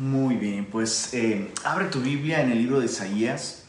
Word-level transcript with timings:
Muy 0.00 0.34
bien, 0.36 0.64
pues 0.64 1.12
eh, 1.12 1.52
abre 1.62 1.84
tu 1.84 2.00
Biblia 2.00 2.40
en 2.40 2.50
el 2.50 2.56
libro 2.56 2.80
de 2.80 2.86
Isaías. 2.86 3.64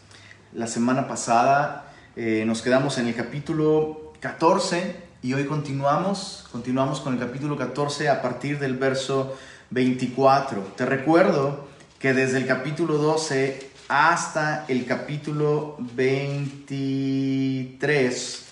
La 0.53 0.65
semana 0.65 1.09
pasada 1.09 1.91
eh, 2.15 2.45
nos 2.47 2.61
quedamos 2.61 2.97
en 2.97 3.07
el 3.07 3.15
capítulo 3.15 4.13
14 4.21 4.95
y 5.21 5.33
hoy 5.33 5.43
continuamos, 5.43 6.47
continuamos 6.49 7.01
con 7.01 7.15
el 7.15 7.19
capítulo 7.19 7.57
14 7.57 8.07
a 8.07 8.21
partir 8.21 8.59
del 8.59 8.77
verso 8.77 9.37
24. 9.71 10.71
Te 10.77 10.85
recuerdo 10.85 11.67
que 11.99 12.13
desde 12.13 12.37
el 12.37 12.47
capítulo 12.47 12.97
12 12.97 13.69
hasta 13.89 14.63
el 14.69 14.85
capítulo 14.85 15.75
23 15.79 18.45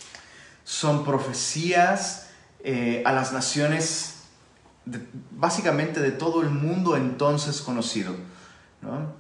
son 0.66 1.06
profecías 1.06 2.28
eh, 2.62 3.04
a 3.06 3.14
las 3.14 3.32
naciones 3.32 4.19
básicamente 5.32 6.00
de 6.00 6.12
todo 6.12 6.42
el 6.42 6.50
mundo 6.50 6.96
entonces 6.96 7.62
conocido. 7.62 8.16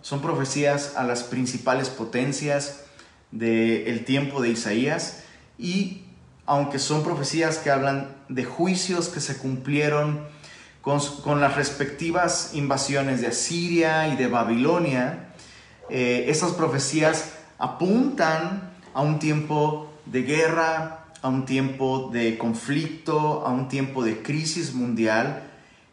Son 0.01 0.21
profecías 0.21 0.95
a 0.95 1.03
las 1.03 1.23
principales 1.23 1.89
potencias 1.89 2.85
del 3.31 4.05
tiempo 4.05 4.41
de 4.41 4.49
Isaías 4.49 5.23
y 5.57 6.03
aunque 6.45 6.79
son 6.79 7.03
profecías 7.03 7.57
que 7.57 7.69
hablan 7.69 8.15
de 8.29 8.45
juicios 8.45 9.09
que 9.09 9.19
se 9.19 9.37
cumplieron 9.37 10.25
con, 10.81 11.41
las 11.41 11.55
respectivas 11.55 12.51
invasiones 12.53 13.21
de 13.21 13.27
Asiria 13.27 14.07
y 14.07 14.15
de 14.15 14.27
Babilonia, 14.27 15.29
eh, 15.89 16.25
esas 16.29 16.53
profecías 16.53 17.33
apuntan 17.59 18.71
a 18.93 19.01
un 19.01 19.19
tiempo 19.19 19.93
de 20.05 20.23
guerra, 20.23 21.05
a 21.21 21.27
un 21.27 21.45
tiempo 21.45 22.09
de 22.11 22.37
conflicto, 22.37 23.45
a 23.45 23.51
un 23.51 23.67
tiempo 23.67 24.03
de 24.03 24.23
crisis 24.23 24.73
mundial, 24.73 25.48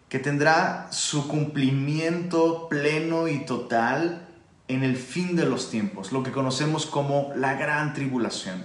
que 0.09 0.19
tendrá 0.19 0.89
su 0.91 1.29
cumplimiento 1.29 2.69
pleno 2.69 3.29
y 3.29 3.45
total 3.45 4.29
en 4.69 4.83
el 4.83 4.97
fin 4.97 5.37
de 5.37 5.45
los 5.45 5.71
tiempos, 5.71 6.13
lo 6.13 6.23
que 6.23 6.33
conocemos 6.33 6.87
como 6.87 7.33
la 7.37 7.55
gran 7.55 7.93
tribulación. 7.93 8.65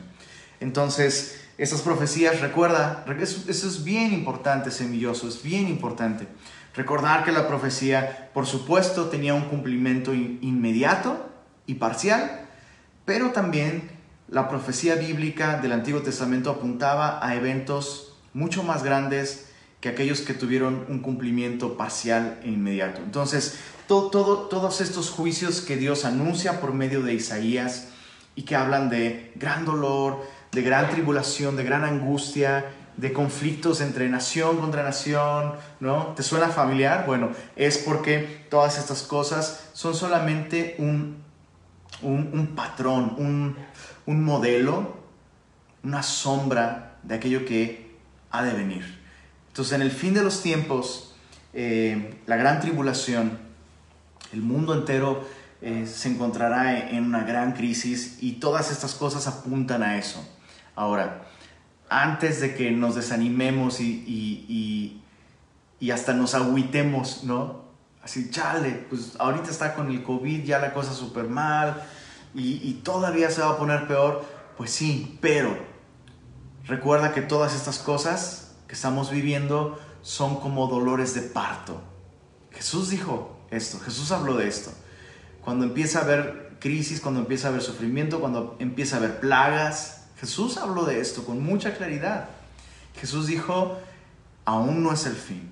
Entonces, 0.59 1.41
esas 1.57 1.81
profecías, 1.81 2.41
recuerda, 2.41 3.05
eso, 3.19 3.49
es 3.49 3.83
bien 3.83 4.13
importante, 4.13 4.71
semilloso, 4.71 5.27
es 5.27 5.43
bien 5.43 5.67
importante. 5.67 6.27
Recordar 6.75 7.23
que 7.23 7.31
la 7.31 7.47
profecía, 7.47 8.29
por 8.33 8.45
supuesto, 8.47 9.09
tenía 9.09 9.33
un 9.33 9.43
cumplimiento 9.43 10.13
inmediato 10.13 11.29
y 11.67 11.75
parcial, 11.75 12.47
pero 13.05 13.31
también 13.31 13.91
la 14.27 14.47
profecía 14.47 14.95
bíblica 14.95 15.57
del 15.57 15.73
Antiguo 15.73 16.01
Testamento 16.01 16.49
apuntaba 16.49 17.19
a 17.25 17.35
eventos 17.35 18.17
mucho 18.33 18.63
más 18.63 18.83
grandes, 18.83 19.50
que 19.81 19.89
aquellos 19.89 20.21
que 20.21 20.35
tuvieron 20.35 20.85
un 20.87 20.99
cumplimiento 20.99 21.75
parcial 21.75 22.39
e 22.43 22.49
inmediato. 22.49 23.01
Entonces, 23.03 23.59
todo, 23.87 24.47
todos 24.47 24.79
estos 24.79 25.09
juicios 25.09 25.59
que 25.61 25.75
Dios 25.75 26.05
anuncia 26.05 26.61
por 26.61 26.73
medio 26.73 27.01
de 27.01 27.15
Isaías 27.15 27.89
y 28.35 28.43
que 28.43 28.55
hablan 28.55 28.89
de 28.89 29.33
gran 29.35 29.65
dolor, 29.65 30.23
de 30.51 30.61
gran 30.61 30.89
tribulación, 30.89 31.55
de 31.55 31.63
gran 31.63 31.83
angustia, 31.83 32.71
de 32.95 33.11
conflictos 33.11 33.81
entre 33.81 34.07
nación 34.07 34.57
contra 34.57 34.83
nación, 34.83 35.53
¿no? 35.79 36.13
¿Te 36.15 36.21
suena 36.23 36.49
familiar? 36.49 37.05
Bueno, 37.07 37.31
es 37.55 37.79
porque 37.79 38.45
todas 38.49 38.77
estas 38.77 39.01
cosas 39.01 39.71
son 39.73 39.95
solamente 39.95 40.75
un, 40.77 41.17
un, 42.03 42.53
patrón, 42.55 43.15
un, 43.17 43.55
un 44.05 44.23
modelo, 44.23 44.97
una 45.83 46.03
sombra 46.03 46.99
de 47.01 47.15
aquello 47.15 47.45
que 47.45 47.97
ha 48.29 48.43
de 48.43 48.53
venir. 48.53 49.00
Entonces, 49.51 49.73
en 49.73 49.81
el 49.81 49.91
fin 49.91 50.13
de 50.13 50.23
los 50.23 50.41
tiempos, 50.41 51.13
eh, 51.53 52.21
la 52.25 52.37
gran 52.37 52.61
tribulación, 52.61 53.37
el 54.31 54.41
mundo 54.41 54.73
entero 54.73 55.27
eh, 55.61 55.85
se 55.85 56.07
encontrará 56.07 56.89
en 56.89 57.03
una 57.03 57.25
gran 57.25 57.51
crisis 57.51 58.19
y 58.21 58.33
todas 58.33 58.71
estas 58.71 58.95
cosas 58.95 59.27
apuntan 59.27 59.83
a 59.83 59.97
eso. 59.97 60.25
Ahora, 60.73 61.25
antes 61.89 62.39
de 62.39 62.55
que 62.55 62.71
nos 62.71 62.95
desanimemos 62.95 63.81
y, 63.81 65.01
y, 65.81 65.91
hasta 65.91 66.13
nos 66.13 66.33
agüitemos, 66.33 67.25
¿no? 67.25 67.65
Así, 68.01 68.29
chale, 68.29 68.85
pues 68.89 69.17
ahorita 69.19 69.51
está 69.51 69.75
con 69.75 69.91
el 69.91 70.01
COVID, 70.01 70.45
ya 70.45 70.59
la 70.59 70.73
cosa 70.73 70.93
súper 70.93 71.27
mal 71.27 71.83
y 72.33 72.79
todavía 72.85 73.29
se 73.29 73.41
va 73.41 73.49
a 73.49 73.57
poner 73.57 73.85
peor. 73.85 74.23
Pues 74.55 74.71
sí, 74.71 75.17
pero 75.19 75.57
recuerda 76.65 77.11
que 77.11 77.21
todas 77.21 77.53
estas 77.53 77.79
cosas 77.79 78.40
estamos 78.73 79.11
viviendo 79.11 79.79
son 80.01 80.39
como 80.39 80.67
dolores 80.67 81.13
de 81.13 81.21
parto. 81.21 81.81
Jesús 82.51 82.89
dijo 82.89 83.37
esto, 83.49 83.79
Jesús 83.79 84.11
habló 84.11 84.35
de 84.35 84.47
esto. 84.47 84.71
Cuando 85.43 85.65
empieza 85.65 85.99
a 85.99 86.03
haber 86.03 86.57
crisis, 86.59 87.01
cuando 87.01 87.21
empieza 87.21 87.47
a 87.47 87.51
haber 87.51 87.61
sufrimiento, 87.61 88.19
cuando 88.19 88.55
empieza 88.59 88.95
a 88.95 88.99
haber 88.99 89.19
plagas, 89.19 90.05
Jesús 90.17 90.57
habló 90.57 90.85
de 90.85 90.99
esto 90.99 91.25
con 91.25 91.43
mucha 91.43 91.75
claridad. 91.75 92.29
Jesús 92.95 93.27
dijo, 93.27 93.77
aún 94.45 94.83
no 94.83 94.93
es 94.93 95.05
el 95.05 95.15
fin. 95.15 95.51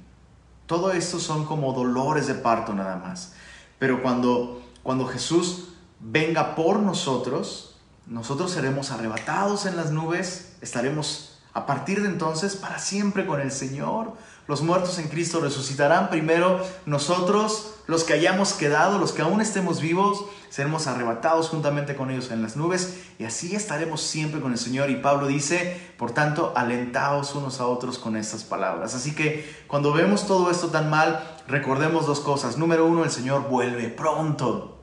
Todo 0.68 0.91
esto 0.91 1.19
son 1.19 1.46
como 1.46 1.74
dolores 1.74 2.28
de 2.28 2.36
parto 2.36 2.74
nada 2.74 2.97
más. 2.97 3.34
Pero 3.80 4.03
cuando, 4.03 4.62
cuando 4.84 5.07
Jesús 5.07 5.69
venga 6.00 6.56
por 6.56 6.80
nosotros, 6.80 7.75
nosotros 8.06 8.51
seremos 8.51 8.91
arrebatados 8.91 9.66
en 9.66 9.75
las 9.75 9.91
nubes, 9.91 10.53
estaremos 10.62 11.29
a 11.54 11.66
partir 11.66 12.02
de 12.02 12.08
entonces, 12.08 12.56
para 12.56 12.80
siempre 12.80 13.26
con 13.26 13.42
el 13.42 13.52
Señor. 13.52 14.14
Los 14.48 14.62
muertos 14.62 14.98
en 15.00 15.08
Cristo 15.08 15.40
resucitarán 15.40 16.10
primero. 16.10 16.66
Nosotros, 16.86 17.76
los 17.88 18.04
que 18.04 18.14
hayamos 18.14 18.54
quedado, 18.54 18.98
los 18.98 19.12
que 19.12 19.22
aún 19.22 19.42
estemos 19.42 19.82
vivos, 19.82 20.26
seremos 20.50 20.88
arrebatados 20.88 21.50
juntamente 21.50 21.96
con 21.96 22.10
ellos 22.10 22.32
en 22.32 22.42
las 22.42 22.56
nubes 22.56 23.00
y 23.20 23.26
así 23.26 23.56
estaremos 23.56 24.02
siempre 24.02 24.42
con 24.42 24.52
el 24.52 24.58
Señor. 24.58 24.90
Y 24.90 24.96
Pablo 24.96 25.28
dice, 25.28 25.94
por 25.98 26.12
tanto, 26.12 26.54
alentaos 26.56 27.36
unos 27.36 27.60
a 27.60 27.68
otros 27.68 28.00
con 28.00 28.16
estas 28.16 28.44
palabras. 28.44 28.96
Así 28.96 29.14
que 29.14 29.48
cuando 29.68 29.94
vemos 29.94 30.26
todo 30.26 30.50
esto 30.50 30.70
tan 30.70 30.90
mal, 30.90 31.38
recordemos 31.48 32.08
dos 32.08 32.20
cosas. 32.20 32.58
Número 32.58 32.86
uno, 32.86 33.04
el 33.04 33.12
Señor 33.12 33.48
vuelve 33.50 33.90
pronto. 33.90 34.80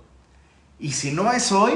Y 0.79 0.93
si 0.93 1.13
no 1.13 1.33
es 1.33 1.51
hoy, 1.53 1.75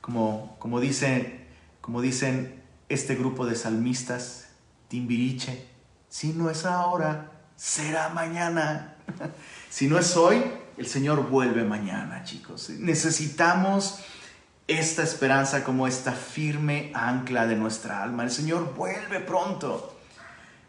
como, 0.00 0.56
como, 0.58 0.80
dice, 0.80 1.46
como 1.80 2.00
dicen 2.00 2.57
este 2.88 3.14
grupo 3.14 3.46
de 3.46 3.54
salmistas, 3.54 4.48
Timbiriche, 4.88 5.66
si 6.08 6.32
no 6.32 6.50
es 6.50 6.64
ahora, 6.64 7.32
será 7.56 8.08
mañana. 8.08 8.96
si 9.70 9.88
no 9.88 9.98
es 9.98 10.16
hoy, 10.16 10.42
el 10.76 10.86
Señor 10.86 11.28
vuelve 11.28 11.64
mañana, 11.64 12.24
chicos. 12.24 12.70
Necesitamos 12.70 14.00
esta 14.68 15.02
esperanza 15.02 15.64
como 15.64 15.86
esta 15.86 16.12
firme 16.12 16.92
ancla 16.94 17.46
de 17.46 17.56
nuestra 17.56 18.02
alma. 18.02 18.22
El 18.22 18.30
Señor 18.30 18.74
vuelve 18.74 19.20
pronto. 19.20 19.94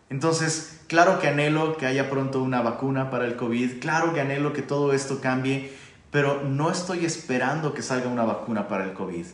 Entonces, 0.10 0.82
claro 0.88 1.20
que 1.20 1.28
anhelo 1.28 1.78
que 1.78 1.86
haya 1.86 2.10
pronto 2.10 2.42
una 2.42 2.62
vacuna 2.62 3.12
para 3.12 3.26
el 3.26 3.36
COVID, 3.36 3.80
claro 3.80 4.14
que 4.14 4.22
anhelo 4.22 4.54
que 4.54 4.64
todo 4.64 4.94
esto 4.94 5.22
cambie, 5.22 5.72
pero 6.12 6.44
no 6.44 6.72
estoy 6.72 7.06
esperando 7.06 7.74
que 7.74 7.84
salga 7.84 8.08
una 8.08 8.26
vacuna 8.26 8.68
para 8.68 8.86
el 8.86 8.94
COVID. 8.94 9.26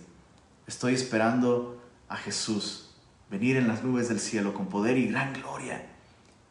Estoy 0.68 0.94
esperando 0.94 1.82
a 2.10 2.18
Jesús 2.18 2.90
venir 3.30 3.58
en 3.58 3.68
las 3.68 3.84
nubes 3.84 4.10
del 4.10 4.20
cielo 4.20 4.54
con 4.54 4.68
poder 4.68 4.98
y 4.98 5.08
gran 5.08 5.34
gloria 5.34 5.86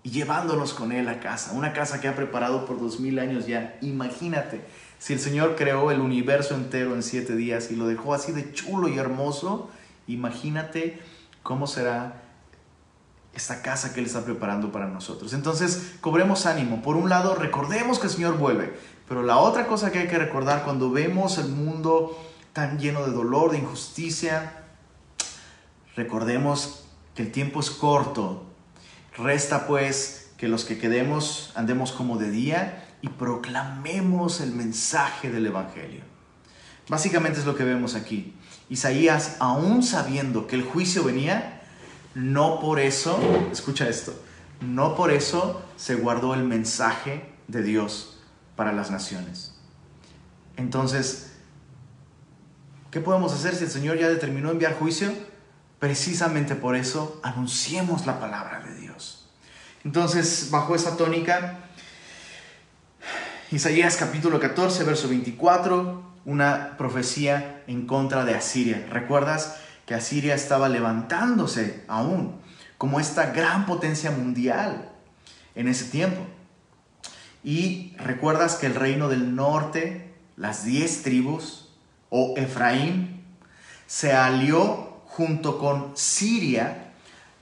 y 0.02 0.10
llevándonos 0.10 0.74
con 0.74 0.92
Él 0.92 1.08
a 1.08 1.18
casa, 1.18 1.52
una 1.52 1.72
casa 1.72 2.00
que 2.00 2.08
ha 2.08 2.14
preparado 2.14 2.66
por 2.66 2.78
dos 2.78 3.00
mil 3.00 3.18
años 3.18 3.46
ya. 3.46 3.78
Imagínate, 3.80 4.60
si 4.98 5.14
el 5.14 5.18
Señor 5.18 5.56
creó 5.56 5.90
el 5.90 6.00
universo 6.00 6.54
entero 6.54 6.94
en 6.94 7.02
siete 7.02 7.34
días 7.34 7.70
y 7.70 7.76
lo 7.76 7.86
dejó 7.86 8.12
así 8.12 8.30
de 8.30 8.52
chulo 8.52 8.88
y 8.88 8.98
hermoso, 8.98 9.70
imagínate 10.06 11.00
cómo 11.42 11.66
será 11.66 12.20
esta 13.32 13.62
casa 13.62 13.94
que 13.94 14.00
Él 14.00 14.06
está 14.06 14.24
preparando 14.24 14.70
para 14.70 14.86
nosotros. 14.86 15.32
Entonces, 15.32 15.94
cobremos 16.02 16.44
ánimo. 16.44 16.82
Por 16.82 16.96
un 16.96 17.08
lado, 17.08 17.34
recordemos 17.34 17.98
que 17.98 18.06
el 18.06 18.12
Señor 18.12 18.36
vuelve, 18.36 18.74
pero 19.08 19.22
la 19.22 19.38
otra 19.38 19.66
cosa 19.66 19.90
que 19.90 20.00
hay 20.00 20.08
que 20.08 20.18
recordar 20.18 20.64
cuando 20.64 20.90
vemos 20.90 21.38
el 21.38 21.48
mundo 21.48 22.16
tan 22.52 22.78
lleno 22.78 23.06
de 23.06 23.12
dolor, 23.12 23.52
de 23.52 23.58
injusticia, 23.58 24.63
Recordemos 25.96 26.84
que 27.14 27.22
el 27.22 27.32
tiempo 27.32 27.60
es 27.60 27.70
corto. 27.70 28.44
Resta 29.16 29.66
pues 29.66 30.32
que 30.36 30.48
los 30.48 30.64
que 30.64 30.78
quedemos 30.78 31.52
andemos 31.54 31.92
como 31.92 32.18
de 32.18 32.30
día 32.30 32.84
y 33.02 33.08
proclamemos 33.08 34.40
el 34.40 34.52
mensaje 34.52 35.30
del 35.30 35.46
Evangelio. 35.46 36.02
Básicamente 36.88 37.38
es 37.38 37.46
lo 37.46 37.54
que 37.54 37.64
vemos 37.64 37.94
aquí. 37.94 38.34
Isaías, 38.68 39.36
aún 39.40 39.82
sabiendo 39.82 40.46
que 40.46 40.56
el 40.56 40.64
juicio 40.64 41.04
venía, 41.04 41.62
no 42.14 42.60
por 42.60 42.80
eso, 42.80 43.18
escucha 43.52 43.88
esto, 43.88 44.14
no 44.60 44.96
por 44.96 45.10
eso 45.10 45.62
se 45.76 45.94
guardó 45.94 46.34
el 46.34 46.44
mensaje 46.44 47.30
de 47.48 47.62
Dios 47.62 48.18
para 48.56 48.72
las 48.72 48.90
naciones. 48.90 49.54
Entonces, 50.56 51.32
¿qué 52.90 53.00
podemos 53.00 53.32
hacer 53.32 53.54
si 53.54 53.64
el 53.64 53.70
Señor 53.70 53.98
ya 53.98 54.08
determinó 54.08 54.50
enviar 54.50 54.74
juicio? 54.74 55.12
Precisamente 55.84 56.54
por 56.54 56.76
eso 56.76 57.20
anunciemos 57.22 58.06
la 58.06 58.18
palabra 58.18 58.60
de 58.60 58.74
Dios. 58.74 59.26
Entonces, 59.84 60.48
bajo 60.50 60.74
esa 60.74 60.96
tónica, 60.96 61.58
Isaías 63.50 63.98
capítulo 63.98 64.40
14, 64.40 64.82
verso 64.84 65.10
24, 65.10 66.02
una 66.24 66.78
profecía 66.78 67.62
en 67.66 67.86
contra 67.86 68.24
de 68.24 68.34
Asiria. 68.34 68.86
¿Recuerdas 68.88 69.56
que 69.84 69.92
Asiria 69.92 70.34
estaba 70.34 70.70
levantándose 70.70 71.84
aún 71.86 72.40
como 72.78 72.98
esta 72.98 73.32
gran 73.32 73.66
potencia 73.66 74.10
mundial 74.10 74.90
en 75.54 75.68
ese 75.68 75.84
tiempo? 75.90 76.26
Y 77.42 77.94
recuerdas 77.98 78.54
que 78.54 78.64
el 78.64 78.74
reino 78.74 79.10
del 79.10 79.36
norte, 79.36 80.14
las 80.38 80.64
diez 80.64 81.02
tribus, 81.02 81.68
o 82.08 82.32
Efraín, 82.38 83.22
se 83.86 84.14
alió 84.14 84.93
junto 85.16 85.58
con 85.58 85.96
Siria 85.96 86.92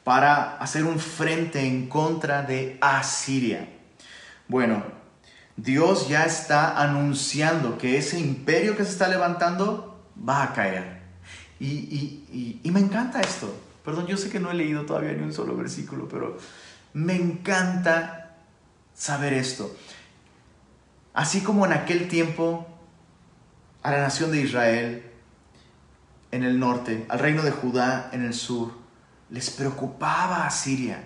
para 0.04 0.58
hacer 0.58 0.84
un 0.84 0.98
frente 0.98 1.66
en 1.66 1.88
contra 1.88 2.42
de 2.42 2.76
Asiria. 2.82 3.66
Bueno, 4.46 4.82
Dios 5.56 6.06
ya 6.06 6.24
está 6.24 6.78
anunciando 6.82 7.78
que 7.78 7.96
ese 7.96 8.20
imperio 8.20 8.76
que 8.76 8.84
se 8.84 8.90
está 8.90 9.08
levantando 9.08 10.04
va 10.28 10.42
a 10.42 10.52
caer. 10.52 11.00
Y, 11.60 12.60
me 12.64 12.80
encanta 12.80 13.22
esto. 13.22 13.54
Perdón, 13.82 14.06
yo 14.06 14.18
sé 14.18 14.28
que 14.28 14.38
no 14.38 14.50
he 14.50 14.54
leído 14.54 14.84
todavía 14.84 15.12
ni 15.12 15.22
un 15.22 15.32
solo 15.32 15.56
versículo, 15.56 16.08
pero 16.08 16.36
me 16.92 17.14
encanta 17.14 18.36
saber 18.94 19.32
esto. 19.32 19.74
Así 21.14 21.40
como 21.40 21.64
en 21.64 21.72
aquel 21.72 22.08
tiempo 22.08 22.66
a 23.82 23.92
la 23.92 23.98
nación 23.98 24.30
de 24.30 24.42
Israel 24.42 25.11
en 26.32 26.42
el 26.44 26.58
norte, 26.58 27.06
al 27.08 27.18
reino 27.18 27.42
de 27.42 27.50
Judá 27.50 28.10
en 28.12 28.24
el 28.24 28.34
sur, 28.34 28.72
les 29.30 29.50
preocupaba 29.50 30.46
a 30.46 30.50
Siria. 30.50 31.04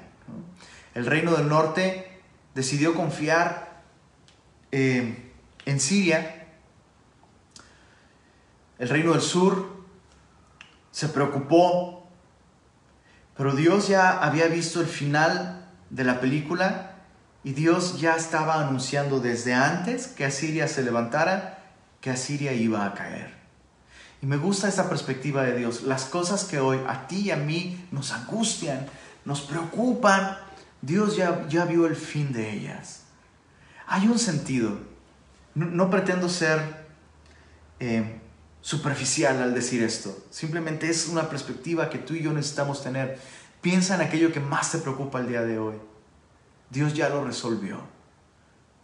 El 0.94 1.04
reino 1.04 1.36
del 1.36 1.48
norte 1.48 2.22
decidió 2.54 2.94
confiar 2.94 3.82
eh, 4.72 5.32
en 5.66 5.80
Siria. 5.80 6.46
El 8.78 8.88
reino 8.88 9.12
del 9.12 9.20
sur 9.20 9.84
se 10.90 11.08
preocupó, 11.08 12.08
pero 13.36 13.54
Dios 13.54 13.88
ya 13.88 14.18
había 14.18 14.46
visto 14.46 14.80
el 14.80 14.86
final 14.86 15.68
de 15.90 16.04
la 16.04 16.20
película 16.20 16.96
y 17.42 17.52
Dios 17.52 18.00
ya 18.00 18.16
estaba 18.16 18.60
anunciando 18.60 19.20
desde 19.20 19.54
antes 19.54 20.06
que 20.06 20.24
Asiria 20.24 20.68
se 20.68 20.82
levantara, 20.82 21.64
que 22.00 22.10
Asiria 22.10 22.52
iba 22.52 22.84
a 22.84 22.94
caer. 22.94 23.35
Y 24.22 24.26
me 24.26 24.36
gusta 24.36 24.68
esta 24.68 24.88
perspectiva 24.88 25.42
de 25.42 25.56
Dios. 25.56 25.82
Las 25.82 26.06
cosas 26.06 26.44
que 26.44 26.58
hoy 26.58 26.80
a 26.88 27.06
ti 27.06 27.22
y 27.22 27.30
a 27.30 27.36
mí 27.36 27.86
nos 27.90 28.12
angustian, 28.12 28.86
nos 29.24 29.42
preocupan, 29.42 30.38
Dios 30.80 31.16
ya, 31.16 31.46
ya 31.48 31.64
vio 31.64 31.86
el 31.86 31.96
fin 31.96 32.32
de 32.32 32.52
ellas. 32.52 33.02
Hay 33.86 34.08
un 34.08 34.18
sentido. 34.18 34.78
No, 35.54 35.88
pretendo 35.90 36.28
ser 36.28 36.86
eh, 37.80 38.20
superficial 38.60 39.42
al 39.42 39.54
decir 39.54 39.82
esto. 39.82 40.16
Simplemente 40.30 40.90
es 40.90 41.08
una 41.08 41.30
perspectiva 41.30 41.88
que 41.88 41.98
tú 41.98 42.14
y 42.14 42.22
yo 42.22 42.32
necesitamos 42.32 42.82
tener. 42.82 43.18
Piensa 43.62 43.94
en 43.94 44.02
aquello 44.02 44.32
que 44.32 44.40
más 44.40 44.72
te 44.72 44.78
preocupa 44.78 45.20
el 45.20 45.28
día 45.28 45.42
de 45.42 45.58
hoy. 45.58 45.76
Dios 46.70 46.94
ya 46.94 47.08
lo 47.08 47.24
resolvió. 47.24 47.80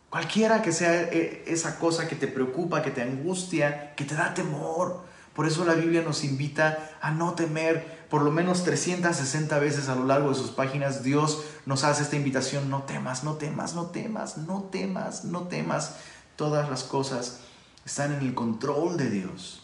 Cualquiera 0.08 0.62
que 0.62 0.73
sea 0.73 1.02
eh, 1.05 1.44
esa 1.46 1.79
cosa 1.79 2.06
que 2.06 2.17
te 2.17 2.29
preocupa, 2.29 2.82
que 2.82 2.90
te 2.90 3.02
angustia, 3.02 3.94
que 3.94 4.05
te 4.05 4.14
da 4.14 4.34
temor. 4.34 5.05
Por 5.34 5.46
eso 5.46 5.64
la 5.64 5.75
Biblia 5.75 6.02
nos 6.02 6.25
invita 6.25 6.90
a 7.00 7.11
no 7.11 7.34
temer. 7.34 8.06
Por 8.11 8.23
lo 8.23 8.31
menos 8.31 8.64
360 8.64 9.58
veces 9.58 9.88
a 9.88 9.94
lo 9.94 10.05
largo 10.05 10.29
de 10.29 10.34
sus 10.34 10.50
páginas 10.50 11.02
Dios 11.02 11.43
nos 11.64 11.84
hace 11.84 12.02
esta 12.02 12.17
invitación. 12.17 12.69
No 12.69 12.82
temas, 12.82 13.25
no 13.25 13.34
temas, 13.34 13.75
no 13.75 13.87
temas, 13.87 14.37
no 14.38 14.64
temas, 14.64 15.25
no 15.25 15.43
temas. 15.49 15.96
Todas 16.37 16.69
las 16.69 16.84
cosas 16.84 17.40
están 17.87 18.12
en 18.12 18.20
el 18.20 18.34
control 18.34 18.96
de 18.96 19.11
Dios. 19.11 19.62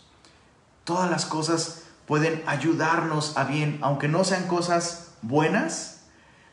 Todas 0.85 1.11
las 1.11 1.27
cosas 1.27 1.83
pueden 2.07 2.43
ayudarnos 2.47 3.37
a 3.37 3.45
bien, 3.45 3.79
aunque 3.83 4.09
no 4.09 4.25
sean 4.25 4.47
cosas 4.47 5.09
buenas, 5.21 6.01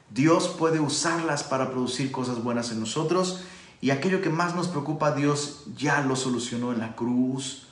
Dios 0.10 0.50
puede 0.50 0.82
usarlas 0.82 1.44
para 1.44 1.72
producir 1.72 2.12
cosas 2.12 2.44
buenas 2.44 2.72
en 2.72 2.82
nosotros 2.82 3.46
y 3.82 3.92
aquello 3.92 4.22
que 4.22 4.30
más 4.30 4.56
nos 4.56 4.68
preocupa, 4.68 5.14
Dios 5.14 5.64
ya 5.76 6.02
lo 6.02 6.16
solucionó 6.16 6.74
en 6.74 6.80
la 6.80 6.96
cruz 6.96 7.65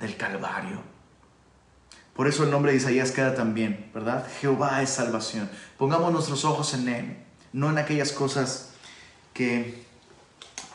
del 0.00 0.16
Calvario. 0.16 0.82
Por 2.14 2.26
eso 2.26 2.44
el 2.44 2.50
nombre 2.50 2.72
de 2.72 2.78
Isaías 2.78 3.12
queda 3.12 3.34
también, 3.34 3.90
¿verdad? 3.94 4.26
Jehová 4.40 4.82
es 4.82 4.90
salvación. 4.90 5.48
Pongamos 5.78 6.12
nuestros 6.12 6.44
ojos 6.44 6.74
en 6.74 6.88
Él, 6.88 7.16
no 7.52 7.70
en 7.70 7.78
aquellas 7.78 8.12
cosas 8.12 8.70
que 9.32 9.84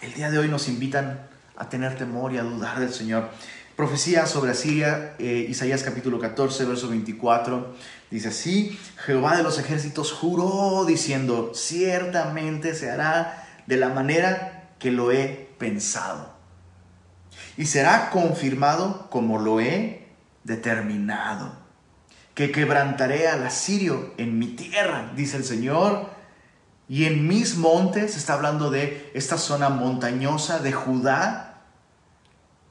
el 0.02 0.14
día 0.14 0.32
de 0.32 0.40
hoy 0.40 0.48
nos 0.48 0.68
invitan 0.68 1.28
a 1.58 1.70
tener 1.70 1.98
temor 1.98 2.34
y 2.34 2.38
a 2.38 2.44
dudar 2.44 2.80
del 2.80 2.94
Señor. 2.94 3.30
Profecía 3.76 4.26
sobre 4.26 4.52
Asiria, 4.52 5.16
eh, 5.20 5.46
Isaías 5.50 5.84
capítulo 5.84 6.20
14, 6.20 6.66
verso 6.66 6.88
24. 6.88 7.76
Dice 8.10 8.30
así, 8.30 8.80
Jehová 9.06 9.36
de 9.36 9.44
los 9.44 9.60
ejércitos 9.60 10.14
juró 10.14 10.86
diciendo, 10.86 11.52
ciertamente 11.54 12.74
se 12.74 12.90
hará 12.90 13.46
de 13.68 13.78
la 13.78 13.90
manera 13.90 14.70
que 14.80 14.92
lo 14.92 15.12
he 15.12 15.50
pensado. 15.58 16.35
Y 17.58 17.66
será 17.66 18.10
confirmado 18.10 19.10
como 19.10 19.40
lo 19.40 19.60
he 19.60 20.08
determinado. 20.44 21.54
Que 22.34 22.52
quebrantaré 22.52 23.28
al 23.28 23.46
asirio 23.46 24.14
en 24.18 24.40
mi 24.40 24.48
tierra, 24.48 25.12
dice 25.16 25.38
el 25.38 25.46
Señor, 25.46 26.10
y 26.88 27.06
en 27.06 27.28
mis 27.28 27.58
montes, 27.58 28.16
está 28.16 28.34
hablando 28.34 28.70
de 28.70 29.12
esta 29.16 29.38
zona 29.38 29.70
montañosa 29.70 30.60
de 30.60 30.72
Judá, 30.72 31.64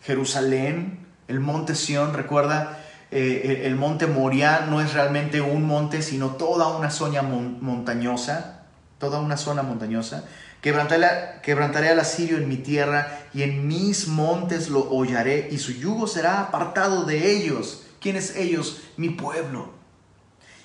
Jerusalén, 0.02 1.06
el 1.26 1.40
monte 1.40 1.74
Sión, 1.74 2.14
recuerda, 2.14 2.78
eh, 3.10 3.62
el 3.64 3.74
monte 3.76 4.06
Moriah 4.06 4.66
no 4.68 4.80
es 4.80 4.92
realmente 4.92 5.40
un 5.40 5.66
monte, 5.66 6.02
sino 6.02 6.30
toda 6.30 6.68
una 6.76 6.90
zona 6.90 7.22
montañosa, 7.22 8.66
toda 8.98 9.18
una 9.20 9.36
zona 9.36 9.62
montañosa. 9.62 10.24
Quebrantaré, 10.64 11.42
quebrantaré 11.42 11.90
al 11.90 12.00
asirio 12.00 12.38
en 12.38 12.48
mi 12.48 12.56
tierra 12.56 13.26
y 13.34 13.42
en 13.42 13.68
mis 13.68 14.08
montes 14.08 14.70
lo 14.70 14.88
hollaré 14.88 15.48
y 15.50 15.58
su 15.58 15.72
yugo 15.72 16.06
será 16.06 16.40
apartado 16.40 17.04
de 17.04 17.32
ellos. 17.32 17.82
¿Quiénes 18.00 18.34
ellos? 18.34 18.80
Mi 18.96 19.10
pueblo. 19.10 19.74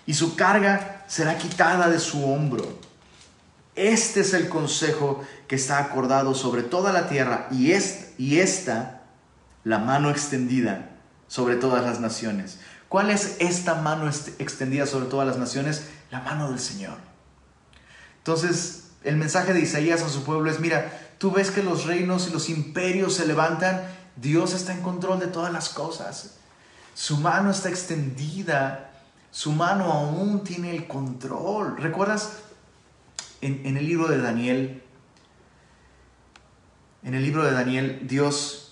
Y 0.05 0.13
su 0.13 0.37
carga 0.37 1.03
será 1.09 1.37
quitada 1.37 1.89
de 1.89 1.99
su 1.99 2.23
hombro. 2.31 2.79
Este 3.75 4.21
es 4.21 4.33
el 4.33 4.47
consejo 4.47 5.21
que 5.49 5.57
está 5.57 5.79
acordado 5.79 6.33
sobre 6.33 6.63
toda 6.63 6.93
la 6.93 7.09
tierra 7.09 7.49
y, 7.51 7.73
es, 7.73 8.13
y 8.17 8.39
esta 8.39 9.01
la 9.65 9.79
mano 9.79 10.11
extendida 10.11 10.91
sobre 11.27 11.57
todas 11.57 11.83
las 11.83 11.99
naciones. 11.99 12.59
¿Cuál 12.87 13.09
es 13.09 13.35
esta 13.39 13.75
mano 13.75 14.09
extendida 14.37 14.85
sobre 14.85 15.07
todas 15.07 15.27
las 15.27 15.37
naciones? 15.37 15.89
La 16.09 16.21
mano 16.21 16.49
del 16.49 16.59
Señor. 16.61 16.95
Entonces, 18.19 18.88
el 19.03 19.15
mensaje 19.15 19.53
de 19.53 19.61
Isaías 19.61 20.01
a 20.01 20.09
su 20.09 20.23
pueblo 20.23 20.49
es, 20.49 20.59
mira, 20.59 21.13
tú 21.17 21.31
ves 21.31 21.51
que 21.51 21.63
los 21.63 21.85
reinos 21.85 22.27
y 22.27 22.31
los 22.31 22.49
imperios 22.49 23.15
se 23.15 23.25
levantan, 23.25 23.81
Dios 24.15 24.53
está 24.53 24.73
en 24.73 24.81
control 24.81 25.19
de 25.19 25.27
todas 25.27 25.53
las 25.53 25.69
cosas. 25.69 26.37
Su 26.93 27.17
mano 27.17 27.51
está 27.51 27.69
extendida, 27.69 28.91
su 29.31 29.51
mano 29.51 29.91
aún 29.91 30.43
tiene 30.43 30.75
el 30.75 30.87
control. 30.87 31.77
¿Recuerdas 31.77 32.39
en, 33.41 33.77
el 33.77 33.85
libro 33.85 34.07
de 34.07 34.17
Daniel? 34.17 34.83
En 37.03 37.13
el 37.13 37.23
libro 37.23 37.45
de 37.45 37.51
Daniel, 37.51 38.01
Dios 38.07 38.69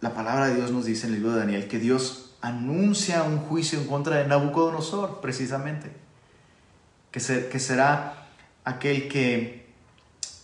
la 0.00 0.14
palabra 0.14 0.46
de 0.46 0.54
Dios 0.54 0.70
nos 0.70 0.84
dice 0.84 1.06
en 1.06 1.14
el 1.14 1.20
libro 1.20 1.34
de 1.34 1.40
Daniel 1.40 1.68
que 1.68 1.78
Dios 1.78 2.34
anuncia 2.40 3.24
un 3.24 3.38
juicio 3.38 3.80
en 3.80 3.86
contra 3.88 4.16
de 4.16 4.28
Nabucodonosor, 4.28 5.20
precisamente, 5.20 5.90
que, 7.10 7.48
que 7.50 7.58
será 7.58 8.17
aquel 8.64 9.08
que 9.08 9.68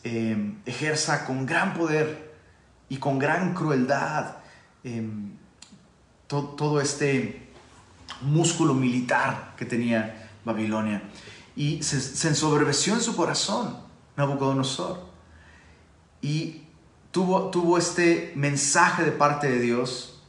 em, 0.03 0.57
ejerza 0.67 1.25
con 1.27 1.47
gran 1.47 1.75
poder 1.75 2.35
y 2.89 2.99
con 2.99 3.19
gran 3.19 3.55
crueldad 3.55 4.37
em, 4.83 5.33
todo 6.27 6.81
este 6.81 7.49
músculo 8.21 8.75
militar 8.75 9.55
que 9.57 9.65
tenía 9.65 10.31
Babilonia. 10.45 11.03
Y 11.57 11.83
se, 11.83 12.01
se 12.01 12.29
ensoberbeció 12.29 12.95
en 12.95 13.01
su 13.01 13.15
corazón 13.15 13.79
Nabucodonosor. 14.17 15.01
Y 16.21 16.63
tuvo, 17.15 17.79
este 17.79 18.33
mensaje 18.35 19.05
de 19.05 19.13
parte 19.13 19.49
de 19.49 19.61
Dios, 19.61 20.21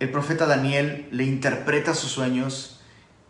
el 0.00 0.10
profeta 0.10 0.46
Daniel 0.46 1.08
le 1.10 1.24
interpreta 1.24 1.94
sus 1.94 2.10
sueños 2.10 2.80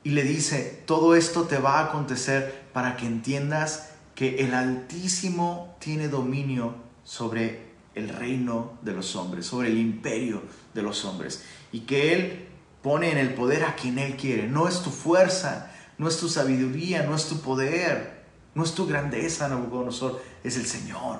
y 0.05 0.11
le 0.11 0.23
dice, 0.23 0.83
todo 0.87 1.17
esto 1.17 1.45
te 1.45 1.59
va 1.59 1.81
a 1.81 1.85
acontecer 1.87 2.68
para 2.79 2.97
que 2.97 3.07
entiendas 3.07 3.89
que 4.15 4.39
el 4.45 4.55
Altísimo 4.55 5.75
tiene 5.81 6.07
dominio 6.07 6.77
sobre 7.03 7.73
el 7.97 8.09
reino 8.09 8.75
de 8.83 8.93
los 8.93 9.17
hombres, 9.17 9.47
sobre 9.47 9.67
el 9.67 9.79
imperio 9.79 10.45
de 10.75 10.83
los 10.83 11.05
hombres, 11.05 11.43
y 11.73 11.81
que 11.81 12.13
Él 12.13 12.47
pone 12.81 13.11
en 13.11 13.19
el 13.19 13.35
poder 13.35 13.65
a 13.65 13.75
quien 13.75 13.99
Él 13.99 14.17
quiere. 14.17 14.47
No 14.47 14.69
es 14.69 14.81
tu 14.83 14.91
fuerza, 14.91 15.73
no 15.99 16.07
es 16.07 16.21
tu 16.21 16.29
sabiduría, 16.29 17.03
no 17.03 17.17
es 17.17 17.27
tu 17.27 17.41
poder, 17.41 18.23
no 18.55 18.63
es 18.63 18.77
tu 18.77 18.87
grandeza, 18.87 19.49
Nabucodonosor, 19.49 20.23
es 20.45 20.57
el 20.57 20.67
Señor. 20.67 21.19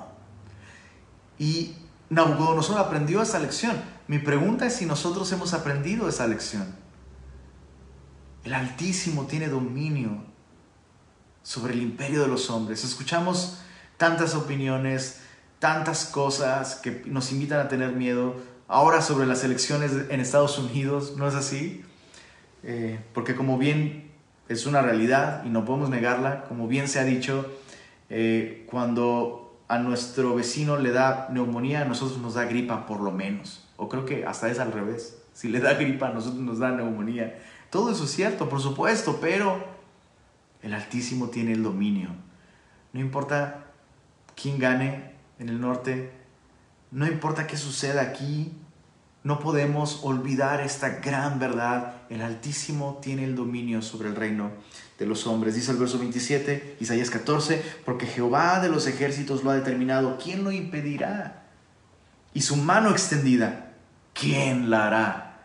Y 1.37 1.73
Nabucodonosor 2.09 2.77
aprendió 2.77 3.21
esa 3.21 3.37
lección. 3.39 3.75
Mi 4.07 4.19
pregunta 4.19 4.65
es 4.65 4.77
si 4.77 4.85
nosotros 4.85 5.29
hemos 5.33 5.53
aprendido 5.53 6.07
esa 6.07 6.25
lección. 6.25 6.73
El 8.45 8.53
Altísimo 8.53 9.25
tiene 9.25 9.49
dominio 9.49 10.28
sobre 11.49 11.73
el 11.73 11.81
imperio 11.81 12.21
de 12.21 12.27
los 12.27 12.51
hombres. 12.51 12.83
Escuchamos 12.83 13.57
tantas 13.97 14.35
opiniones, 14.35 15.21
tantas 15.57 16.05
cosas 16.05 16.75
que 16.75 17.01
nos 17.07 17.31
invitan 17.31 17.59
a 17.59 17.67
tener 17.67 17.93
miedo. 17.93 18.35
Ahora 18.67 19.01
sobre 19.01 19.25
las 19.25 19.43
elecciones 19.43 19.91
en 20.11 20.19
Estados 20.19 20.59
Unidos, 20.59 21.15
¿no 21.17 21.27
es 21.27 21.33
así? 21.33 21.83
Eh, 22.61 22.99
porque 23.15 23.33
como 23.33 23.57
bien 23.57 24.11
es 24.47 24.67
una 24.67 24.83
realidad 24.83 25.43
y 25.43 25.49
no 25.49 25.65
podemos 25.65 25.89
negarla, 25.89 26.43
como 26.43 26.67
bien 26.67 26.87
se 26.87 26.99
ha 26.99 27.03
dicho, 27.03 27.51
eh, 28.11 28.67
cuando 28.69 29.59
a 29.67 29.79
nuestro 29.79 30.35
vecino 30.35 30.77
le 30.77 30.91
da 30.91 31.29
neumonía, 31.31 31.81
a 31.81 31.85
nosotros 31.85 32.19
nos 32.19 32.35
da 32.35 32.45
gripa 32.45 32.85
por 32.85 32.99
lo 32.99 33.09
menos. 33.09 33.67
O 33.75 33.89
creo 33.89 34.05
que 34.05 34.23
hasta 34.23 34.51
es 34.51 34.59
al 34.59 34.71
revés. 34.71 35.17
Si 35.33 35.49
le 35.49 35.59
da 35.61 35.73
gripa, 35.73 36.09
a 36.09 36.13
nosotros 36.13 36.41
nos 36.41 36.59
da 36.59 36.69
neumonía. 36.69 37.39
Todo 37.71 37.91
eso 37.91 38.03
es 38.03 38.11
cierto, 38.11 38.49
por 38.49 38.61
supuesto, 38.61 39.17
pero 39.19 39.78
el 40.61 40.73
Altísimo 40.73 41.29
tiene 41.29 41.53
el 41.53 41.63
dominio. 41.63 42.09
No 42.93 42.99
importa 42.99 43.65
quién 44.35 44.59
gane 44.59 45.11
en 45.39 45.49
el 45.49 45.61
norte, 45.61 46.11
no 46.91 47.07
importa 47.07 47.47
qué 47.47 47.57
suceda 47.57 48.01
aquí, 48.01 48.51
no 49.23 49.39
podemos 49.39 49.99
olvidar 50.03 50.61
esta 50.61 50.89
gran 50.99 51.39
verdad. 51.39 51.93
El 52.09 52.21
Altísimo 52.21 52.99
tiene 53.01 53.25
el 53.25 53.35
dominio 53.35 53.81
sobre 53.81 54.09
el 54.09 54.15
reino 54.15 54.51
de 54.97 55.05
los 55.05 55.27
hombres. 55.27 55.55
Dice 55.55 55.71
el 55.71 55.77
verso 55.77 55.99
27, 55.99 56.77
Isaías 56.79 57.09
14, 57.09 57.61
porque 57.85 58.05
Jehová 58.05 58.59
de 58.61 58.69
los 58.69 58.87
ejércitos 58.87 59.43
lo 59.43 59.51
ha 59.51 59.55
determinado. 59.55 60.17
¿Quién 60.17 60.43
lo 60.43 60.51
impedirá? 60.51 61.43
Y 62.33 62.41
su 62.41 62.55
mano 62.55 62.91
extendida, 62.91 63.73
¿quién 64.13 64.69
la 64.69 64.87
hará 64.87 65.41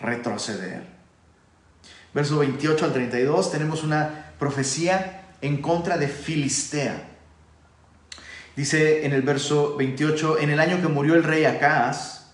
retroceder? 0.00 0.86
Verso 2.14 2.38
28 2.38 2.84
al 2.84 2.92
32 2.92 3.52
tenemos 3.52 3.82
una 3.82 4.23
profecía 4.44 5.22
en 5.40 5.62
contra 5.62 5.96
de 5.96 6.06
Filistea. 6.06 7.08
Dice 8.54 9.06
en 9.06 9.14
el 9.14 9.22
verso 9.22 9.74
28, 9.78 10.38
en 10.38 10.50
el 10.50 10.60
año 10.60 10.82
que 10.82 10.88
murió 10.88 11.14
el 11.14 11.22
rey 11.24 11.46
Acaz, 11.46 12.26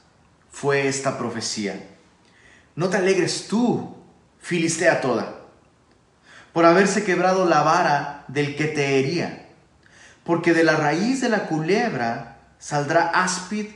fue 0.51 0.89
esta 0.89 1.17
profecía. 1.17 1.81
No 2.75 2.89
te 2.89 2.97
alegres 2.97 3.47
tú, 3.47 3.97
Filistea 4.41 5.01
toda, 5.01 5.43
por 6.53 6.65
haberse 6.65 7.05
quebrado 7.05 7.49
la 7.49 7.63
vara 7.63 8.25
del 8.27 8.57
que 8.57 8.65
te 8.65 8.99
hería, 8.99 9.47
porque 10.25 10.53
de 10.53 10.65
la 10.65 10.75
raíz 10.75 11.21
de 11.21 11.29
la 11.29 11.47
culebra 11.47 12.39
saldrá 12.59 13.11
áspid 13.11 13.67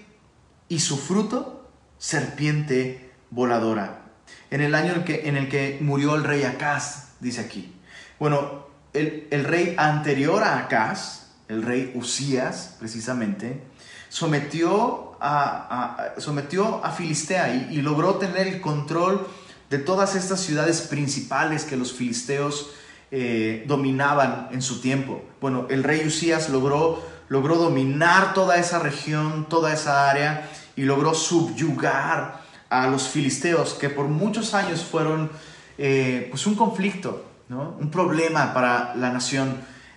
y 0.69 0.81
su 0.81 0.99
fruto 0.99 1.71
serpiente 1.99 3.13
voladora. 3.31 4.03
En 4.51 4.61
el 4.61 4.75
año 4.75 4.95
en, 4.95 5.05
que, 5.05 5.29
en 5.29 5.37
el 5.37 5.49
que 5.49 5.79
murió 5.81 6.17
el 6.17 6.25
rey 6.25 6.43
Acaz, 6.43 7.11
dice 7.21 7.41
aquí. 7.41 7.74
Bueno, 8.19 8.67
el, 8.93 9.45
rey 9.45 9.75
anterior 9.77 10.43
a 10.43 10.59
Acaz, 10.59 11.33
el 11.49 11.63
rey 11.63 11.93
Usías, 11.95 12.77
precisamente, 12.79 13.61
sometió 14.09 15.17
a, 15.21 16.15
sometió 16.19 16.85
a 16.85 16.91
Filistea 16.93 17.69
y, 17.71 17.83
logró 17.83 18.17
tener 18.17 18.47
el 18.47 18.61
control 18.61 19.27
de 19.71 19.79
todas 19.79 20.15
estas 20.15 20.41
ciudades 20.41 20.83
principales 20.83 21.65
que 21.65 21.77
los 21.77 21.93
filisteos 21.93 22.71
eh, 23.11 23.65
dominaban 23.67 24.49
en 24.53 24.63
su 24.63 24.81
tiempo. 24.81 25.23
Bueno, 25.41 25.67
el 25.71 25.83
rey 25.83 26.07
Usías 26.07 26.49
logró, 26.49 27.03
logró 27.29 27.57
dominar 27.57 28.35
toda 28.35 28.57
esa 28.57 28.79
región, 28.79 29.47
toda 29.49 29.73
esa 29.73 30.09
área 30.09 30.51
y 30.77 30.83
logró 30.83 31.15
subyugar 31.15 32.43
a 32.71 32.87
los 32.87 33.09
filisteos 33.09 33.75
que 33.75 33.89
por 33.89 34.07
muchos 34.07 34.55
años 34.55 34.83
fueron 34.83 35.31
eh, 35.79 36.29
pues 36.31 36.47
un 36.47 36.55
conflicto, 36.55 37.25
un 37.61 37.91
problema 37.91 38.53
para 38.53 38.95
la 38.95 39.11
nación 39.13 39.57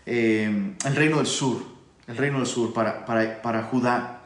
eh, 0.09 0.75
el 0.85 0.95
reino 0.95 1.17
del 1.17 1.25
sur, 1.25 1.61
el 2.07 2.15
reino 2.15 2.37
del 2.37 2.47
sur 2.47 2.73
para, 2.73 3.05
para, 3.05 3.63
Judá. 3.63 4.21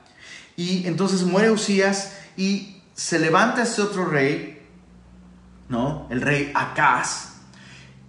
Y 0.56 0.86
entonces 0.86 1.24
muere 1.24 1.50
Usías 1.50 2.18
y 2.38 2.84
se 2.94 3.18
levanta 3.18 3.64
este 3.64 3.82
otro 3.82 4.06
rey, 4.06 4.62
¿no? 5.70 6.06
El 6.12 6.22
rey 6.22 6.52
Acaz, 6.54 7.38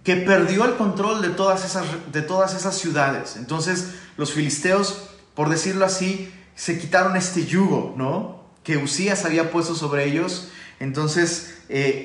que 0.03 0.17
perdió 0.17 0.65
el 0.65 0.75
control 0.75 1.23
de 1.23 1.29
todas 1.29 1.65
esas, 1.65 1.85
de 2.11 2.21
todas 2.21 2.53
esas 2.53 2.77
ciudades. 2.77 3.37
Entonces 3.37 3.95
los 4.17 4.33
filisteos, 4.33 5.09
por 5.33 5.49
decirlo 5.49 5.85
así, 5.85 6.31
se 6.53 6.77
quitaron 6.77 7.15
este 7.15 7.47
yugo, 7.47 7.95
¿no? 7.97 8.43
Que 8.63 8.77
Usías 8.77 9.25
había 9.25 9.49
puesto 9.49 9.73
sobre 9.73 10.05
ellos. 10.05 10.49
Entonces 10.83 11.55
eh, 11.69 12.03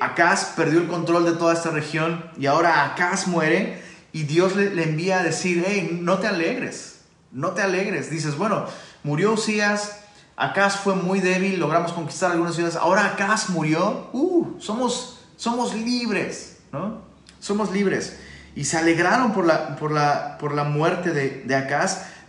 perdió 0.54 0.78
el 0.78 0.86
control 0.86 1.24
de 1.24 1.32
toda 1.32 1.52
esta 1.52 1.70
región 1.70 2.24
y 2.38 2.46
ahora 2.46 2.84
Acaz 2.84 3.26
muere 3.26 3.82
y 4.12 4.22
Dios 4.22 4.54
le, 4.54 4.80
envía 4.84 5.18
a 5.18 5.24
decir, 5.24 5.64
hey, 5.66 5.98
no 6.00 6.18
te 6.18 6.28
alegres, 6.28 7.00
no 7.32 7.50
te 7.50 7.62
alegres. 7.62 8.08
Dices, 8.08 8.38
bueno, 8.38 8.66
murió 9.02 9.32
Usías, 9.32 9.98
Acaz 10.36 10.76
fue 10.76 10.94
muy 10.94 11.18
débil, 11.18 11.58
logramos 11.58 11.92
conquistar 11.92 12.30
algunas 12.30 12.54
ciudades, 12.54 12.76
ahora 12.76 13.06
Acaz 13.06 13.50
murió, 13.50 14.10
uh, 14.12 14.60
somos, 14.60 15.24
somos 15.36 15.74
libres, 15.74 16.58
¿no? 16.70 17.02
Somos 17.40 17.72
libres. 17.72 18.16
Y 18.54 18.64
se 18.64 18.78
alegraron 18.78 19.32
por 19.32 19.44
la, 19.44 19.74
por 19.74 19.90
la, 19.90 20.38
por 20.38 20.54
la 20.54 20.62
muerte 20.62 21.10
de, 21.10 21.42
de 21.44 21.66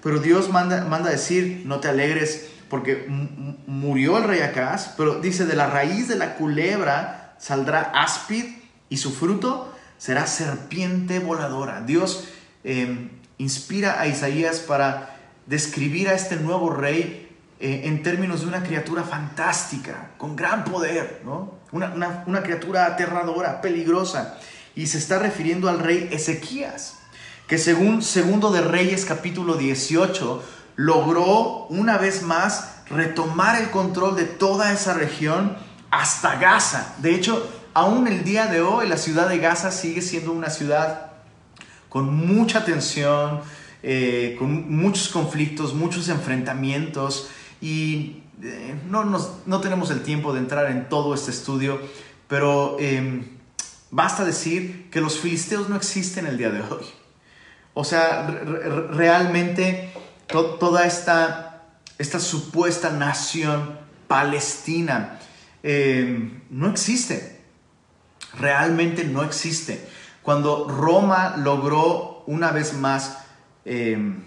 pero 0.02 0.18
Dios 0.20 0.50
manda, 0.50 0.84
manda 0.86 1.12
decir, 1.12 1.62
no 1.68 1.80
te 1.80 1.90
alegres, 1.90 2.50
porque 2.70 3.06
murió 3.68 4.18
el 4.18 4.24
rey 4.26 4.42
Acaz, 4.42 4.94
pero 4.96 5.20
dice, 5.20 5.46
de 5.46 5.56
la 5.56 5.68
raíz 5.68 6.08
de 6.08 6.16
la 6.16 6.36
culebra 6.36 7.36
saldrá 7.40 7.92
áspid 7.94 8.46
y 8.90 8.98
su 8.98 9.12
fruto 9.12 9.74
será 9.98 10.28
serpiente 10.28 11.20
voladora. 11.20 11.82
Dios 11.82 12.30
em, 12.64 13.10
inspira 13.38 14.00
a 14.00 14.08
Isaías 14.08 14.60
para 14.60 15.18
describir 15.46 16.10
a 16.10 16.14
este 16.14 16.36
nuevo 16.36 16.70
rey 16.70 17.28
eh, 17.60 17.82
en 17.86 18.04
términos 18.04 18.42
de 18.42 18.48
una 18.48 18.64
criatura 18.64 19.04
fantástica, 19.04 20.12
con 20.18 20.36
gran 20.36 20.64
poder, 20.64 21.22
¿no? 21.26 21.56
una, 21.72 22.24
una 22.26 22.44
criatura 22.44 22.86
aterradora, 22.86 23.62
peligrosa. 23.62 24.38
Y 24.76 24.88
se 24.88 24.98
está 24.98 25.20
refiriendo 25.20 25.68
al 25.68 25.80
rey 25.80 26.08
Ezequías, 26.12 27.00
que 27.48 27.58
según 27.58 28.02
Segundo 28.02 28.52
de 28.52 28.62
Reyes 28.62 29.04
capítulo 29.06 29.56
18, 29.56 30.44
logró 30.80 31.66
una 31.68 31.98
vez 31.98 32.24
más 32.24 32.76
retomar 32.90 33.62
el 33.62 33.70
control 33.70 34.16
de 34.16 34.24
toda 34.24 34.72
esa 34.72 34.94
región 34.94 35.58
hasta 35.92 36.40
Gaza. 36.40 36.96
De 37.00 37.14
hecho, 37.14 37.52
aún 37.74 38.08
el 38.08 38.24
día 38.24 38.46
de 38.46 38.62
hoy 38.62 38.88
la 38.88 38.96
ciudad 38.96 39.28
de 39.28 39.40
Gaza 39.40 39.72
sigue 39.72 40.02
siendo 40.02 40.32
una 40.32 40.50
ciudad 40.50 41.12
con 41.90 42.16
mucha 42.16 42.64
tensión, 42.64 43.42
eh, 43.84 44.38
con 44.40 44.74
muchos 44.74 45.10
conflictos, 45.10 45.74
muchos 45.74 46.08
enfrentamientos 46.08 47.28
y 47.60 48.24
eh, 48.42 48.80
no, 48.88 49.04
no, 49.04 49.60
tenemos 49.60 49.92
el 49.92 50.02
tiempo 50.02 50.32
de 50.32 50.40
entrar 50.40 50.72
en 50.72 50.88
todo 50.88 51.14
este 51.14 51.32
estudio, 51.32 51.82
pero 52.30 52.78
em, 52.80 53.26
basta 53.92 54.24
decir 54.24 54.90
que 54.90 55.02
los 55.02 55.20
filisteos 55.20 55.68
no 55.68 55.76
existen 55.76 56.26
el 56.26 56.38
día 56.38 56.52
de 56.52 56.62
hoy. 56.62 56.86
O 57.74 57.84
sea, 57.84 58.28
realmente 58.92 59.89
toda 60.30 60.86
esta, 60.86 61.64
esta 61.98 62.20
supuesta 62.20 62.90
nación 62.92 63.78
palestina 64.08 65.20
em, 65.64 66.42
no 66.50 66.70
existe 66.70 67.40
realmente 68.38 69.04
no 69.04 69.24
existe. 69.24 69.88
Cuando 70.22 70.68
Roma 70.68 71.36
logró 71.38 72.24
una 72.28 72.52
vez 72.52 72.74
más, 72.74 73.20
em, 73.66 74.24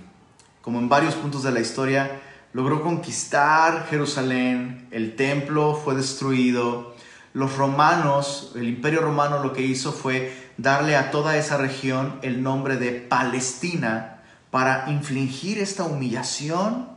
como 0.61 0.79
en 0.79 0.89
varios 0.89 1.15
puntos 1.15 1.43
de 1.43 1.53
la 1.53 1.61
historia, 1.61 2.21
logró 2.53 2.83
conquistar 2.83 3.87
Jerusalén, 3.89 4.89
el 4.91 5.17
templo 5.17 5.75
fue 5.75 5.95
destruido, 5.95 6.95
los 7.35 7.57
romanos, 7.57 8.53
el 8.57 8.69
imperio 8.69 9.01
romano 9.01 9.43
lo 9.43 9.53
que 9.53 9.63
hizo 9.63 9.93
fue 9.93 10.51
darle 10.59 10.97
a 10.97 11.11
toda 11.11 11.37
esa 11.39 11.57
región 11.57 12.19
el 12.23 12.43
nombre 12.43 12.77
de 12.77 12.93
Palestina 12.93 14.22
para 14.53 14.89
infligir 14.89 15.59
esta 15.59 15.83
humillación 15.83 16.89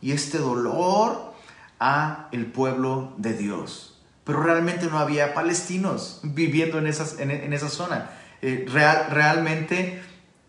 y 0.00 0.12
este 0.12 0.38
dolor 0.38 1.34
a 1.78 2.28
el 2.32 2.46
pueblo 2.46 3.12
de 3.18 3.34
Dios 3.34 3.90
pero 4.30 4.44
realmente 4.44 4.86
no 4.86 5.00
había 5.00 5.34
palestinos 5.34 6.20
viviendo 6.22 6.78
en, 6.78 6.86
esas, 6.86 7.18
en, 7.18 7.52
esa 7.52 7.68
zona. 7.68 8.10
Eh, 8.42 8.64
real, 8.70 9.08
realmente 9.10 10.00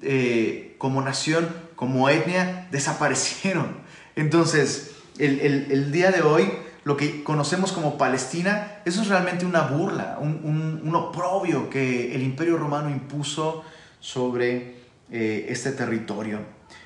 eh, 0.04 0.76
como 0.78 1.02
nación, 1.02 1.50
como 1.76 2.08
etnia, 2.08 2.68
desaparecieron. 2.70 3.78
Entonces, 4.16 4.92
el, 5.18 5.92
día 5.92 6.12
de 6.12 6.22
hoy, 6.22 6.52
lo 6.84 6.96
que 6.96 7.24
conocemos 7.24 7.72
como 7.72 7.98
Palestina, 7.98 8.82
eso 8.86 9.02
es 9.02 9.08
realmente 9.08 9.48
una 9.48 9.62
burla, 9.62 10.18
un, 10.20 10.82
un, 10.84 10.96
oprobio 10.96 11.68
que 11.72 12.14
el 12.14 12.22
imperio 12.22 12.58
romano 12.58 12.92
impuso 12.92 13.64
sobre 14.00 14.81
eh, 15.12 15.48
este 15.50 15.72
territorio. 15.72 16.40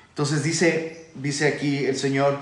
Entonces 0.08 0.42
dice, 0.42 1.10
dice 1.14 1.48
aquí 1.48 1.84
el 1.84 1.96
Señor, 1.96 2.38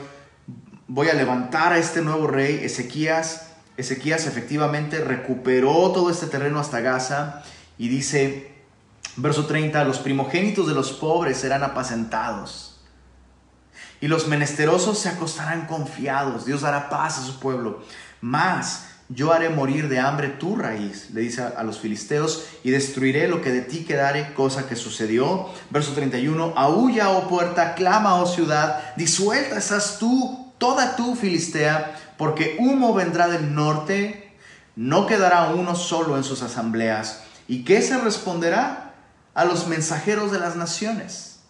voy 0.89 1.09
a 1.09 1.15
levantar 1.15 1.73
a 1.73 1.79
este 1.79 2.03
nuevo 2.03 2.27
rey, 2.27 2.61
Ezequías. 2.63 3.51
Ezequías 3.77 4.27
efectivamente 4.27 5.01
recuperó 5.01 5.91
todo 5.93 6.11
este 6.11 6.27
terreno 6.27 6.61
hasta 6.61 6.81
Gaza 6.81 7.43
y 7.77 7.89
dice, 7.89 8.53
verso 9.17 9.47
30, 9.47 9.85
los 9.85 9.99
primogénitos 9.99 10.67
de 10.67 10.75
los 10.75 10.93
pobres 10.93 11.39
serán 11.39 11.63
apacentados 11.63 12.75
y 14.01 14.09
los 14.09 14.29
menesterosos 14.29 14.99
se 14.99 15.09
acostarán 15.09 15.67
confiados. 15.67 16.45
Dios 16.45 16.61
dará 16.61 16.89
paz 16.91 17.19
a 17.19 17.23
su 17.23 17.41
pueblo. 17.41 17.83
Más, 18.21 18.87
yo 19.15 19.33
haré 19.33 19.49
morir 19.49 19.89
de 19.89 20.01
hambre 20.01 20.29
tu 20.29 20.57
raíz, 20.57 21.11
le 21.13 21.21
dice 21.21 21.43
a, 21.43 21.63
los 21.63 21.79
filisteos, 21.79 22.47
y 22.65 22.71
destruiré 22.71 23.29
lo 23.29 23.41
que 23.41 23.53
de 23.53 23.63
ti 23.63 23.85
quedare, 23.85 24.35
cosa 24.35 24.67
que 24.69 24.77
sucedió. 24.77 25.49
Verso 25.71 25.93
31, 25.93 26.55
aúlla, 26.57 27.11
oh 27.11 27.29
puerta, 27.29 27.75
clama, 27.75 28.17
oh 28.17 28.27
ciudad, 28.27 28.95
disuelta 28.97 29.57
estás 29.57 29.99
tú, 29.99 30.53
toda 30.59 30.97
tú, 30.97 31.15
filistea, 31.15 31.97
porque 32.19 32.57
humo 32.59 32.93
vendrá 32.93 33.29
del 33.29 33.55
norte, 33.55 34.37
no 34.75 35.07
quedará 35.07 35.51
uno 35.55 35.77
solo 35.77 36.17
en 36.17 36.25
sus 36.25 36.43
asambleas. 36.43 37.23
¿Y 37.47 37.65
qué 37.65 37.83
se 37.83 37.99
responderá? 37.99 38.95
A 39.35 39.45
los 39.45 39.69
mensajeros 39.69 40.33
de 40.33 40.39
las 40.39 40.57
naciones. 40.57 41.41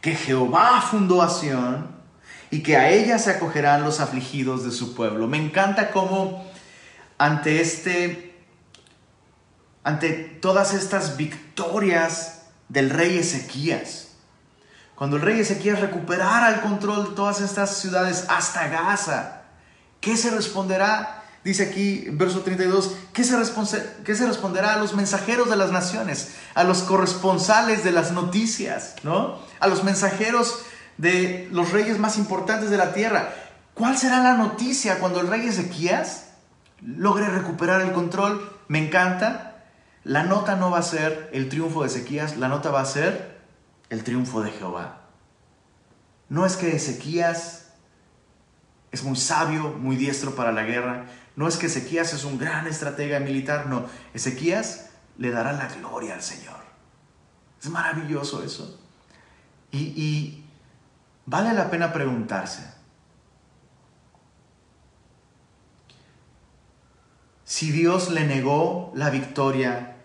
Que 0.00 0.14
Jehová 0.14 0.82
fundó 0.82 1.22
a 1.22 1.28
Sión 1.28 1.93
y 2.54 2.62
que 2.62 2.76
a 2.76 2.88
ella 2.88 3.18
se 3.18 3.32
acogerán 3.32 3.82
los 3.82 3.98
afligidos 3.98 4.62
de 4.62 4.70
su 4.70 4.94
pueblo. 4.94 5.26
Me 5.26 5.38
encanta 5.38 5.90
cómo 5.90 6.48
ante 7.18 7.60
este 7.60 8.44
ante 9.82 10.12
todas 10.12 10.72
estas 10.72 11.16
victorias 11.16 12.42
del 12.68 12.90
rey 12.90 13.18
Ezequías, 13.18 14.10
cuando 14.94 15.16
el 15.16 15.22
rey 15.22 15.40
Ezequías 15.40 15.80
recuperara 15.80 16.54
el 16.54 16.60
control 16.60 17.08
de 17.08 17.16
todas 17.16 17.40
estas 17.40 17.76
ciudades 17.76 18.26
hasta 18.28 18.68
Gaza, 18.68 19.42
¿qué 20.00 20.16
se 20.16 20.30
responderá? 20.30 21.24
Dice 21.42 21.64
aquí, 21.64 22.06
verso 22.12 22.42
32, 22.42 22.94
¿qué 23.12 23.24
se, 23.24 23.36
¿qué 24.04 24.14
se 24.14 24.26
responderá 24.28 24.74
a 24.74 24.78
los 24.78 24.94
mensajeros 24.94 25.50
de 25.50 25.56
las 25.56 25.72
naciones, 25.72 26.36
a 26.54 26.62
los 26.62 26.82
corresponsales 26.82 27.82
de 27.82 27.90
las 27.90 28.12
noticias, 28.12 28.94
¿no? 29.02 29.40
A 29.58 29.66
los 29.66 29.82
mensajeros 29.82 30.60
de 30.98 31.48
los 31.50 31.72
reyes 31.72 31.98
más 31.98 32.18
importantes 32.18 32.70
de 32.70 32.76
la 32.76 32.92
tierra. 32.92 33.34
¿Cuál 33.74 33.98
será 33.98 34.22
la 34.22 34.34
noticia 34.34 34.98
cuando 34.98 35.20
el 35.20 35.26
rey 35.26 35.46
Ezequías 35.46 36.28
logre 36.80 37.26
recuperar 37.28 37.80
el 37.80 37.92
control? 37.92 38.50
Me 38.68 38.84
encanta. 38.84 39.64
La 40.04 40.22
nota 40.22 40.56
no 40.56 40.70
va 40.70 40.78
a 40.78 40.82
ser 40.82 41.30
el 41.32 41.48
triunfo 41.48 41.82
de 41.82 41.88
Ezequías, 41.88 42.36
la 42.36 42.48
nota 42.48 42.70
va 42.70 42.82
a 42.82 42.86
ser 42.86 43.40
el 43.88 44.04
triunfo 44.04 44.42
de 44.42 44.50
Jehová. 44.50 45.00
No 46.28 46.44
es 46.46 46.56
que 46.56 46.76
Ezequías 46.76 47.72
es 48.92 49.02
muy 49.02 49.16
sabio, 49.16 49.70
muy 49.70 49.96
diestro 49.96 50.34
para 50.34 50.52
la 50.52 50.62
guerra. 50.62 51.06
No 51.36 51.48
es 51.48 51.56
que 51.56 51.66
Ezequías 51.66 52.12
es 52.12 52.24
un 52.24 52.38
gran 52.38 52.66
estratega 52.66 53.18
militar. 53.18 53.66
No, 53.66 53.86
Ezequías 54.12 54.90
le 55.18 55.30
dará 55.30 55.52
la 55.52 55.68
gloria 55.68 56.14
al 56.14 56.22
Señor. 56.22 56.62
Es 57.60 57.68
maravilloso 57.70 58.44
eso. 58.44 58.78
Y, 59.72 59.78
y 59.78 60.43
Vale 61.26 61.54
la 61.54 61.70
pena 61.70 61.92
preguntarse, 61.92 62.62
si 67.44 67.70
Dios 67.70 68.10
le 68.10 68.26
negó 68.26 68.92
la 68.94 69.10
victoria 69.10 69.96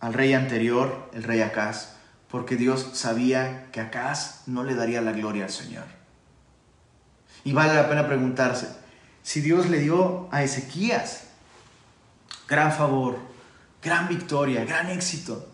al 0.00 0.14
rey 0.14 0.34
anterior, 0.34 1.10
el 1.14 1.22
rey 1.22 1.40
Acaz, 1.40 1.94
porque 2.28 2.56
Dios 2.56 2.90
sabía 2.92 3.70
que 3.72 3.80
Acaz 3.80 4.42
no 4.46 4.64
le 4.64 4.74
daría 4.74 5.00
la 5.00 5.12
gloria 5.12 5.44
al 5.44 5.50
Señor. 5.50 5.84
Y 7.44 7.52
vale 7.52 7.74
la 7.74 7.88
pena 7.88 8.06
preguntarse, 8.06 8.68
si 9.22 9.40
Dios 9.40 9.68
le 9.68 9.78
dio 9.78 10.28
a 10.30 10.42
Ezequías 10.42 11.24
gran 12.46 12.72
favor, 12.72 13.18
gran 13.82 14.08
victoria, 14.08 14.64
gran 14.64 14.90
éxito, 14.90 15.48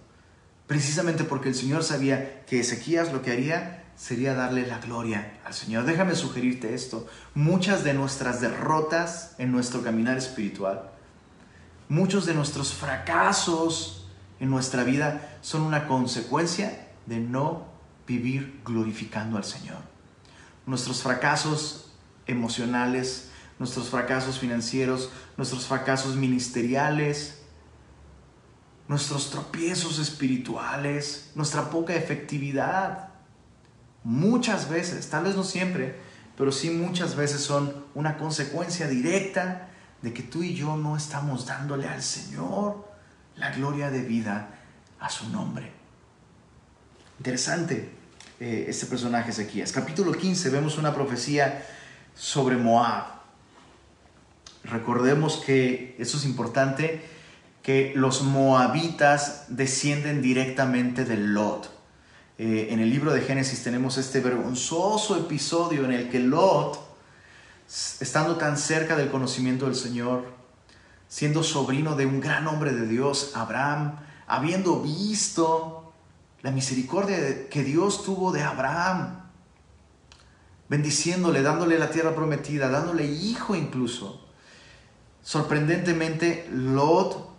precisamente 0.67 1.25
porque 1.25 1.51
el 1.51 1.55
Señor 1.55 1.85
sabía 1.85 2.45
que 2.47 2.61
Ezequías 2.61 3.13
lo 3.13 3.23
que 3.23 3.33
haría 3.33 3.84
sería 3.97 4.35
darle 4.35 4.67
la 4.67 4.79
gloria 4.79 5.39
al 5.45 5.55
Señor. 5.55 5.85
Déjame 5.85 6.15
sugerirte 6.15 6.75
esto. 6.75 7.07
Muchas 7.35 7.85
de 7.85 7.95
nuestras 7.95 8.41
derrotas 8.41 9.35
en 9.39 9.53
nuestro 9.53 9.83
caminar 9.83 10.19
espiritual, 10.19 10.91
muchos 11.89 12.27
de 12.27 12.35
nuestros 12.35 12.75
fracasos 12.75 14.09
en 14.41 14.51
nuestra 14.51 14.85
vida 14.85 15.39
son 15.43 15.63
una 15.63 15.87
consecuencia 15.87 16.89
de 17.07 17.19
no 17.19 17.67
vivir 18.07 18.61
glorificando 18.65 19.37
al 19.37 19.45
Señor. 19.45 19.79
Nuestros 20.67 21.03
fracasos 21.03 21.93
emocionales, 22.27 23.31
nuestros 23.59 23.89
fracasos 23.89 24.39
financieros, 24.39 25.11
nuestros 25.37 25.67
fracasos 25.67 26.17
ministeriales, 26.17 27.43
nuestros 28.89 29.31
tropiezos 29.31 29.99
espirituales, 29.99 31.31
nuestra 31.35 31.71
poca 31.71 31.95
efectividad, 31.95 33.14
muchas 34.05 34.69
veces, 34.69 35.09
tal 35.11 35.25
vez 35.25 35.35
no 35.35 35.43
siempre, 35.43 35.97
pero 36.37 36.53
sí 36.53 36.71
muchas 36.71 37.17
veces 37.17 37.41
son 37.41 37.85
una 37.95 38.17
consecuencia 38.17 38.87
directa 38.87 39.69
de 40.03 40.13
que 40.13 40.23
tú 40.23 40.43
y 40.43 40.55
yo 40.55 40.77
no 40.77 40.97
estamos 40.97 41.47
dándole 41.47 41.89
al 41.89 42.03
Señor 42.03 42.87
la 43.37 43.51
gloria 43.51 43.91
de 43.91 44.03
vida 44.03 44.51
a 45.01 45.09
su 45.09 45.29
nombre. 45.31 45.73
Interesante 47.19 47.91
eh, 48.41 48.67
este 48.69 48.87
personaje 48.87 49.31
Ezequías. 49.31 49.73
Capítulo 49.73 50.13
15 50.13 50.51
vemos 50.51 50.77
una 50.77 50.95
profecía 50.95 51.65
sobre 52.15 52.57
Moab. 52.57 53.05
Recordemos 54.65 55.43
que, 55.45 55.97
eso 55.99 56.17
es 56.17 56.25
importante, 56.25 57.03
que 57.63 57.93
los 57.95 58.23
moabitas 58.23 59.47
descienden 59.49 60.21
directamente 60.21 61.05
del 61.05 61.33
Lot. 61.33 61.74
Eh, 62.37 62.69
en 62.71 62.81
el 62.81 62.91
libro 62.91 63.13
de 63.13 63.21
Génesis 63.21 63.63
tenemos 63.63 63.97
este 63.97 64.21
vergonzoso 64.21 65.17
episodio 65.17 65.85
en 65.85 65.93
el 65.93 66.11
que 66.11 66.19
Lot, 66.19 66.81
estando 68.01 68.37
tan 68.37 68.59
cerca 68.59 68.97
del 68.97 69.11
conocimiento 69.11 69.67
del 69.67 69.77
Señor, 69.77 70.25
siendo 71.07 71.45
sobrino 71.45 71.95
de 71.95 72.07
un 72.07 72.21
gran 72.21 72.49
hombre 72.49 72.73
de 72.73 72.89
Dios, 72.89 73.33
Abraham, 73.37 74.01
habiendo 74.27 74.81
visto 74.83 75.93
la 76.43 76.51
misericordia 76.51 77.49
que 77.49 77.63
Dios 77.63 78.03
tuvo 78.03 78.33
de 78.33 78.43
Abraham, 78.43 79.21
bendiciéndole, 80.69 81.41
dándole 81.41 81.79
la 81.79 81.91
tierra 81.91 82.17
prometida, 82.17 82.69
dándole 82.69 83.07
hijo 83.07 83.55
incluso. 83.55 84.27
Sorprendentemente, 85.23 86.49
Lot 86.51 87.31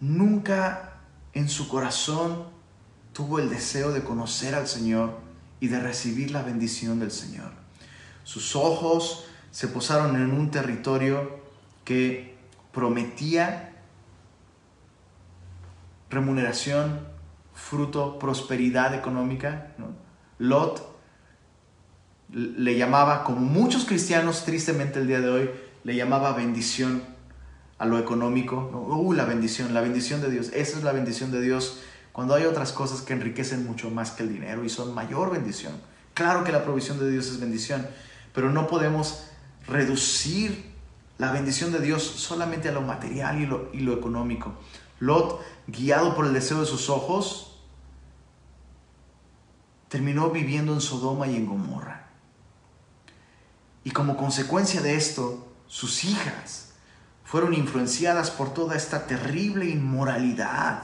nunca 0.00 0.93
en 1.34 1.48
su 1.48 1.68
corazón 1.68 2.44
tuvo 3.12 3.38
el 3.38 3.50
deseo 3.50 3.92
de 3.92 4.02
conocer 4.02 4.54
al 4.54 4.66
Señor 4.66 5.18
y 5.60 5.68
de 5.68 5.80
recibir 5.80 6.30
la 6.30 6.42
bendición 6.42 7.00
del 7.00 7.10
Señor. 7.10 7.50
Sus 8.24 8.56
ojos 8.56 9.26
se 9.50 9.68
posaron 9.68 10.16
en 10.16 10.32
un 10.32 10.50
territorio 10.50 11.38
que 11.84 12.36
prometía 12.72 13.72
remuneración, 16.10 17.06
fruto, 17.54 18.18
prosperidad 18.18 18.94
económica. 18.94 19.74
Lot 20.38 20.94
le 22.30 22.76
llamaba, 22.76 23.22
como 23.24 23.40
muchos 23.40 23.84
cristianos 23.84 24.44
tristemente 24.44 24.98
el 24.98 25.06
día 25.06 25.20
de 25.20 25.28
hoy, 25.28 25.50
le 25.84 25.94
llamaba 25.94 26.32
bendición 26.32 27.13
a 27.78 27.86
lo 27.86 27.98
económico. 27.98 28.56
Uh, 28.56 29.12
la 29.12 29.24
bendición, 29.24 29.74
la 29.74 29.80
bendición 29.80 30.20
de 30.20 30.30
Dios. 30.30 30.50
Esa 30.54 30.78
es 30.78 30.84
la 30.84 30.92
bendición 30.92 31.30
de 31.30 31.40
Dios 31.40 31.80
cuando 32.12 32.34
hay 32.34 32.44
otras 32.44 32.72
cosas 32.72 33.02
que 33.02 33.12
enriquecen 33.12 33.66
mucho 33.66 33.90
más 33.90 34.12
que 34.12 34.22
el 34.22 34.32
dinero 34.32 34.64
y 34.64 34.68
son 34.68 34.94
mayor 34.94 35.32
bendición. 35.32 35.72
Claro 36.14 36.44
que 36.44 36.52
la 36.52 36.64
provisión 36.64 36.98
de 37.00 37.10
Dios 37.10 37.26
es 37.26 37.40
bendición, 37.40 37.86
pero 38.32 38.50
no 38.50 38.68
podemos 38.68 39.24
reducir 39.66 40.72
la 41.18 41.32
bendición 41.32 41.72
de 41.72 41.80
Dios 41.80 42.02
solamente 42.02 42.68
a 42.68 42.72
lo 42.72 42.82
material 42.82 43.40
y 43.40 43.46
lo, 43.46 43.68
y 43.72 43.80
lo 43.80 43.94
económico. 43.94 44.54
Lot, 45.00 45.40
guiado 45.66 46.14
por 46.14 46.26
el 46.26 46.32
deseo 46.32 46.60
de 46.60 46.66
sus 46.66 46.88
ojos, 46.88 47.58
terminó 49.88 50.30
viviendo 50.30 50.72
en 50.72 50.80
Sodoma 50.80 51.26
y 51.26 51.36
en 51.36 51.46
Gomorra. 51.46 52.08
Y 53.82 53.90
como 53.90 54.16
consecuencia 54.16 54.80
de 54.80 54.94
esto, 54.94 55.46
sus 55.66 56.04
hijas 56.04 56.63
fueron 57.24 57.54
influenciadas 57.54 58.30
por 58.30 58.54
toda 58.54 58.76
esta 58.76 59.06
terrible 59.06 59.66
inmoralidad. 59.66 60.82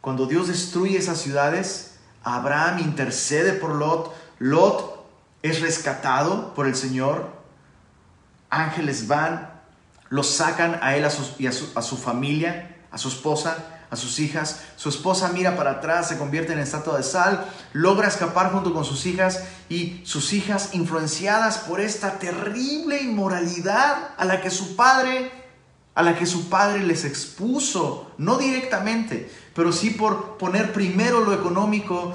Cuando 0.00 0.26
Dios 0.26 0.48
destruye 0.48 0.98
esas 0.98 1.18
ciudades, 1.18 1.98
Abraham 2.22 2.80
intercede 2.80 3.52
por 3.54 3.74
Lot, 3.74 4.14
Lot 4.38 5.04
es 5.42 5.60
rescatado 5.60 6.54
por 6.54 6.66
el 6.66 6.74
Señor, 6.74 7.30
ángeles 8.50 9.08
van, 9.08 9.50
los 10.08 10.28
sacan 10.28 10.78
a 10.82 10.94
él 10.96 11.06
y 11.38 11.46
a 11.46 11.52
su, 11.52 11.96
familia, 11.96 12.76
a 12.90 12.98
su 12.98 13.08
esposa, 13.08 13.71
a 13.92 13.96
sus 13.96 14.18
hijas. 14.20 14.62
Su 14.76 14.88
esposa 14.88 15.30
mira 15.34 15.54
para 15.54 15.72
atrás, 15.72 16.08
se 16.08 16.16
convierte 16.16 16.54
en 16.54 16.58
estatua 16.58 16.96
de 16.96 17.02
sal, 17.02 17.46
logra 17.74 18.08
escapar 18.08 18.50
junto 18.50 18.72
con 18.72 18.86
sus 18.86 19.04
hijas 19.04 19.44
y 19.68 20.00
sus 20.04 20.32
hijas 20.32 20.70
influenciadas 20.72 21.58
por 21.58 21.78
esta 21.78 22.18
terrible 22.18 23.02
inmoralidad 23.02 24.14
a 24.16 24.24
la 24.24 24.40
que 24.40 24.50
su 24.50 24.74
padre 24.76 25.30
a 25.94 26.02
la 26.02 26.18
que 26.18 26.24
su 26.24 26.48
padre 26.48 26.82
les 26.84 27.04
expuso, 27.04 28.10
no 28.16 28.38
directamente, 28.38 29.30
pero 29.54 29.72
sí 29.72 29.90
por 29.90 30.38
poner 30.38 30.72
primero 30.72 31.20
lo 31.20 31.34
económico, 31.34 32.14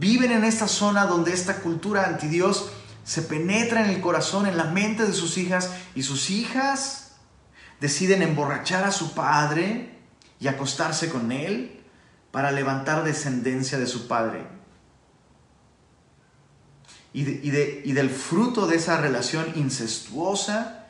viven 0.00 0.32
en 0.32 0.42
esta 0.42 0.66
zona 0.66 1.06
donde 1.06 1.32
esta 1.32 1.60
cultura 1.60 2.06
anti 2.06 2.26
Dios 2.26 2.70
se 3.04 3.22
penetra 3.22 3.84
en 3.84 3.90
el 3.90 4.00
corazón, 4.00 4.46
en 4.46 4.56
la 4.56 4.64
mente 4.64 5.06
de 5.06 5.12
sus 5.12 5.38
hijas, 5.38 5.70
y 5.94 6.02
sus 6.02 6.28
hijas 6.30 7.12
deciden 7.80 8.20
emborrachar 8.20 8.82
a 8.82 8.90
su 8.90 9.12
padre 9.12 9.97
y 10.40 10.48
acostarse 10.48 11.08
con 11.08 11.32
él 11.32 11.80
para 12.30 12.52
levantar 12.52 13.04
descendencia 13.04 13.78
de 13.78 13.86
su 13.86 14.06
padre. 14.08 14.46
Y, 17.12 17.22
y 17.22 17.92
del 17.92 18.10
fruto 18.10 18.66
de 18.66 18.76
esa 18.76 19.00
relación 19.00 19.52
incestuosa, 19.56 20.86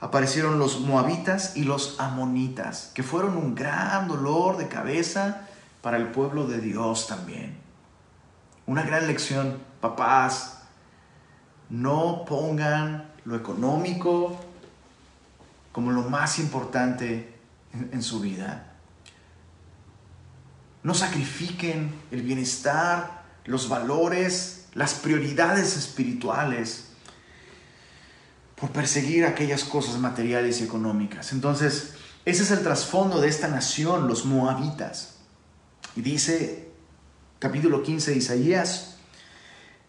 aparecieron 0.00 0.58
los 0.58 0.80
moabitas 0.80 1.56
y 1.56 1.64
los 1.64 1.98
amonitas, 1.98 2.90
que 2.94 3.02
fueron 3.02 3.36
un 3.36 3.54
gran 3.54 4.06
dolor 4.06 4.58
de 4.58 4.68
cabeza 4.68 5.48
para 5.80 5.96
el 5.96 6.08
pueblo 6.08 6.46
de 6.46 6.60
Dios 6.60 7.06
también. 7.06 7.56
Una 8.66 8.82
gran 8.82 9.06
lección, 9.06 9.58
papás, 9.80 10.58
no 11.70 12.24
pongan 12.26 13.10
lo 13.24 13.36
económico 13.36 14.38
como 15.72 15.90
lo 15.90 16.02
más 16.02 16.38
importante 16.38 17.33
en, 17.92 18.02
su 18.02 18.20
vida. 18.20 18.72
No 20.82 20.94
sacrifiquen 20.94 21.94
el 22.10 22.22
bienestar, 22.22 23.24
los 23.44 23.68
valores, 23.68 24.66
las 24.74 24.94
prioridades 24.94 25.76
espirituales 25.76 26.90
por 28.56 28.70
perseguir 28.70 29.24
aquellas 29.24 29.64
cosas 29.64 29.98
materiales 29.98 30.60
y 30.60 30.64
económicas. 30.64 31.32
Entonces, 31.32 31.94
ese 32.24 32.42
es 32.44 32.50
el 32.50 32.62
trasfondo 32.62 33.20
de 33.20 33.28
esta 33.28 33.48
nación, 33.48 34.08
los 34.08 34.24
moabitas. 34.24 35.16
Y 35.96 36.02
dice 36.02 36.68
capítulo 37.38 37.82
15 37.82 38.12
de 38.12 38.16
Isaías, 38.16 38.96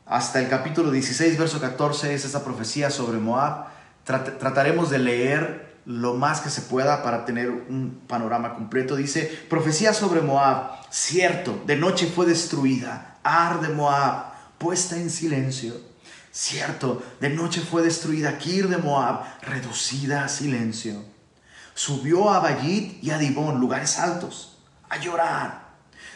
hasta 0.06 0.40
el 0.40 0.50
capítulo 0.50 0.92
16, 0.92 1.38
verso 1.38 1.60
14, 1.60 2.14
es 2.14 2.26
esa 2.26 2.44
profecía 2.44 2.90
sobre 2.90 3.18
Moab. 3.18 3.68
trataremos 4.06 4.90
de 4.90 5.00
leer 5.00 5.65
lo 5.86 6.16
más 6.16 6.42
que 6.42 6.50
se 6.50 6.64
pueda 6.64 7.04
para 7.04 7.26
tener 7.26 7.50
un 7.50 8.02
panorama 8.08 8.56
completo. 8.56 8.96
Dice, 8.96 9.24
profecía 9.50 9.94
sobre 9.94 10.22
Moab, 10.22 10.72
cierto, 10.90 11.62
de 11.66 11.76
noche 11.76 12.08
fue 12.08 12.26
destruida, 12.26 13.18
arde 13.24 13.70
Moab, 13.70 14.34
puesta 14.58 14.96
en 14.98 15.10
silencio. 15.10 15.74
Cierto, 16.32 17.02
de 17.22 17.30
noche 17.30 17.62
fue 17.62 17.82
destruida 17.82 18.38
Kir 18.38 18.68
de 18.68 18.78
Moab, 18.78 19.24
reducida 19.42 20.26
a 20.26 20.30
silencio. 20.30 21.02
Subió 21.74 22.30
a 22.30 22.40
Bayit 22.40 23.02
y 23.04 23.12
a 23.12 23.18
Dibón, 23.18 23.60
lugares 23.60 24.00
altos, 24.00 24.58
a 24.90 24.98
llorar. 24.98 25.66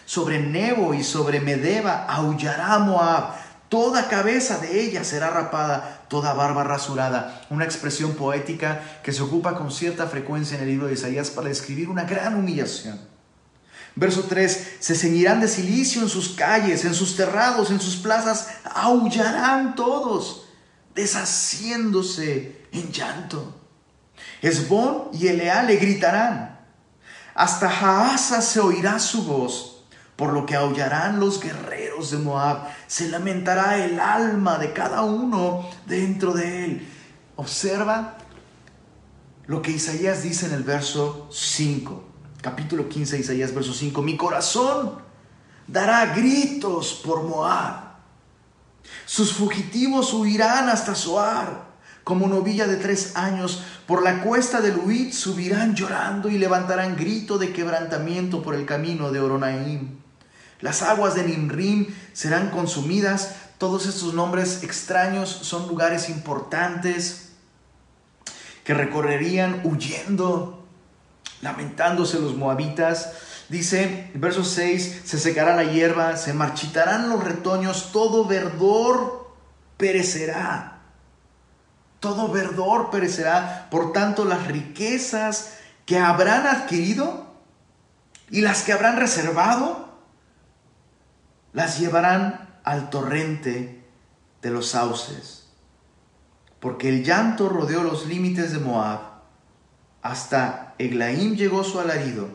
Sobre 0.05 0.39
Nebo 0.39 0.93
y 0.93 1.03
sobre 1.03 1.39
Medeba 1.39 2.05
aullará 2.05 2.79
Moab. 2.79 3.36
Toda 3.69 4.10
cabeza 4.10 4.58
de 4.58 4.82
ella 4.82 5.03
será 5.03 5.29
rapada, 5.29 5.99
toda 6.10 6.34
barba 6.34 6.63
rasurada. 6.63 7.45
Una 7.50 7.65
expresión 7.65 8.15
poética 8.15 8.82
que 9.04 9.13
se 9.13 9.22
ocupa 9.22 9.56
con 9.56 9.72
cierta 9.72 10.08
frecuencia 10.08 10.58
en 10.58 10.63
el 10.63 10.69
libro 10.69 10.88
de 10.88 10.93
Isaías 10.93 11.30
para 11.30 11.48
describir 11.48 11.89
una 11.89 12.04
gran 12.04 12.36
humillación. 12.36 13.00
Verso 13.95 14.24
3, 14.24 14.78
se 14.80 14.95
ceñirán 14.95 15.41
de 15.41 15.48
silicio 15.48 16.02
en 16.02 16.10
sus 16.10 16.30
calles, 16.30 16.86
en 16.86 16.93
sus 16.93 17.15
terrados, 17.15 17.72
en 17.72 17.80
sus 17.80 17.98
plazas, 17.98 18.48
aullarán 18.63 19.76
todos, 19.76 20.45
deshaciéndose 20.95 22.65
en 22.72 22.91
llanto. 22.91 23.56
Esbón 24.41 25.10
y 25.13 25.28
Eleá 25.28 25.63
le 25.63 25.76
gritarán, 25.78 26.60
hasta 27.34 27.69
Jaasa 27.69 28.41
se 28.41 28.60
oirá 28.60 29.00
su 29.00 29.24
voz, 29.24 29.79
por 30.19 30.34
lo 30.34 30.45
que 30.45 30.55
aullarán 30.55 31.19
los 31.19 31.39
guerreros 31.39 32.12
de 32.12 32.17
Moab, 32.17 32.67
se 32.88 33.08
lamentará 33.08 33.84
el 33.84 33.99
alma 33.99 34.60
de 34.60 34.73
cada 34.73 35.01
uno 35.03 35.67
dentro 35.88 36.34
de 36.34 36.65
él. 36.65 36.88
Observa 37.38 38.17
lo 39.47 39.62
que 39.62 39.71
Isaías 39.71 40.21
dice 40.21 40.45
en 40.45 40.53
el 40.53 40.63
verso 40.63 41.29
5 41.32 42.10
capítulo 42.41 42.88
15 42.88 43.15
de 43.15 43.21
Isaías, 43.21 43.53
verso 43.53 43.73
5, 43.73 44.01
mi 44.01 44.15
corazón 44.15 44.93
dará 45.67 46.13
gritos 46.13 47.01
por 47.03 47.23
Moab. 47.23 47.89
Sus 49.05 49.34
fugitivos 49.34 50.13
huirán 50.13 50.69
hasta 50.69 50.95
Soar, 50.95 51.67
como 52.03 52.27
novilla 52.27 52.67
de 52.67 52.77
tres 52.77 53.15
años. 53.15 53.63
Por 53.86 54.03
la 54.03 54.21
cuesta 54.23 54.62
del 54.62 54.77
Huit 54.77 55.13
subirán 55.13 55.75
llorando 55.75 56.29
y 56.29 56.38
levantarán 56.38 56.95
grito 56.95 57.38
de 57.38 57.51
quebrantamiento 57.53 58.41
por 58.41 58.55
el 58.55 58.65
camino 58.65 59.12
de 59.12 59.19
Oronaim. 59.19 59.99
Las 60.62 60.82
aguas 60.82 61.15
de 61.15 61.24
Nimrim 61.24 61.88
serán 62.13 62.50
consumidas. 62.50 63.36
Todos 63.58 63.86
estos 63.86 64.13
nombres 64.13 64.63
extraños 64.63 65.30
son 65.30 65.67
lugares 65.67 66.10
importantes 66.10 67.30
que 68.63 68.74
recorrerían 68.74 69.62
huyendo 69.63 70.65
lamentándose 71.41 72.19
los 72.19 72.36
moabitas. 72.36 73.13
Dice, 73.50 74.12
verso 74.13 74.43
6, 74.43 75.02
se 75.06 75.17
secará 75.17 75.56
la 75.56 75.63
hierba, 75.63 76.17
se 76.17 76.34
marchitarán 76.34 77.10
los 77.10 77.24
retoños, 77.24 77.91
todo 77.91 78.26
verdor 78.26 79.34
perecerá. 79.78 80.82
Todo 82.00 82.30
verdor 82.30 82.91
perecerá. 82.91 83.67
Por 83.72 83.91
tanto, 83.91 84.24
las 84.26 84.48
riquezas 84.48 85.54
que 85.86 85.98
habrán 85.98 86.45
adquirido 86.45 87.34
y 88.30 88.41
las 88.41 88.62
que 88.62 88.74
habrán 88.74 88.98
reservado, 88.98 89.88
las 91.54 91.80
llevarán 91.80 92.50
al 92.64 92.90
torrente 92.90 93.84
de 94.42 94.50
los 94.50 94.70
sauces. 94.70 95.48
Porque 96.60 96.90
el 96.90 97.04
llanto 97.04 97.50
rodeó 97.50 97.84
los 97.84 98.06
límites 98.06 98.52
de 98.52 98.60
Moab 98.60 99.10
hasta 100.02 100.76
Eglaim 100.78 101.36
llegó 101.36 101.64
su 101.64 101.80
alarido, 101.80 102.30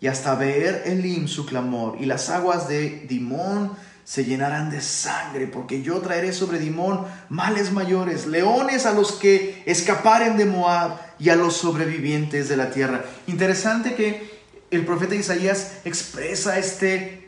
y 0.00 0.08
hasta 0.08 0.34
Beer 0.34 0.82
Elim 0.86 1.28
su 1.28 1.46
clamor, 1.46 1.96
y 2.00 2.06
las 2.06 2.28
aguas 2.28 2.68
de 2.68 3.06
Dimón 3.08 3.72
se 4.04 4.24
llenarán 4.24 4.68
de 4.70 4.80
sangre, 4.80 5.46
porque 5.46 5.82
yo 5.82 6.00
traeré 6.00 6.32
sobre 6.32 6.58
Dimón 6.58 7.06
males 7.28 7.72
mayores, 7.72 8.26
leones 8.26 8.84
a 8.84 8.92
los 8.92 9.12
que 9.12 9.62
escaparen 9.64 10.36
de 10.36 10.44
Moab 10.44 10.98
y 11.18 11.30
a 11.30 11.36
los 11.36 11.56
sobrevivientes 11.56 12.48
de 12.48 12.56
la 12.56 12.70
tierra. 12.70 13.04
Interesante 13.26 13.94
que 13.94 14.42
el 14.70 14.84
profeta 14.84 15.14
Isaías 15.14 15.78
expresa 15.84 16.58
este 16.58 17.21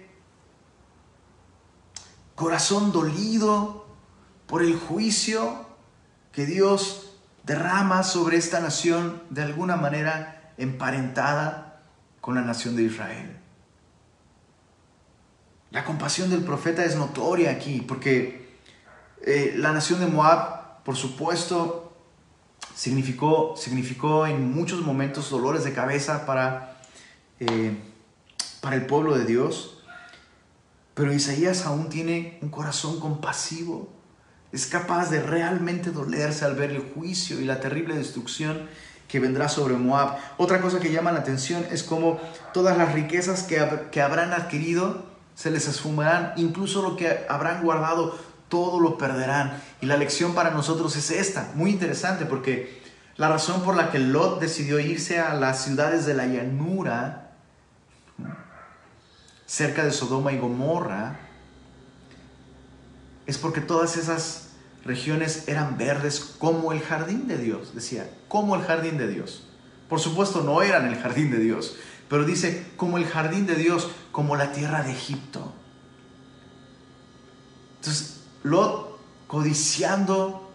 corazón 2.35 2.93
dolido 2.93 3.87
por 4.47 4.63
el 4.63 4.79
juicio 4.79 5.67
que 6.33 6.47
Dios 6.47 7.13
derrama 7.45 8.03
sobre 8.03 8.37
esta 8.37 8.61
nación 8.61 9.23
de 9.31 9.43
alguna 9.43 9.77
manera 9.77 10.53
emparentada 10.57 11.83
con 12.21 12.35
la 12.35 12.43
nación 12.43 12.77
de 12.77 12.85
Israel. 12.85 13.37
La 15.71 15.85
compasión 15.85 16.31
del 16.31 16.45
profeta 16.45 16.85
es 16.85 16.97
notoria 16.97 17.51
aquí, 17.51 17.81
porque 17.81 18.59
eh, 19.23 19.55
la 19.57 19.73
nación 19.73 20.01
de 20.01 20.07
Moab, 20.07 20.83
por 20.85 20.97
supuesto, 20.97 21.93
significó, 22.75 23.57
significó 23.57 24.27
en 24.27 24.53
muchos 24.53 24.83
momentos 24.83 25.31
dolores 25.31 25.65
de 25.65 25.73
cabeza 25.73 26.27
para, 26.27 26.81
eh, 27.41 27.77
para 28.61 28.77
el 28.77 28.87
pueblo 28.87 29.17
de 29.19 29.25
Dios, 29.25 29.74
pero 30.95 31.13
Isaías 31.13 31.67
aún 31.67 31.89
tiene 31.89 32.39
un 32.43 32.49
corazón 32.49 33.01
compasivo 33.01 33.95
es 34.55 34.67
capaz 34.67 35.11
de 35.11 35.21
realmente 35.21 35.91
dolerse 35.91 36.45
al 36.45 36.55
ver 36.55 36.71
el 36.71 36.79
juicio 36.95 37.41
y 37.41 37.45
la 37.45 37.59
terrible 37.59 37.97
destrucción 37.97 38.69
que 39.09 39.19
vendrá 39.19 39.49
sobre 39.49 39.75
Moab. 39.75 40.17
Otra 40.37 40.61
cosa 40.61 40.79
que 40.79 40.93
llama 40.93 41.11
la 41.11 41.19
atención 41.19 41.67
es 41.73 41.83
cómo 41.83 42.21
todas 42.53 42.79
las 42.79 42.93
riquezas 42.93 43.43
que, 43.43 43.67
que 43.91 44.01
habrán 44.01 44.33
adquirido 44.33 45.07
se 45.35 45.51
les 45.51 45.67
esfumarán, 45.67 46.35
incluso 46.37 46.83
lo 46.83 46.97
que 46.97 47.27
habrán 47.29 47.65
guardado, 47.65 48.17
todo 48.49 48.79
lo 48.79 48.97
perderán. 48.97 49.61
Y 49.81 49.87
la 49.87 49.97
lección 49.97 50.37
para 50.37 50.53
nosotros 50.53 50.95
es 50.95 51.11
esta, 51.11 51.51
muy 51.57 51.71
interesante, 51.73 52.25
porque 52.25 52.81
la 53.17 53.29
razón 53.29 53.63
por 53.63 53.75
la 53.75 53.91
que 53.91 53.99
Lot 53.99 54.41
decidió 54.41 54.79
irse 54.79 55.19
a 55.19 55.35
las 55.35 55.65
ciudades 55.65 56.07
de 56.07 56.15
la 56.15 56.27
llanura, 56.27 57.24
cerca 59.55 59.85
de 59.85 59.93
Sodoma 59.93 60.33
y 60.33 60.39
Gomorra, 60.39 61.21
es 63.25 63.39
porque 63.39 63.61
todas 63.61 63.97
esas 63.97 64.49
regiones 64.85 65.47
eran 65.47 65.79
verdes 65.79 66.19
como 66.41 66.73
el 66.73 66.81
jardín 66.81 67.29
de 67.29 67.39
Dios, 67.39 67.73
decía, 67.73 68.11
como 68.27 68.57
el 68.57 68.63
jardín 68.63 68.99
de 68.99 69.07
Dios. 69.07 69.47
Por 69.89 70.01
supuesto 70.01 70.43
no 70.43 70.61
eran 70.61 70.87
el 70.87 70.97
jardín 70.97 71.31
de 71.31 71.39
Dios, 71.39 71.77
Pero 72.09 72.25
dice, 72.25 72.67
como 72.77 72.99
el 72.99 73.07
jardín 73.07 73.47
de 73.47 73.55
Dios, 73.55 73.91
como 74.13 74.37
la 74.37 74.53
tierra 74.53 74.83
de 74.83 74.93
Egipto. 74.93 75.53
Entonces, 77.77 78.25
Lot, 78.43 78.99
codiciando 79.27 80.53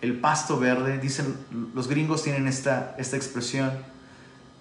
el 0.00 0.18
pasto 0.18 0.58
verde, 0.58 0.98
dicen, 0.98 1.36
los 1.72 1.86
gringos 1.86 2.24
tienen 2.24 2.48
esta, 2.48 2.96
esta 2.98 3.16
expresión, 3.16 3.70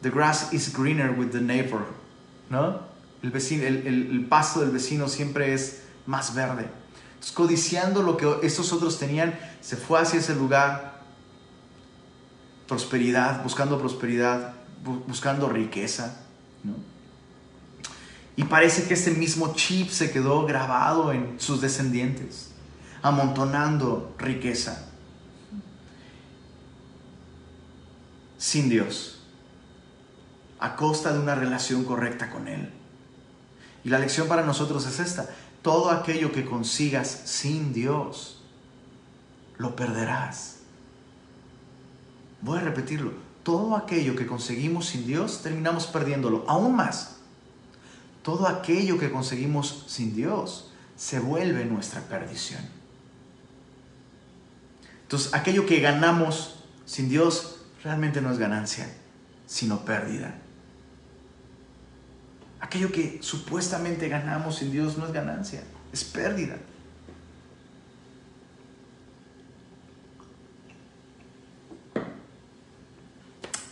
the 0.03 0.11
grass 0.11 0.53
is 0.53 0.71
greener 0.71 1.09
with 1.11 1.31
the 1.31 1.41
neighbor, 1.41 1.85
¿no? 2.49 2.79
El, 3.21 3.31
vecino, 3.31 3.63
el, 3.63 3.87
el 3.87 4.25
pasto 4.27 4.61
del 4.61 4.71
vecino 4.71 5.07
siempre 5.07 5.53
es 5.53 5.83
más 6.05 6.33
verde. 6.35 6.67
Codiciando 7.33 8.03
lo 8.03 8.17
que 8.17 8.39
estos 8.43 8.71
otros 8.71 8.99
tenían, 8.99 9.37
se 9.61 9.75
fue 9.75 9.99
hacia 9.99 10.19
ese 10.19 10.35
lugar, 10.35 11.01
prosperidad, 12.67 13.43
buscando 13.43 13.79
prosperidad, 13.79 14.53
buscando 15.07 15.49
riqueza. 15.49 16.21
Y 18.35 18.43
parece 18.43 18.87
que 18.87 18.95
ese 18.95 19.11
mismo 19.11 19.53
chip 19.55 19.89
se 19.89 20.11
quedó 20.11 20.45
grabado 20.45 21.11
en 21.11 21.39
sus 21.39 21.61
descendientes, 21.61 22.51
amontonando 23.01 24.13
riqueza. 24.17 24.89
Sin 28.37 28.69
Dios, 28.69 29.14
a 30.59 30.75
costa 30.75 31.13
de 31.13 31.19
una 31.19 31.35
relación 31.35 31.83
correcta 31.83 32.29
con 32.29 32.47
Él. 32.47 32.71
Y 33.83 33.89
la 33.89 33.99
lección 33.99 34.27
para 34.27 34.45
nosotros 34.45 34.85
es 34.87 34.99
esta. 34.99 35.29
Todo 35.61 35.91
aquello 35.91 36.31
que 36.31 36.45
consigas 36.45 37.07
sin 37.25 37.73
Dios, 37.73 38.41
lo 39.57 39.75
perderás. 39.75 40.57
Voy 42.41 42.59
a 42.59 42.61
repetirlo. 42.61 43.13
Todo 43.43 43.75
aquello 43.75 44.15
que 44.15 44.25
conseguimos 44.25 44.87
sin 44.87 45.05
Dios, 45.05 45.41
terminamos 45.43 45.87
perdiéndolo. 45.87 46.45
Aún 46.47 46.75
más. 46.75 47.17
Todo 48.23 48.47
aquello 48.47 48.97
que 48.97 49.11
conseguimos 49.11 49.85
sin 49.87 50.15
Dios 50.15 50.71
se 50.95 51.19
vuelve 51.19 51.65
nuestra 51.65 52.01
perdición. 52.01 52.61
Entonces, 55.03 55.33
aquello 55.33 55.67
que 55.67 55.79
ganamos 55.79 56.63
sin 56.85 57.09
Dios 57.09 57.57
realmente 57.83 58.21
no 58.21 58.31
es 58.31 58.39
ganancia, 58.39 58.91
sino 59.45 59.85
pérdida. 59.85 60.41
Aquello 62.59 62.91
que 62.91 63.19
supuestamente 63.21 64.07
ganamos 64.09 64.57
sin 64.57 64.71
Dios 64.71 64.97
no 64.97 65.05
es 65.05 65.11
ganancia, 65.11 65.61
es 65.91 66.03
pérdida. 66.03 66.57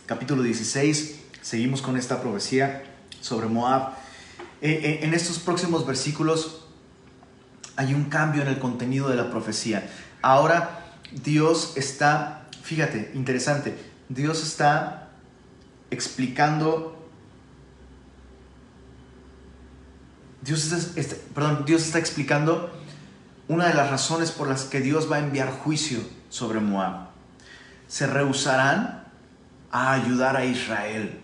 Capítulo 0.06 0.42
16, 0.42 1.20
seguimos 1.40 1.80
con 1.80 1.96
esta 1.96 2.20
profecía 2.20 2.84
sobre 3.20 3.46
Moab. 3.46 3.94
Eh, 4.60 4.80
eh, 4.82 4.98
en 5.02 5.14
estos 5.14 5.38
próximos 5.38 5.86
versículos 5.86 6.66
hay 7.76 7.94
un 7.94 8.04
cambio 8.04 8.42
en 8.42 8.48
el 8.48 8.58
contenido 8.58 9.08
de 9.08 9.16
la 9.16 9.30
profecía. 9.30 9.88
Ahora 10.20 10.84
Dios 11.10 11.72
está, 11.76 12.48
fíjate, 12.62 13.12
interesante, 13.14 13.76
Dios 14.08 14.42
está 14.42 15.08
explicando 15.90 16.93
Dios 20.44 20.70
está, 20.96 21.16
perdón, 21.34 21.64
Dios 21.64 21.82
está 21.82 21.98
explicando 21.98 22.70
una 23.48 23.68
de 23.68 23.74
las 23.74 23.90
razones 23.90 24.30
por 24.30 24.48
las 24.48 24.64
que 24.64 24.80
Dios 24.80 25.10
va 25.10 25.16
a 25.16 25.20
enviar 25.20 25.50
juicio 25.50 26.00
sobre 26.28 26.60
Moab. 26.60 27.08
Se 27.88 28.06
rehusarán 28.06 29.04
a 29.70 29.92
ayudar 29.92 30.36
a 30.36 30.44
Israel 30.44 31.18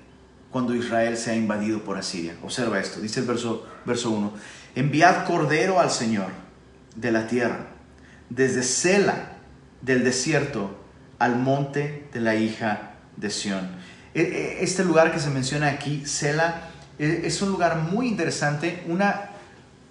cuando 0.51 0.75
Israel 0.75 1.17
sea 1.17 1.37
invadido 1.37 1.85
por 1.85 1.99
Asiria. 1.99 2.35
Observa 2.43 2.81
esto, 2.81 3.01
dice 3.01 3.21
el 3.21 3.27
verso, 3.27 3.67
verso 3.85 4.11
1. 4.11 4.33
Enviad 4.75 5.27
cordero 5.27 5.81
al 5.81 5.91
Señor 5.91 6.29
de 6.97 7.13
la 7.13 7.27
tierra, 7.27 7.67
desde 8.31 8.63
Sela 8.63 9.33
del 9.83 10.03
desierto 10.03 10.79
al 11.19 11.37
monte 11.37 12.09
de 12.13 12.21
la 12.21 12.37
hija 12.37 12.93
de 13.17 13.31
Sión. 13.31 13.69
E, 14.15 14.23
e, 14.23 14.65
este 14.65 14.85
lugar 14.85 15.13
que 15.13 15.21
se 15.21 15.31
menciona 15.31 15.69
aquí, 15.69 16.07
Sela, 16.07 16.70
es 17.01 17.41
un 17.41 17.51
lugar 17.51 17.77
muy 17.77 18.09
interesante, 18.09 18.85
una, 18.87 19.31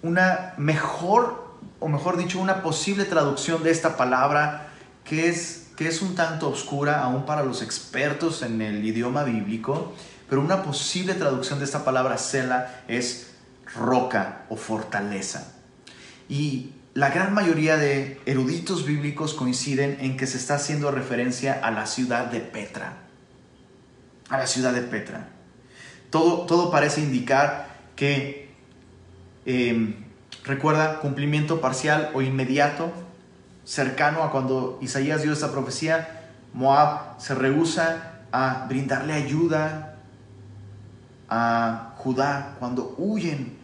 una 0.02 0.54
mejor, 0.58 1.56
o 1.80 1.88
mejor 1.88 2.16
dicho, 2.16 2.38
una 2.40 2.62
posible 2.62 3.04
traducción 3.04 3.64
de 3.64 3.70
esta 3.72 3.96
palabra 3.96 4.68
que 5.02 5.28
es, 5.28 5.70
que 5.76 5.88
es 5.88 6.02
un 6.02 6.14
tanto 6.14 6.48
oscura 6.48 7.02
aún 7.02 7.26
para 7.26 7.42
los 7.42 7.62
expertos 7.62 8.42
en 8.42 8.62
el 8.62 8.84
idioma 8.84 9.24
bíblico, 9.24 9.92
pero 10.28 10.40
una 10.40 10.62
posible 10.62 11.14
traducción 11.14 11.58
de 11.58 11.64
esta 11.64 11.84
palabra 11.84 12.16
Sela 12.16 12.82
es 12.86 13.32
roca 13.74 14.42
o 14.48 14.56
fortaleza. 14.56 15.52
Y 16.28 16.74
la 16.94 17.10
gran 17.10 17.34
mayoría 17.34 17.76
de 17.76 18.20
eruditos 18.24 18.86
bíblicos 18.86 19.34
coinciden 19.34 19.98
en 20.00 20.16
que 20.16 20.28
se 20.28 20.36
está 20.36 20.54
haciendo 20.54 20.92
referencia 20.92 21.54
a 21.60 21.72
la 21.72 21.86
ciudad 21.86 22.26
de 22.26 22.38
Petra. 22.38 22.98
A 24.28 24.38
la 24.38 24.46
ciudad 24.46 24.72
de 24.72 24.82
Petra. 24.82 25.39
Todo, 26.10 26.70
parece 26.70 27.00
indicar 27.00 27.68
que, 27.94 28.50
em, 29.46 29.94
recuerda, 30.44 30.98
cumplimiento 30.98 31.60
parcial 31.60 32.10
o 32.14 32.22
inmediato, 32.22 32.92
cercano 33.64 34.24
a 34.24 34.32
cuando 34.32 34.78
Isaías 34.82 35.22
dio 35.22 35.32
esta 35.32 35.52
profecía, 35.52 36.26
Moab 36.52 37.20
se 37.20 37.34
rehúsa 37.36 38.22
a 38.32 38.66
brindarle 38.68 39.12
ayuda 39.12 39.96
a 41.28 41.94
Judá 41.98 42.56
cuando 42.58 42.96
huyen 42.98 43.56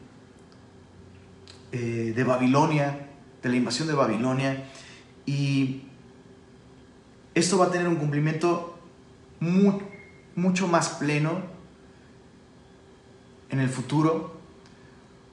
eh, 1.72 2.12
de 2.14 2.24
Babilonia, 2.24 3.08
de 3.42 3.48
la 3.48 3.56
invasión 3.56 3.88
de 3.88 3.94
Babilonia. 3.94 4.64
Y 5.24 5.82
esto 7.34 7.58
va 7.58 7.66
a 7.66 7.70
tener 7.72 7.88
un 7.88 7.96
cumplimiento 7.96 8.78
mucho 9.40 10.68
más 10.68 10.90
pleno 10.90 11.55
en 13.50 13.60
el 13.60 13.68
futuro, 13.68 14.36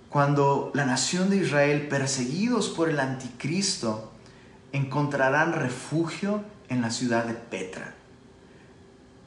cuando 0.10 0.72
la 0.74 0.86
nación 0.86 1.30
de 1.30 1.38
Israel, 1.38 1.88
perseguidos 1.88 2.70
por 2.70 2.90
el 2.90 3.00
anticristo, 3.00 4.12
encontrarán 4.72 5.54
refugio 5.54 6.44
en 6.70 6.82
la 6.82 6.92
ciudad 6.92 7.26
de 7.26 7.34
Petra. 7.34 7.96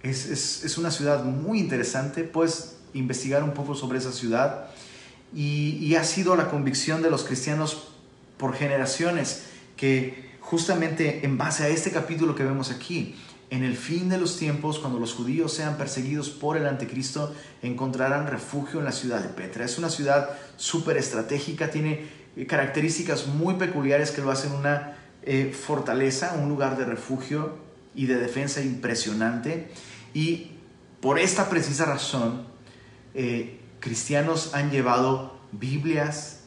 Es, 0.03 0.79
una 0.79 0.91
ciudad 0.91 1.25
muy 1.25 1.59
interesante, 1.59 2.23
puedes 2.23 2.77
investigar 2.95 3.43
un 3.43 3.55
poco 3.55 3.75
sobre 3.75 3.99
esa 3.99 4.13
ciudad 4.13 4.69
y, 5.35 5.79
y 5.81 5.97
ha 5.97 6.05
sido 6.05 6.37
la 6.37 6.49
convicción 6.49 7.03
de 7.03 7.11
los 7.11 7.25
cristianos 7.25 7.89
por 8.37 8.55
generaciones 8.55 9.47
que 9.77 10.37
justamente 10.41 11.25
en 11.27 11.37
base 11.37 11.65
a 11.65 11.69
este 11.69 11.91
capítulo 11.91 12.37
que 12.37 12.45
vemos 12.45 12.71
aquí, 12.71 13.17
en 13.49 13.63
el 13.63 13.77
fin 13.77 14.09
de 14.09 14.19
los 14.19 14.39
tiempos, 14.39 14.79
cuando 14.79 14.99
los 14.99 15.15
judíos 15.15 15.53
sean 15.53 15.77
perseguidos 15.77 16.31
por 16.31 16.57
el 16.57 16.67
anticristo, 16.67 17.33
encontrarán 17.63 18.27
refugio 18.27 18.81
en 18.81 18.85
la 18.85 18.93
ciudad 18.93 19.21
de 19.21 19.29
Petra. 19.29 19.65
Es 19.65 19.79
una 19.79 19.89
ciudad 19.89 20.31
súper 20.57 20.97
estratégica, 20.97 21.71
tiene 21.71 22.09
eh, 22.37 22.47
características 22.47 23.29
muy 23.29 23.55
peculiares 23.55 24.11
que 24.11 24.21
lo 24.21 24.33
hacen 24.33 24.53
una 24.53 24.97
eh, 25.23 25.53
fortaleza, 25.53 26.35
un 26.41 26.49
lugar 26.49 26.77
de 26.77 26.87
refugio 26.87 27.57
y 27.95 28.07
de 28.07 28.17
defensa 28.17 28.63
impresionante. 28.63 29.71
Y 30.13 30.51
por 31.01 31.21
esta 31.21 31.49
precisa 31.49 31.85
razón, 31.85 32.49
eh, 33.15 33.61
cristianos 33.79 34.55
han 34.55 34.73
llevado 34.73 35.39
Biblias, 35.53 36.41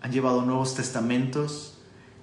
han 0.00 0.12
llevado 0.12 0.42
Nuevos 0.42 0.76
Testamentos 0.76 1.78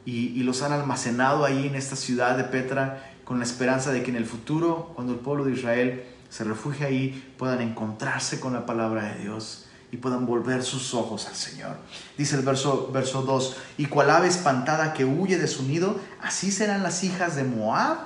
y, 0.06 0.28
y 0.30 0.44
los 0.44 0.62
han 0.62 0.72
almacenado 0.72 1.44
ahí 1.44 1.68
en 1.68 1.76
esta 1.76 1.98
ciudad 1.98 2.38
de 2.38 2.46
Petra 2.46 3.11
con 3.26 3.40
la 3.40 3.46
esperanza 3.46 3.92
de 3.92 4.04
que 4.04 4.12
en 4.12 4.18
el 4.18 4.26
futuro, 4.26 4.92
cuando 4.96 5.14
el 5.14 5.20
pueblo 5.20 5.46
de 5.46 5.54
Israel 5.54 6.04
se 6.30 6.44
refugie 6.44 6.86
ahí, 6.86 7.34
puedan 7.38 7.62
encontrarse 7.62 8.40
con 8.40 8.54
la 8.54 8.66
palabra 8.66 9.14
de 9.14 9.20
Dios 9.24 9.66
y 9.92 9.98
puedan 9.98 10.26
volver 10.26 10.64
sus 10.64 10.94
ojos 10.94 11.28
al 11.28 11.36
Señor. 11.36 11.76
Dice 12.18 12.38
el 12.38 12.44
verso, 12.44 12.90
verso 12.94 13.24
2, 13.24 13.58
y 13.78 13.86
cual 13.88 14.10
ave 14.10 14.28
espantada 14.28 14.94
que 14.94 15.04
huye 15.04 15.38
de 15.38 15.48
su 15.48 15.64
nido, 15.64 16.00
así 16.22 16.52
serán 16.52 16.84
las 16.84 17.04
hijas 17.04 17.36
de 17.36 17.44
Moab 17.44 17.98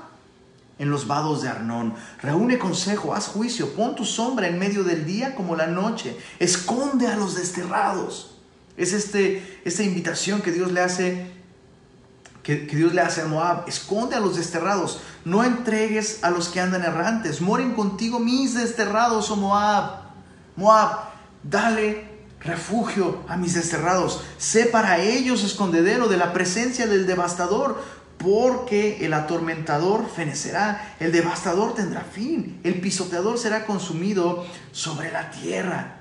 en 0.80 0.90
los 0.90 1.08
vados 1.08 1.44
de 1.44 1.50
Arnón. 1.50 1.94
Reúne 2.22 2.58
consejo, 2.58 3.14
haz 3.14 3.28
juicio, 3.28 3.74
pon 3.74 3.96
tu 3.96 4.04
sombra 4.04 4.48
en 4.48 4.60
medio 4.60 4.84
del 4.84 5.06
día 5.06 5.36
como 5.36 5.56
la 5.56 5.68
noche, 5.68 6.18
esconde 6.40 7.08
a 7.08 7.16
los 7.16 7.36
desterrados. 7.36 8.38
Es 8.78 8.92
este, 8.92 9.62
esta 9.64 9.84
invitación 9.84 10.42
que 10.42 10.52
Dios 10.52 10.72
le 10.72 10.82
hace 10.82 11.35
que, 12.46 12.58
Dios 12.58 12.94
le 12.94 13.02
hace 13.02 13.22
a 13.22 13.26
Moab, 13.26 13.68
esconde 13.68 14.16
a 14.16 14.20
los 14.20 14.38
desterrados, 14.38 15.00
no 15.26 15.44
entregues 15.44 16.24
a 16.24 16.30
los 16.30 16.50
que 16.50 16.62
andan 16.62 16.84
errantes, 16.84 17.42
mueren 17.42 17.74
contigo 17.74 18.20
mis 18.20 18.54
desterrados, 18.54 19.32
oh 19.32 19.36
Moab. 19.36 20.04
Moab, 20.56 21.10
dale 21.42 22.08
refugio 22.40 23.24
a 23.28 23.36
mis 23.36 23.56
desterrados, 23.56 24.22
sé 24.38 24.68
para 24.68 25.00
ellos 25.00 25.44
escondedero 25.44 26.08
de 26.08 26.18
la 26.18 26.34
presencia 26.34 26.86
del 26.86 27.08
devastador, 27.08 27.82
porque 28.20 29.04
el 29.04 29.14
atormentador 29.14 30.08
fenecerá, 30.08 30.96
el 31.00 31.12
devastador 31.12 31.74
tendrá 31.74 32.02
fin, 32.02 32.60
el 32.64 32.80
pisoteador 32.80 33.40
será 33.40 33.66
consumido 33.66 34.46
sobre 34.72 35.12
la 35.12 35.32
tierra. 35.32 35.96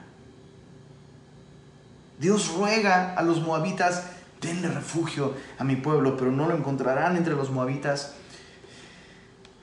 Dios 2.19 2.53
ruega 2.55 3.15
a 3.15 3.23
los 3.23 3.41
moabitas, 3.41 4.03
denle 4.45 4.69
refugio 4.69 5.35
a 5.59 5.65
mi 5.65 5.77
pueblo, 5.77 6.17
pero 6.17 6.31
no 6.31 6.49
lo 6.49 6.57
encontrarán 6.57 7.17
entre 7.17 7.35
los 7.35 7.51
moabitas, 7.51 8.15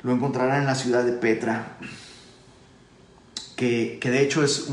lo 0.04 0.12
encontrarán 0.12 0.62
en 0.62 0.66
la 0.66 0.76
ciudad 0.76 1.04
de 1.04 1.14
Petra, 1.14 1.78
que, 3.56 4.00
de 4.02 4.22
hecho 4.22 4.44
es, 4.44 4.70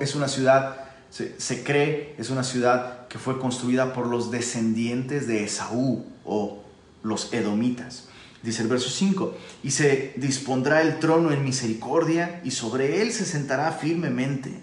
es 0.00 0.14
una 0.14 0.28
ciudad, 0.28 0.84
se, 1.10 1.38
se 1.38 1.62
cree, 1.62 2.14
es 2.18 2.30
una 2.30 2.42
ciudad 2.42 3.06
que 3.08 3.18
fue 3.18 3.38
construida 3.38 3.92
por 3.92 4.06
los 4.06 4.30
descendientes 4.30 5.26
de 5.26 5.44
Esaú 5.44 6.06
o 6.24 6.62
los 7.02 7.32
edomitas. 7.34 8.08
Dice 8.42 8.62
el 8.62 8.68
verso 8.68 8.88
5, 8.88 9.36
y 9.62 9.72
se 9.72 10.14
dispondrá 10.16 10.80
el 10.80 10.98
trono 10.98 11.30
en 11.30 11.44
misericordia 11.44 12.40
y 12.42 12.52
sobre 12.52 13.02
él 13.02 13.12
se 13.12 13.26
sentará 13.26 13.72
firmemente 13.72 14.58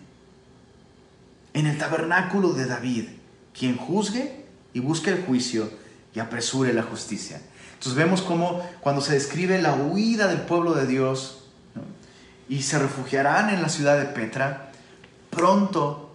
en 1.53 1.67
el 1.67 1.77
tabernáculo 1.77 2.53
de 2.53 2.65
David, 2.65 3.05
quien 3.53 3.77
juzgue 3.77 4.36
y 4.77 4.79
busque 4.79 5.09
el 5.09 5.25
juicio 5.25 5.71
y 6.13 6.19
apresure 6.19 6.71
la 6.71 6.83
justicia. 6.83 7.41
Entonces 7.73 7.95
vemos 7.95 8.21
cómo 8.21 8.63
cuando 8.79 9.01
se 9.01 9.13
describe 9.13 9.59
la 9.59 9.73
huida 9.73 10.27
del 10.27 10.41
pueblo 10.41 10.75
de 10.75 10.85
Dios 10.85 11.45
y 12.47 12.61
se 12.61 12.77
refugiarán 12.77 13.49
en 13.49 13.63
la 13.63 13.69
ciudad 13.69 13.97
de 13.97 14.05
Petra, 14.05 14.71
pronto, 15.31 16.13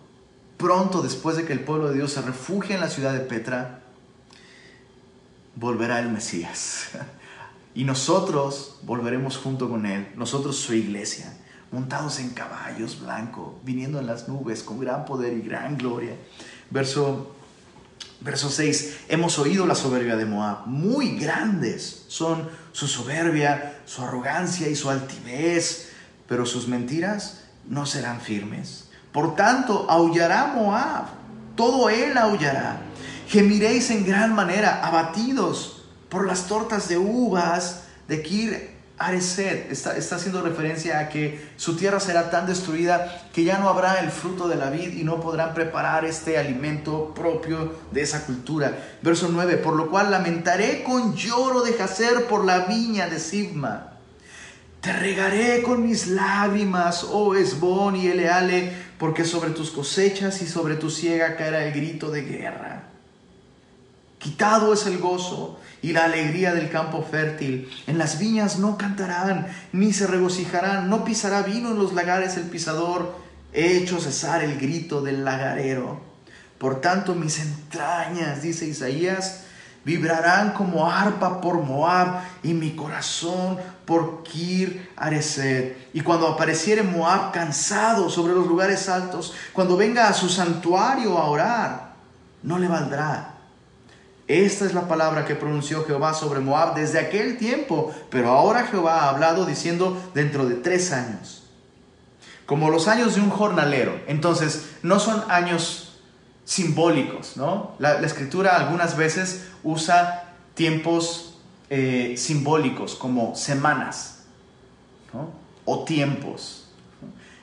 pronto 0.59 1.03
después 1.03 1.37
de 1.37 1.45
que 1.45 1.53
el 1.53 1.59
pueblo 1.59 1.89
de 1.89 1.97
Dios 1.97 2.13
se 2.13 2.23
refugie 2.23 2.77
en 2.77 2.81
la 2.81 2.89
ciudad 2.89 3.13
de 3.13 3.19
Petra, 3.19 3.81
volverá 5.57 5.99
el 5.99 6.09
Mesías. 6.09 6.91
Y 7.75 7.85
nosotros 7.85 8.77
volveremos 8.83 9.39
junto 9.39 9.71
con 9.71 9.87
Él, 9.87 10.07
nosotros 10.15 10.57
su 10.59 10.75
iglesia, 10.75 11.35
montados 11.71 12.19
en 12.19 12.29
caballos 12.29 13.01
blancos, 13.01 13.55
viniendo 13.65 13.99
en 13.99 14.07
las 14.07 14.29
nubes 14.29 14.63
con 14.63 14.79
gran 14.79 15.07
poder 15.07 15.33
y 15.33 15.41
gran 15.41 15.79
gloria. 15.79 16.15
Verso, 16.69 17.35
verso 18.23 18.51
6, 18.51 19.05
hemos 19.09 19.39
oído 19.39 19.67
la 19.67 19.75
soberbia 19.75 20.17
de 20.17 20.25
Moab, 20.25 20.67
muy 20.67 21.19
grandes 21.19 22.05
son 22.09 22.49
su 22.73 22.87
soberbia, 22.87 23.81
su 23.85 24.03
arrogancia 24.03 24.69
y 24.69 24.77
su 24.77 24.91
altivez, 24.91 25.91
pero 26.29 26.47
sus 26.47 26.69
mentiras 26.69 27.45
no 27.69 27.87
serán 27.87 28.21
firmes. 28.21 28.89
Por 29.13 29.37
tanto, 29.37 29.87
aullará 29.91 30.47
Moab, 30.55 31.07
todo 31.57 31.91
él 31.91 32.17
aullará 32.17 32.81
Gemiréis 33.33 33.91
en 33.91 34.05
gran 34.05 34.35
manera, 34.35 34.87
abatidos 34.87 35.85
por 36.11 36.27
las 36.27 36.49
tortas 36.49 36.91
de 36.91 36.99
uvas 36.99 37.85
de 38.07 38.23
Kir 38.23 38.72
Areset. 39.07 39.71
Está, 39.71 39.97
está 39.97 40.17
haciendo 40.17 40.43
referencia 40.43 40.99
a 40.99 41.09
que 41.09 41.53
su 41.57 41.77
tierra 41.77 42.01
será 42.01 42.31
tan 42.31 42.47
destruida 42.47 43.29
que 43.33 43.45
ya 43.45 43.59
no 43.59 43.69
habrá 43.69 44.01
el 44.01 44.11
fruto 44.11 44.49
de 44.49 44.57
la 44.57 44.71
vid 44.71 44.95
y 44.95 45.05
no 45.05 45.21
podrán 45.21 45.55
preparar 45.55 46.05
este 46.05 46.39
alimento 46.39 47.13
propio 47.15 47.75
de 47.91 48.03
esa 48.03 48.25
cultura. 48.25 48.97
Verso 49.03 49.29
9, 49.31 49.57
por 49.59 49.75
lo 49.75 49.91
cual 49.91 50.11
lamentaré 50.11 50.83
con 50.83 51.15
lloro 51.15 51.63
de 51.63 51.73
Jacer 51.73 52.27
por 52.27 52.45
la 52.45 52.61
viña 52.61 53.09
de 53.09 53.19
Sibma. 53.19 53.93
Te 54.81 54.93
regaré 54.93 55.63
con 55.63 55.87
mis 55.87 56.09
lágrimas, 56.09 57.05
oh 57.05 57.37
Esbón 57.37 57.95
y 57.95 58.09
Eleale, 58.09 58.73
porque 58.99 59.25
sobre 59.25 59.51
tus 59.51 59.71
cosechas 59.71 60.43
y 60.43 60.47
sobre 60.49 60.75
tu 60.75 60.91
siega 60.91 61.37
caerá 61.37 61.65
el 61.65 61.73
grito 61.73 62.11
de 62.11 62.23
guerra. 62.23 62.83
Quitado 64.19 64.73
es 64.73 64.87
el 64.87 64.99
gozo 64.99 65.59
y 65.83 65.93
la 65.93 66.05
alegría 66.05 66.55
del 66.55 66.71
campo 66.71 67.03
fértil. 67.03 67.69
En 67.89 67.99
las 67.99 68.19
viñas 68.19 68.59
no 68.59 68.79
cantarán, 68.79 69.49
ni 69.73 69.93
se 69.93 70.07
regocijarán, 70.07 70.89
no 70.89 71.05
pisará 71.05 71.43
vino 71.43 71.73
en 71.73 71.79
los 71.79 71.93
lagares 71.93 72.37
el 72.37 72.45
pisador. 72.45 73.17
He 73.53 73.77
hecho 73.77 74.01
cesar 74.01 74.43
el 74.43 74.59
grito 74.59 75.03
del 75.03 75.25
lagarero. 75.25 76.01
Por 76.59 76.81
tanto, 76.81 77.17
mis 77.17 77.41
entrañas, 77.41 78.41
dice 78.41 78.67
Isaías, 78.67 79.43
vibrarán 79.85 80.53
como 80.53 80.89
arpa 80.89 81.41
por 81.41 81.61
Moab 81.61 82.21
y 82.45 82.55
mi 82.55 82.77
corazón 82.77 83.59
por 83.85 84.23
Kir 84.23 84.89
Areset. 84.97 85.91
Y 85.93 86.03
cuando 86.03 86.29
apareciere 86.29 86.85
Moab 86.85 87.33
cansado 87.33 88.09
sobre 88.09 88.35
los 88.35 88.47
lugares 88.47 88.89
altos, 88.89 89.35
cuando 89.53 89.77
venga 89.77 90.07
a 90.07 90.15
su 90.15 90.29
santuario 90.29 91.19
a 91.19 91.25
orar, 91.25 91.93
no 92.45 92.61
le 92.61 92.69
valdrá 92.69 93.32
esta 94.33 94.65
es 94.65 94.73
la 94.73 94.89
palabra 94.89 95.25
que 95.25 95.35
pronunció 95.35 95.85
Jehová 95.85 96.15
sobre 96.15 96.41
Moab 96.41 96.75
desde 96.75 96.99
aquel 96.99 97.37
tiempo, 97.39 97.95
pero 98.11 98.31
ahora 98.31 98.67
Jehová 98.67 99.03
ha 99.03 99.11
hablado 99.11 99.45
diciendo 99.45 100.01
dentro 100.15 100.47
de 100.47 100.55
tres 100.55 100.93
años, 100.93 101.45
como 102.47 102.71
los 102.71 102.89
años 102.89 103.15
de 103.15 103.21
un 103.21 103.31
jornalero. 103.31 104.01
Entonces, 104.07 104.71
no 104.83 105.01
son 105.01 105.23
años 105.29 105.99
simbólicos, 106.45 107.37
¿no? 107.37 107.75
La, 107.79 108.01
escritura 108.01 108.57
algunas 108.57 108.97
veces 108.97 109.49
usa 109.63 110.35
tiempos 110.55 111.39
eh, 111.71 112.15
simbólicos 112.17 112.95
como 112.95 113.35
semanas, 113.35 114.21
O 115.65 115.85
tiempos. 115.85 116.69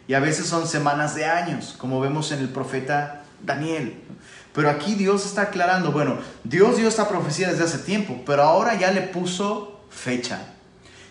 Y 0.07 0.15
a 0.15 0.19
veces 0.19 0.47
son 0.47 0.67
semanas 0.67 1.13
de 1.13 1.25
años, 1.25 1.75
como 1.77 1.99
vemos 1.99 2.31
en 2.31 2.39
el 2.39 2.49
profeta 2.49 3.23
Daniel. 3.43 4.01
Pero 4.53 4.69
aquí 4.69 4.95
Dios 4.95 5.25
está 5.25 5.43
aclarando, 5.43 5.91
bueno, 5.91 6.17
Dios 6.43 6.77
dio 6.77 6.87
esta 6.87 7.07
profecía 7.07 7.49
desde 7.49 7.63
hace 7.63 7.77
tiempo, 7.79 8.23
pero 8.25 8.43
ahora 8.43 8.75
ya 8.75 8.91
le 8.91 9.01
puso 9.01 9.81
fecha. 9.89 10.53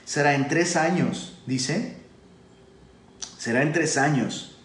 Será 0.05 0.35
en 0.35 0.49
tres 0.49 0.77
años, 0.77 1.39
dice. 1.47 1.99
Será 3.39 3.63
en 3.63 3.73
tres 3.73 3.97
años, 3.97 4.57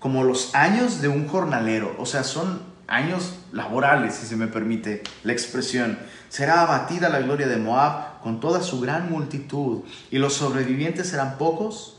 como 0.00 0.24
los 0.24 0.54
años 0.54 1.00
de 1.00 1.08
un 1.08 1.28
jornalero, 1.28 1.94
o 1.98 2.06
sea, 2.06 2.24
son 2.24 2.60
años 2.88 3.36
laborales, 3.52 4.14
si 4.14 4.26
se 4.26 4.36
me 4.36 4.48
permite 4.48 5.02
la 5.22 5.32
expresión. 5.32 5.98
Será 6.28 6.62
abatida 6.62 7.08
la 7.08 7.20
gloria 7.20 7.46
de 7.46 7.56
Moab 7.56 8.20
con 8.20 8.40
toda 8.40 8.62
su 8.62 8.80
gran 8.80 9.10
multitud, 9.10 9.82
y 10.10 10.18
los 10.18 10.34
sobrevivientes 10.34 11.08
serán 11.08 11.38
pocos, 11.38 11.98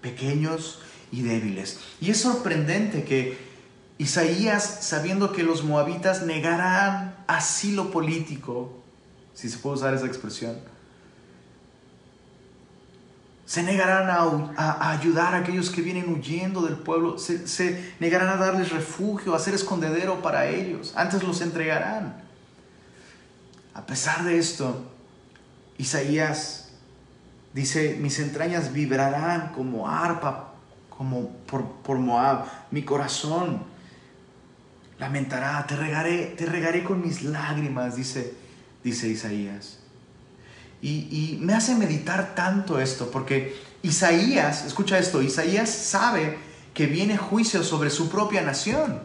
pequeños 0.00 0.80
y 1.12 1.22
débiles. 1.22 1.78
Y 2.00 2.10
es 2.10 2.20
sorprendente 2.20 3.04
que 3.04 3.47
Isaías, 3.98 4.78
sabiendo 4.82 5.32
que 5.32 5.42
los 5.42 5.64
moabitas 5.64 6.22
negarán 6.22 7.16
asilo 7.26 7.90
político, 7.90 8.72
si 9.34 9.48
se 9.48 9.58
puede 9.58 9.76
usar 9.76 9.92
esa 9.92 10.06
expresión, 10.06 10.56
se 13.44 13.64
negarán 13.64 14.08
a, 14.56 14.90
ayudar 14.92 15.34
a 15.34 15.38
aquellos 15.38 15.70
que 15.70 15.82
vienen 15.82 16.12
huyendo 16.12 16.62
del 16.62 16.76
pueblo, 16.76 17.18
se, 17.18 17.94
negarán 17.98 18.28
a 18.28 18.36
darles 18.36 18.70
refugio, 18.70 19.34
a 19.34 19.40
ser 19.40 19.54
escondedero 19.54 20.22
para 20.22 20.46
ellos, 20.46 20.92
antes 20.94 21.24
los 21.24 21.40
entregarán. 21.40 22.22
A 23.74 23.84
pesar 23.84 24.22
de 24.24 24.38
esto, 24.38 24.86
Isaías 25.76 26.68
dice, 27.52 27.96
mis 28.00 28.20
entrañas 28.20 28.72
vibrarán 28.72 29.52
como 29.54 29.88
arpa, 29.88 30.52
como 30.90 31.30
por 31.46 31.98
Moab, 31.98 32.44
mi 32.70 32.82
corazón 32.82 33.77
lamentará, 34.98 35.66
te 35.66 35.76
regaré, 35.76 36.34
te 36.36 36.46
regaré 36.46 36.84
con 36.84 37.00
mis 37.00 37.22
lágrimas, 37.22 37.96
dice, 37.96 38.34
dice 38.82 39.08
Isaías. 39.08 39.78
Y, 40.80 41.08
y 41.10 41.38
me 41.40 41.54
hace 41.54 41.74
meditar 41.74 42.34
tanto 42.34 42.80
esto, 42.80 43.10
porque 43.10 43.56
Isaías, 43.82 44.64
escucha 44.64 44.98
esto, 44.98 45.22
Isaías 45.22 45.70
sabe 45.70 46.38
que 46.74 46.86
viene 46.86 47.16
juicio 47.16 47.62
sobre 47.62 47.90
su 47.90 48.08
propia 48.08 48.42
nación. 48.42 49.00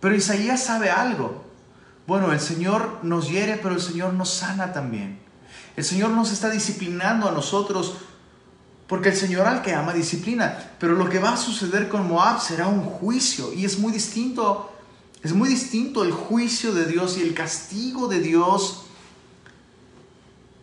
Pero 0.00 0.14
Isaías 0.14 0.62
sabe 0.62 0.90
algo. 0.90 1.44
Bueno, 2.06 2.32
el 2.32 2.40
Señor 2.40 3.00
nos 3.02 3.28
hiere, 3.28 3.58
pero 3.62 3.74
el 3.74 3.80
Señor 3.80 4.14
nos 4.14 4.30
sana 4.30 4.72
también. 4.72 5.20
El 5.76 5.84
Señor 5.84 6.10
nos 6.10 6.32
está 6.32 6.50
disciplinando 6.50 7.28
a 7.28 7.32
nosotros 7.32 7.96
porque 8.90 9.10
el 9.10 9.16
Señor 9.16 9.46
al 9.46 9.62
que 9.62 9.72
ama 9.72 9.94
disciplina. 9.94 10.72
Pero 10.80 10.94
lo 10.94 11.08
que 11.08 11.20
va 11.20 11.34
a 11.34 11.36
suceder 11.36 11.88
con 11.88 12.08
Moab 12.08 12.40
será 12.40 12.66
un 12.66 12.82
juicio 12.82 13.52
y 13.52 13.64
es 13.64 13.78
muy 13.78 13.92
distinto. 13.92 14.68
Es 15.22 15.32
muy 15.32 15.48
distinto 15.48 16.02
el 16.02 16.10
juicio 16.10 16.74
de 16.74 16.86
Dios 16.86 17.16
y 17.16 17.22
el 17.22 17.32
castigo 17.32 18.08
de 18.08 18.18
Dios 18.18 18.86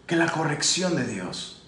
que 0.05 0.17
la 0.17 0.30
corrección 0.30 0.97
de 0.97 1.07
Dios. 1.07 1.63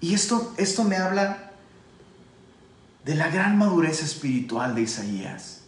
Y 0.00 0.14
esto, 0.14 0.54
esto 0.56 0.84
me 0.84 0.94
habla 0.98 1.50
de 3.04 3.16
la 3.16 3.28
gran 3.28 3.58
madurez 3.58 4.04
espiritual 4.04 4.76
de 4.76 4.82
Isaías. 4.82 5.61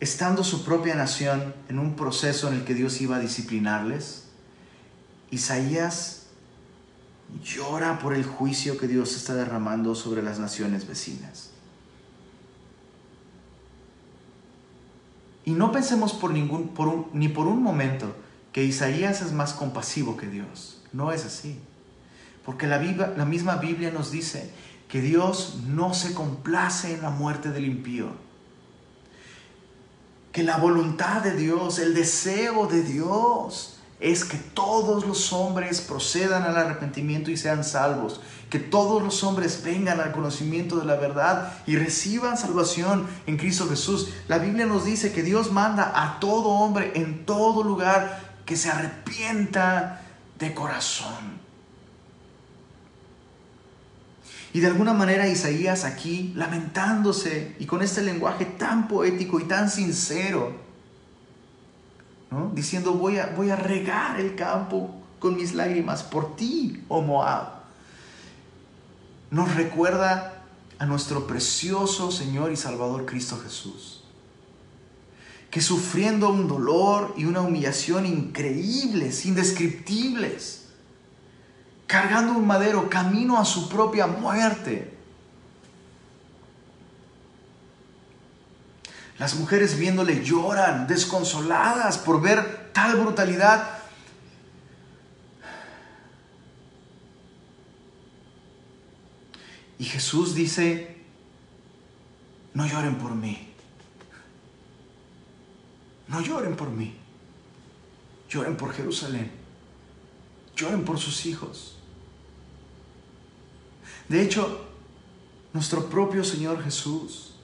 Estando 0.00 0.44
su 0.44 0.64
propia 0.64 0.94
nación 0.94 1.54
en 1.68 1.78
un 1.78 1.96
proceso 1.96 2.48
en 2.48 2.54
el 2.54 2.64
que 2.64 2.74
Dios 2.74 3.00
iba 3.00 3.16
a 3.16 3.20
disciplinarles, 3.20 4.24
Isaías 5.30 6.26
llora 7.42 7.98
por 7.98 8.14
el 8.14 8.24
juicio 8.24 8.78
que 8.78 8.86
Dios 8.86 9.16
está 9.16 9.34
derramando 9.34 9.94
sobre 9.94 10.22
las 10.22 10.38
naciones 10.38 10.86
vecinas. 10.86 11.50
Y 15.44 15.52
no 15.52 15.72
pensemos 15.72 16.12
por 16.12 16.30
ningún, 16.30 16.70
ni 17.12 17.28
por 17.28 17.46
un 17.46 17.62
momento 17.62 18.14
que 18.52 18.64
Isaías 18.64 19.20
es 19.20 19.32
más 19.32 19.52
compasivo 19.52 20.16
que 20.16 20.26
Dios. 20.26 20.82
No 20.92 21.12
es 21.12 21.24
así. 21.24 21.58
Porque 22.46 22.66
la, 22.66 22.78
la 22.78 23.24
misma 23.24 23.56
Biblia 23.56 23.90
nos 23.90 24.10
dice 24.10 24.50
que 24.88 25.00
Dios 25.00 25.58
no 25.66 25.92
se 25.92 26.14
complace 26.14 26.94
en 26.94 27.02
la 27.02 27.10
muerte 27.10 27.50
del 27.50 27.66
impío. 27.66 28.23
Que 30.34 30.42
la 30.42 30.56
voluntad 30.56 31.22
de 31.22 31.36
Dios, 31.36 31.78
el 31.78 31.94
deseo 31.94 32.66
de 32.66 32.82
Dios 32.82 33.76
es 34.00 34.24
que 34.24 34.36
todos 34.36 35.06
los 35.06 35.32
hombres 35.32 35.80
procedan 35.80 36.42
al 36.42 36.56
arrepentimiento 36.56 37.30
y 37.30 37.36
sean 37.36 37.62
salvos, 37.62 38.20
que 38.50 38.58
todos 38.58 39.00
los 39.00 39.22
hombres 39.22 39.62
vengan 39.64 40.00
al 40.00 40.10
conocimiento 40.10 40.76
de 40.80 40.86
la 40.86 40.96
verdad 40.96 41.52
y 41.68 41.76
reciban 41.76 42.36
salvación 42.36 43.06
en 43.28 43.36
Cristo 43.36 43.68
Jesús. 43.68 44.08
La 44.26 44.38
Biblia 44.38 44.66
nos 44.66 44.84
dice 44.84 45.12
que 45.12 45.22
Dios 45.22 45.52
manda 45.52 45.92
a 45.94 46.18
todo 46.18 46.48
hombre 46.48 46.90
en 46.96 47.24
todo 47.24 47.62
lugar 47.62 48.34
que 48.44 48.56
se 48.56 48.70
arrepienta 48.70 50.02
de 50.40 50.52
corazón. 50.52 51.43
Y 54.54 54.60
de 54.60 54.68
alguna 54.68 54.94
manera 54.94 55.26
Isaías 55.26 55.84
aquí, 55.84 56.32
lamentándose 56.36 57.56
y 57.58 57.66
con 57.66 57.82
este 57.82 58.02
lenguaje 58.02 58.44
tan 58.44 58.86
poético 58.86 59.40
y 59.40 59.44
tan 59.44 59.68
sincero, 59.68 60.52
diciendo 62.52 62.92
voy 62.92 63.18
a, 63.18 63.34
voy 63.36 63.50
a 63.50 63.56
regar 63.56 64.20
el 64.20 64.36
campo 64.36 64.94
con 65.18 65.34
mis 65.34 65.54
lágrimas 65.54 66.04
por 66.04 66.36
ti, 66.36 66.84
oh 66.86 67.02
Moab. 67.02 67.48
Nos 69.32 69.52
recuerda 69.56 70.44
a 70.78 70.86
nuestro 70.86 71.26
precioso 71.26 72.12
Señor 72.12 72.52
y 72.52 72.56
Salvador 72.56 73.06
Cristo 73.06 73.40
Jesús, 73.42 74.04
que 75.50 75.60
sufriendo 75.60 76.30
un 76.30 76.46
dolor 76.46 77.12
y 77.16 77.24
una 77.24 77.40
humillación 77.40 78.06
increíbles, 78.06 79.26
indescriptibles, 79.26 80.63
cargando 81.86 82.32
un 82.32 82.46
madero 82.46 82.88
camino 82.88 83.38
a 83.38 83.44
su 83.44 83.68
propia 83.68 84.06
muerte, 84.06 84.94
Las 89.18 89.36
mujeres 89.36 89.78
viéndole 89.78 90.24
lloran, 90.24 90.86
desconsoladas 90.86 91.98
por 91.98 92.20
ver 92.20 92.70
tal 92.72 92.96
brutalidad. 92.96 93.78
Y 99.78 99.84
Jesús 99.84 100.34
dice, 100.34 100.96
no 102.54 102.66
lloren 102.66 102.96
por 102.96 103.14
mí. 103.14 103.52
No 106.08 106.20
lloren 106.20 106.56
por 106.56 106.70
mí. 106.70 106.96
Lloren 108.28 108.56
por 108.56 108.72
Jerusalén. 108.72 109.30
Lloren 110.56 110.84
por 110.84 110.98
sus 110.98 111.24
hijos. 111.26 111.73
De 114.08 114.22
hecho, 114.22 114.66
nuestro 115.52 115.88
propio 115.88 116.24
Señor 116.24 116.62
Jesús 116.62 117.34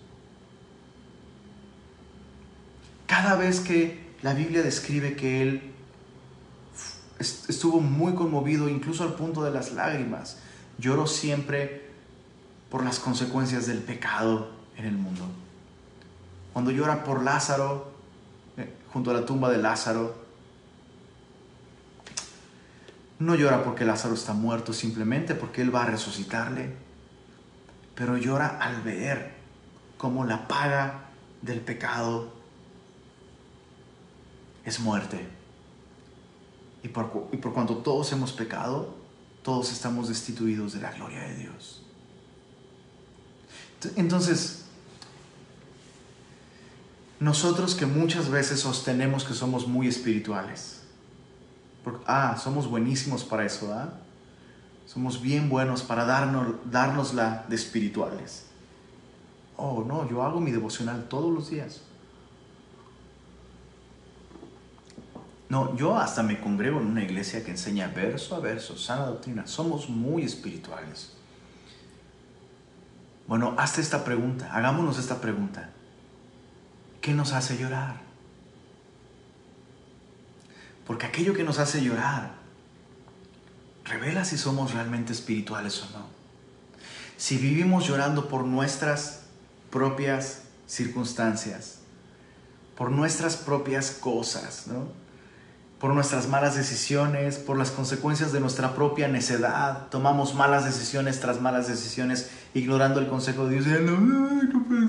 Cada 3.10 3.34
vez 3.34 3.58
que 3.58 3.98
la 4.22 4.34
Biblia 4.34 4.62
describe 4.62 5.16
que 5.16 5.42
él 5.42 5.72
estuvo 7.18 7.80
muy 7.80 8.14
conmovido, 8.14 8.68
incluso 8.68 9.02
al 9.02 9.14
punto 9.14 9.42
de 9.42 9.50
las 9.50 9.72
lágrimas, 9.72 10.36
lloró 10.78 11.08
siempre 11.08 11.90
por 12.70 12.84
las 12.84 13.00
consecuencias 13.00 13.66
del 13.66 13.78
pecado 13.78 14.50
en 14.76 14.84
el 14.84 14.92
mundo. 14.92 15.24
Cuando 16.52 16.70
llora 16.70 17.02
por 17.02 17.24
Lázaro, 17.24 17.90
eh, 18.56 18.72
junto 18.92 19.10
a 19.10 19.14
la 19.14 19.26
tumba 19.26 19.50
de 19.50 19.58
Lázaro, 19.58 20.14
no 23.20 23.34
llora 23.34 23.62
porque 23.62 23.84
Lázaro 23.84 24.14
está 24.14 24.32
muerto, 24.32 24.72
simplemente 24.72 25.34
porque 25.34 25.62
Él 25.62 25.74
va 25.74 25.84
a 25.84 25.86
resucitarle, 25.86 26.74
pero 27.94 28.16
llora 28.16 28.58
al 28.60 28.80
ver 28.82 29.34
cómo 29.98 30.24
la 30.24 30.48
paga 30.48 31.10
del 31.42 31.60
pecado 31.60 32.32
es 34.64 34.80
muerte. 34.80 35.28
Y 36.82 36.88
por, 36.88 37.28
y 37.30 37.36
cuanto 37.36 37.76
todos 37.76 38.10
hemos 38.12 38.32
pecado, 38.32 38.96
todos 39.42 39.70
estamos 39.70 40.08
destituidos 40.08 40.72
de 40.72 40.80
la 40.80 40.90
gloria 40.92 41.20
de 41.20 41.36
Dios. 41.36 41.82
Entonces, 43.96 44.64
nosotros 47.18 47.74
que 47.74 47.84
muchas 47.84 48.30
veces 48.30 48.60
sostenemos 48.60 49.24
que 49.24 49.34
somos 49.34 49.66
muy 49.68 49.88
espirituales, 49.88 50.79
ah, 52.06 52.36
somos 52.36 52.68
buenísimos 52.68 53.24
para 53.24 53.44
eso, 53.44 53.72
¿ah? 53.72 53.90
Somos 54.86 55.20
bien 55.20 55.48
buenos 55.48 55.82
para 55.82 56.04
darnos, 56.04 56.56
darnosla 56.64 57.44
de 57.48 57.54
espirituales. 57.56 58.46
Oh, 59.56 59.84
no, 59.86 60.08
yo 60.08 60.22
hago 60.22 60.40
mi 60.40 60.50
devocional 60.50 61.04
todos 61.08 61.32
los 61.32 61.50
días. 61.50 61.82
No, 65.48 65.76
yo 65.76 65.96
hasta 65.96 66.22
me 66.22 66.40
congrego 66.40 66.80
en 66.80 66.86
una 66.86 67.02
iglesia 67.02 67.44
que 67.44 67.50
enseña 67.50 67.88
verso 67.88 68.36
a 68.36 68.40
verso, 68.40 68.76
sana 68.76 69.06
doctrina. 69.06 69.46
Somos 69.46 69.88
muy 69.88 70.22
espirituales. 70.22 71.12
Bueno, 73.26 73.54
hazte 73.58 73.80
esta 73.80 74.04
pregunta, 74.04 74.52
hagámonos 74.52 74.98
esta 74.98 75.20
pregunta. 75.20 75.70
¿Qué 77.00 77.14
nos 77.14 77.32
hace 77.32 77.56
llorar? 77.56 78.09
Porque 80.86 81.06
aquello 81.06 81.34
que 81.34 81.44
nos 81.44 81.58
hace 81.58 81.82
llorar 81.82 82.34
revela 83.84 84.24
si 84.24 84.38
somos 84.38 84.72
realmente 84.72 85.12
espirituales 85.12 85.82
o 85.82 85.98
no. 85.98 86.06
Si 87.16 87.36
vivimos 87.36 87.86
llorando 87.86 88.28
por 88.28 88.44
nuestras 88.44 89.20
propias 89.70 90.42
circunstancias, 90.66 91.78
por 92.76 92.90
nuestras 92.90 93.36
propias 93.36 93.90
cosas, 93.90 94.66
¿no? 94.66 95.00
por 95.80 95.94
nuestras 95.94 96.28
malas 96.28 96.56
decisiones, 96.56 97.38
por 97.38 97.56
las 97.56 97.70
consecuencias 97.70 98.32
de 98.32 98.40
nuestra 98.40 98.74
propia 98.74 99.08
necedad. 99.08 99.88
Tomamos 99.88 100.34
malas 100.34 100.66
decisiones 100.66 101.20
tras 101.20 101.40
malas 101.40 101.68
decisiones, 101.68 102.30
ignorando 102.52 103.00
el 103.00 103.08
consejo 103.08 103.46
de 103.46 103.60
Dios. 103.60 103.80
No, 103.80 103.98
no 103.98 104.86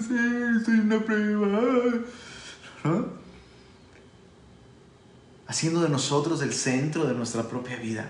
estoy 0.59 0.75
en 0.75 0.81
una 0.81 0.99
prueba. 0.99 1.47
Haciendo 5.51 5.81
de 5.81 5.89
nosotros 5.89 6.41
el 6.41 6.53
centro 6.53 7.03
de 7.03 7.13
nuestra 7.13 7.49
propia 7.49 7.75
vida. 7.75 8.09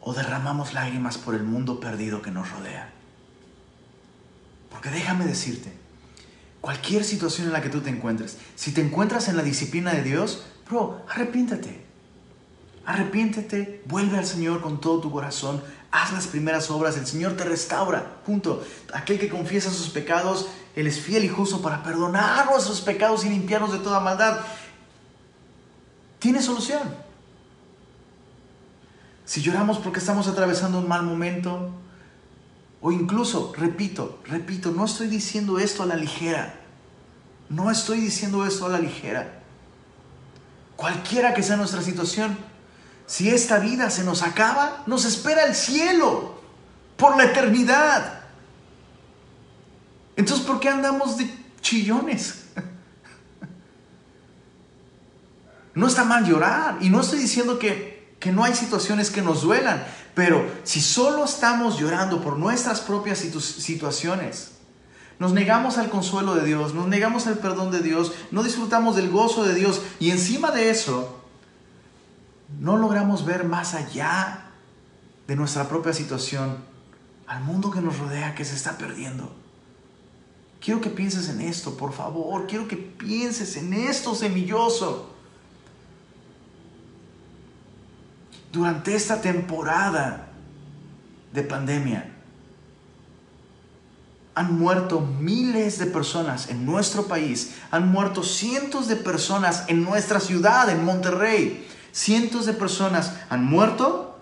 O 0.00 0.12
derramamos 0.12 0.74
lágrimas 0.74 1.18
por 1.18 1.36
el 1.36 1.44
mundo 1.44 1.78
perdido 1.78 2.20
que 2.20 2.32
nos 2.32 2.50
rodea. 2.50 2.90
Porque 4.70 4.90
déjame 4.90 5.24
decirte, 5.24 5.72
Cualquier 6.64 7.04
situación 7.04 7.48
en 7.48 7.52
la 7.52 7.60
que 7.60 7.68
tú 7.68 7.82
te 7.82 7.90
encuentres, 7.90 8.38
si 8.56 8.72
te 8.72 8.80
encuentras 8.80 9.28
en 9.28 9.36
la 9.36 9.42
disciplina 9.42 9.92
de 9.92 10.02
Dios, 10.02 10.46
bro, 10.66 11.04
arrepiéntate. 11.10 11.84
Arrepiéntete, 12.86 13.82
vuelve 13.84 14.16
al 14.16 14.24
Señor 14.24 14.62
con 14.62 14.80
todo 14.80 14.98
tu 14.98 15.12
corazón, 15.12 15.62
haz 15.94 16.12
las 16.12 16.26
primeras 16.26 16.70
obras, 16.72 16.96
el 16.96 17.06
Señor 17.06 17.36
te 17.36 17.44
restaura. 17.44 18.16
Punto. 18.26 18.64
Aquel 18.92 19.20
que 19.20 19.28
confiesa 19.28 19.70
sus 19.70 19.90
pecados, 19.90 20.48
Él 20.74 20.88
es 20.88 20.98
fiel 20.98 21.24
y 21.24 21.28
justo 21.28 21.62
para 21.62 21.84
perdonar 21.84 22.46
nuestros 22.50 22.80
pecados 22.80 23.24
y 23.24 23.28
limpiarnos 23.28 23.72
de 23.72 23.78
toda 23.78 24.00
maldad. 24.00 24.40
Tiene 26.18 26.42
solución. 26.42 26.82
Si 29.24 29.40
lloramos 29.40 29.78
porque 29.78 30.00
estamos 30.00 30.26
atravesando 30.26 30.80
un 30.80 30.88
mal 30.88 31.04
momento, 31.04 31.70
o 32.82 32.90
incluso, 32.90 33.52
repito, 33.56 34.18
repito, 34.24 34.72
no 34.72 34.86
estoy 34.86 35.06
diciendo 35.06 35.60
esto 35.60 35.84
a 35.84 35.86
la 35.86 35.94
ligera. 35.94 36.60
No 37.48 37.70
estoy 37.70 38.00
diciendo 38.00 38.44
esto 38.44 38.66
a 38.66 38.68
la 38.68 38.80
ligera. 38.80 39.42
Cualquiera 40.74 41.34
que 41.34 41.44
sea 41.44 41.56
nuestra 41.56 41.82
situación, 41.82 42.36
si 43.06 43.30
esta 43.30 43.58
vida 43.58 43.90
se 43.90 44.04
nos 44.04 44.22
acaba, 44.22 44.82
nos 44.86 45.04
espera 45.04 45.44
el 45.44 45.54
cielo 45.54 46.40
por 46.96 47.16
la 47.16 47.24
eternidad. 47.24 48.20
Entonces, 50.16 50.46
¿por 50.46 50.60
qué 50.60 50.68
andamos 50.68 51.18
de 51.18 51.32
chillones? 51.60 52.40
No 55.76 55.88
está 55.88 56.04
mal 56.04 56.24
llorar. 56.24 56.78
Y 56.82 56.88
no 56.88 57.00
estoy 57.00 57.18
diciendo 57.18 57.58
que, 57.58 58.14
que 58.20 58.30
no 58.30 58.44
hay 58.44 58.54
situaciones 58.54 59.10
que 59.10 59.22
nos 59.22 59.42
duelan. 59.42 59.84
Pero 60.14 60.48
si 60.62 60.80
solo 60.80 61.24
estamos 61.24 61.80
llorando 61.80 62.22
por 62.22 62.38
nuestras 62.38 62.80
propias 62.80 63.18
situaciones, 63.18 64.52
nos 65.18 65.32
negamos 65.32 65.76
al 65.78 65.90
consuelo 65.90 66.36
de 66.36 66.44
Dios, 66.44 66.74
nos 66.74 66.86
negamos 66.86 67.26
al 67.26 67.38
perdón 67.38 67.72
de 67.72 67.80
Dios, 67.80 68.12
no 68.30 68.44
disfrutamos 68.44 68.94
del 68.94 69.10
gozo 69.10 69.44
de 69.44 69.54
Dios 69.54 69.82
y 69.98 70.10
encima 70.10 70.52
de 70.52 70.70
eso 70.70 71.23
no 72.60 72.76
logramos 72.76 73.24
ver 73.24 73.44
más 73.44 73.74
allá 73.74 74.50
de 75.26 75.36
nuestra 75.36 75.68
propia 75.68 75.92
situación 75.92 76.58
al 77.26 77.42
mundo 77.42 77.70
que 77.70 77.80
nos 77.80 77.98
rodea 77.98 78.34
que 78.34 78.44
se 78.44 78.54
está 78.54 78.76
perdiendo. 78.76 79.34
Quiero 80.60 80.80
que 80.80 80.90
pienses 80.90 81.28
en 81.28 81.40
esto, 81.40 81.76
por 81.76 81.92
favor. 81.92 82.46
Quiero 82.46 82.66
que 82.68 82.76
pienses 82.76 83.56
en 83.56 83.74
esto, 83.74 84.14
semilloso. 84.14 85.10
Durante 88.50 88.94
esta 88.94 89.20
temporada 89.20 90.28
de 91.32 91.42
pandemia, 91.42 92.14
han 94.34 94.58
muerto 94.58 95.00
miles 95.00 95.78
de 95.78 95.86
personas 95.86 96.48
en 96.48 96.66
nuestro 96.66 97.06
país, 97.06 97.54
han 97.70 97.90
muerto 97.90 98.22
cientos 98.22 98.88
de 98.88 98.96
personas 98.96 99.64
en 99.68 99.84
nuestra 99.84 100.18
ciudad, 100.18 100.68
en 100.70 100.84
Monterrey. 100.84 101.63
Cientos 101.94 102.44
de 102.44 102.54
personas 102.54 103.14
han 103.30 103.44
muerto 103.44 104.18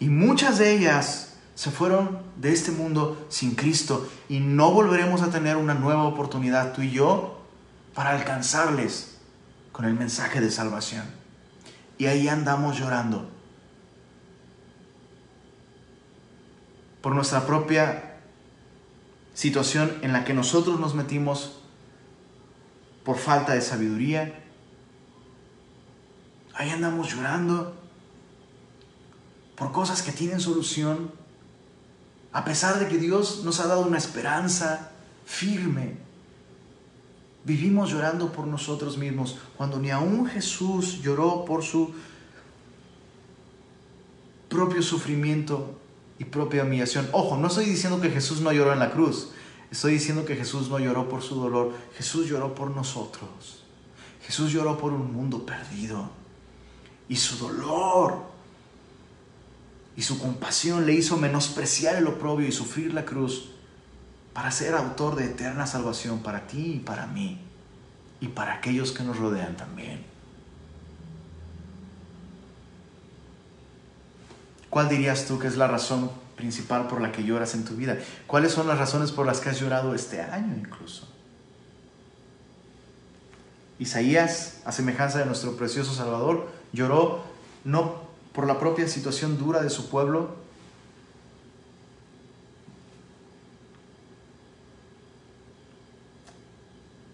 y 0.00 0.08
muchas 0.08 0.56
de 0.56 0.72
ellas 0.72 1.34
se 1.54 1.70
fueron 1.70 2.18
de 2.36 2.50
este 2.50 2.70
mundo 2.70 3.26
sin 3.28 3.56
Cristo 3.56 4.08
y 4.26 4.40
no 4.40 4.72
volveremos 4.72 5.20
a 5.20 5.30
tener 5.30 5.58
una 5.58 5.74
nueva 5.74 6.04
oportunidad 6.04 6.72
tú 6.72 6.80
y 6.80 6.92
yo 6.92 7.42
para 7.92 8.08
alcanzarles 8.08 9.18
con 9.70 9.84
el 9.84 9.92
mensaje 9.92 10.40
de 10.40 10.50
salvación. 10.50 11.04
Y 11.98 12.06
ahí 12.06 12.26
andamos 12.26 12.78
llorando 12.78 13.28
por 17.02 17.14
nuestra 17.14 17.46
propia 17.46 18.14
situación 19.34 19.98
en 20.00 20.14
la 20.14 20.24
que 20.24 20.32
nosotros 20.32 20.80
nos 20.80 20.94
metimos 20.94 21.60
por 23.04 23.18
falta 23.18 23.52
de 23.52 23.60
sabiduría. 23.60 24.43
Ahí 26.54 26.70
andamos 26.70 27.12
llorando 27.12 27.74
por 29.56 29.72
cosas 29.72 30.02
que 30.02 30.12
tienen 30.12 30.40
solución, 30.40 31.10
a 32.32 32.44
pesar 32.44 32.78
de 32.78 32.88
que 32.88 32.98
Dios 32.98 33.42
nos 33.44 33.60
ha 33.60 33.66
dado 33.66 33.82
una 33.82 33.98
esperanza 33.98 34.90
firme. 35.24 35.96
Vivimos 37.44 37.90
llorando 37.90 38.32
por 38.32 38.46
nosotros 38.46 38.96
mismos, 38.96 39.38
cuando 39.56 39.78
ni 39.78 39.90
aún 39.90 40.26
Jesús 40.26 41.02
lloró 41.02 41.44
por 41.44 41.62
su 41.62 41.94
propio 44.48 44.82
sufrimiento 44.82 45.78
y 46.18 46.24
propia 46.24 46.62
humillación. 46.62 47.08
Ojo, 47.12 47.36
no 47.36 47.48
estoy 47.48 47.66
diciendo 47.66 48.00
que 48.00 48.10
Jesús 48.10 48.40
no 48.40 48.52
lloró 48.52 48.72
en 48.72 48.78
la 48.78 48.92
cruz. 48.92 49.30
Estoy 49.70 49.94
diciendo 49.94 50.24
que 50.24 50.36
Jesús 50.36 50.68
no 50.68 50.78
lloró 50.78 51.08
por 51.08 51.22
su 51.22 51.34
dolor. 51.34 51.72
Jesús 51.96 52.28
lloró 52.28 52.54
por 52.54 52.70
nosotros. 52.70 53.64
Jesús 54.22 54.52
lloró 54.52 54.78
por 54.78 54.92
un 54.92 55.12
mundo 55.12 55.44
perdido. 55.44 56.23
Y 57.08 57.16
su 57.16 57.36
dolor 57.36 58.24
y 59.96 60.02
su 60.02 60.18
compasión 60.18 60.86
le 60.86 60.94
hizo 60.94 61.16
menospreciar 61.16 61.96
el 61.96 62.06
oprobio 62.06 62.48
y 62.48 62.52
sufrir 62.52 62.92
la 62.92 63.04
cruz 63.04 63.50
para 64.32 64.50
ser 64.50 64.74
autor 64.74 65.14
de 65.14 65.26
eterna 65.26 65.66
salvación 65.66 66.20
para 66.20 66.46
ti 66.46 66.74
y 66.76 66.78
para 66.80 67.06
mí 67.06 67.40
y 68.20 68.28
para 68.28 68.54
aquellos 68.54 68.92
que 68.92 69.04
nos 69.04 69.18
rodean 69.18 69.56
también. 69.56 70.04
¿Cuál 74.70 74.88
dirías 74.88 75.26
tú 75.26 75.38
que 75.38 75.46
es 75.46 75.56
la 75.56 75.68
razón 75.68 76.10
principal 76.34 76.88
por 76.88 77.00
la 77.00 77.12
que 77.12 77.22
lloras 77.22 77.54
en 77.54 77.64
tu 77.64 77.76
vida? 77.76 77.96
¿Cuáles 78.26 78.50
son 78.50 78.66
las 78.66 78.78
razones 78.78 79.12
por 79.12 79.24
las 79.24 79.38
que 79.38 79.50
has 79.50 79.60
llorado 79.60 79.94
este 79.94 80.20
año 80.20 80.52
incluso? 80.58 81.08
Isaías, 83.78 84.62
a 84.64 84.72
semejanza 84.72 85.18
de 85.18 85.26
nuestro 85.26 85.56
precioso 85.56 85.94
Salvador, 85.94 86.48
lloró 86.74 87.22
no 87.64 88.02
por 88.32 88.46
la 88.46 88.58
propia 88.58 88.88
situación 88.88 89.38
dura 89.38 89.62
de 89.62 89.70
su 89.70 89.88
pueblo, 89.88 90.34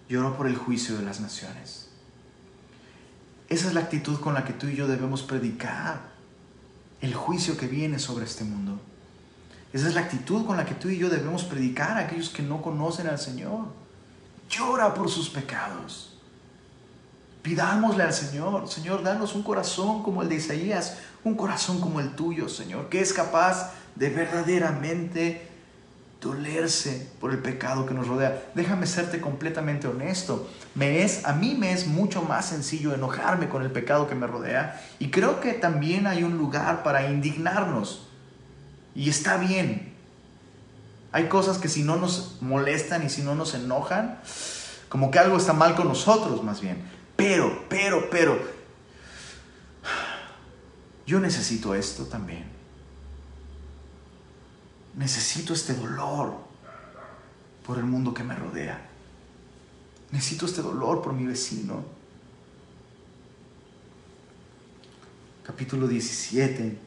lloró 0.09 0.37
por 0.37 0.49
el 0.49 0.57
juicio 0.57 0.97
de 0.97 1.05
las 1.05 1.21
naciones. 1.21 1.89
Esa 3.49 3.69
es 3.69 3.75
la 3.75 3.81
actitud 3.81 4.19
con 4.19 4.35
la 4.35 4.45
que 4.45 4.53
tú 4.53 4.67
y 4.67 4.77
yo 4.77 4.89
debemos 4.89 5.23
predicar 5.23 6.01
el 7.01 7.15
juicio 7.15 7.57
que 7.57 7.67
viene 7.67 7.99
sobre 7.99 8.25
este 8.25 8.45
mundo. 8.45 8.81
Esa 9.73 9.89
es 9.89 9.95
la 9.95 10.01
actitud 10.01 10.47
con 10.47 10.57
la 10.57 10.65
que 10.65 10.75
tú 10.75 10.89
y 10.89 10.99
yo 10.99 11.09
debemos 11.09 11.45
predicar 11.45 11.97
a 11.97 12.01
aquellos 12.01 12.31
que 12.31 12.43
no 12.43 12.63
conocen 12.63 13.07
al 13.07 13.19
Señor. 13.19 13.67
Llora 14.49 14.95
por 14.95 15.09
sus 15.09 15.29
pecados. 15.29 16.10
Pidámosle 17.43 18.03
al 18.03 18.13
Señor, 18.13 18.69
Señor, 18.69 19.03
danos 19.03 19.35
un 19.35 19.43
corazón 19.43 20.03
como 20.03 20.23
el 20.23 20.29
de 20.29 20.37
Isaías, 20.37 20.99
un 21.25 21.35
corazón 21.35 21.81
como 21.81 22.01
el 22.01 22.15
tuyo, 22.15 22.49
Señor, 22.49 22.89
que 22.89 23.01
es 23.01 23.13
capaz 23.13 23.73
de 23.95 24.11
verdaderamente 24.11 25.51
dolerse 26.21 27.09
por 27.19 27.31
el 27.33 27.39
pecado 27.39 27.87
que 27.87 27.95
nos 27.95 28.07
rodea. 28.07 28.51
Déjame 28.55 28.87
serte 28.87 29.21
completamente 29.21 29.89
honesto. 29.89 30.49
Me 30.75 31.03
es, 31.03 31.25
a 31.25 31.33
mí 31.33 31.57
me 31.59 31.73
es 31.73 31.87
mucho 31.87 32.23
más 32.23 32.47
sencillo 32.47 32.95
enojarme 32.95 33.49
con 33.49 33.63
el 33.63 33.71
pecado 33.71 34.09
que 34.09 34.15
me 34.15 34.27
rodea 34.27 34.81
y 34.99 35.11
creo 35.11 35.41
que 35.41 35.55
también 35.55 36.07
hay 36.07 36.23
un 36.23 36.37
lugar 36.37 36.83
para 36.83 37.11
indignarnos. 37.11 38.07
Y 38.95 39.09
está 39.09 39.39
bien. 39.39 39.95
Hay 41.13 41.29
cosas 41.29 41.59
que 41.59 41.69
si 41.69 41.83
no 41.83 41.97
nos 41.97 42.37
molestan 42.41 43.05
y 43.05 43.09
si 43.09 43.23
no 43.23 43.35
nos 43.35 43.55
enojan, 43.55 44.21
como 44.89 45.11
que 45.11 45.19
algo 45.19 45.37
está 45.37 45.53
mal 45.53 45.75
con 45.75 45.89
nosotros 45.89 46.43
más 46.45 46.61
bien. 46.61 47.00
Pero, 47.21 47.67
pero, 47.69 48.09
pero, 48.11 48.39
yo 51.07 51.21
necesito 51.21 51.75
esto 51.75 52.05
también 52.05 52.61
necesito 55.01 55.55
este 55.55 55.75
dolor 55.75 56.35
por 57.67 57.79
el 57.79 57.85
mundo 57.85 58.13
que 58.15 58.23
me 58.23 58.35
rodea. 58.35 58.87
Necesito 60.11 60.47
este 60.47 60.63
dolor 60.63 61.03
por 61.03 61.13
mi 61.13 61.27
vecino. 61.27 61.85
Capítulo 65.45 65.87
17. 65.87 66.79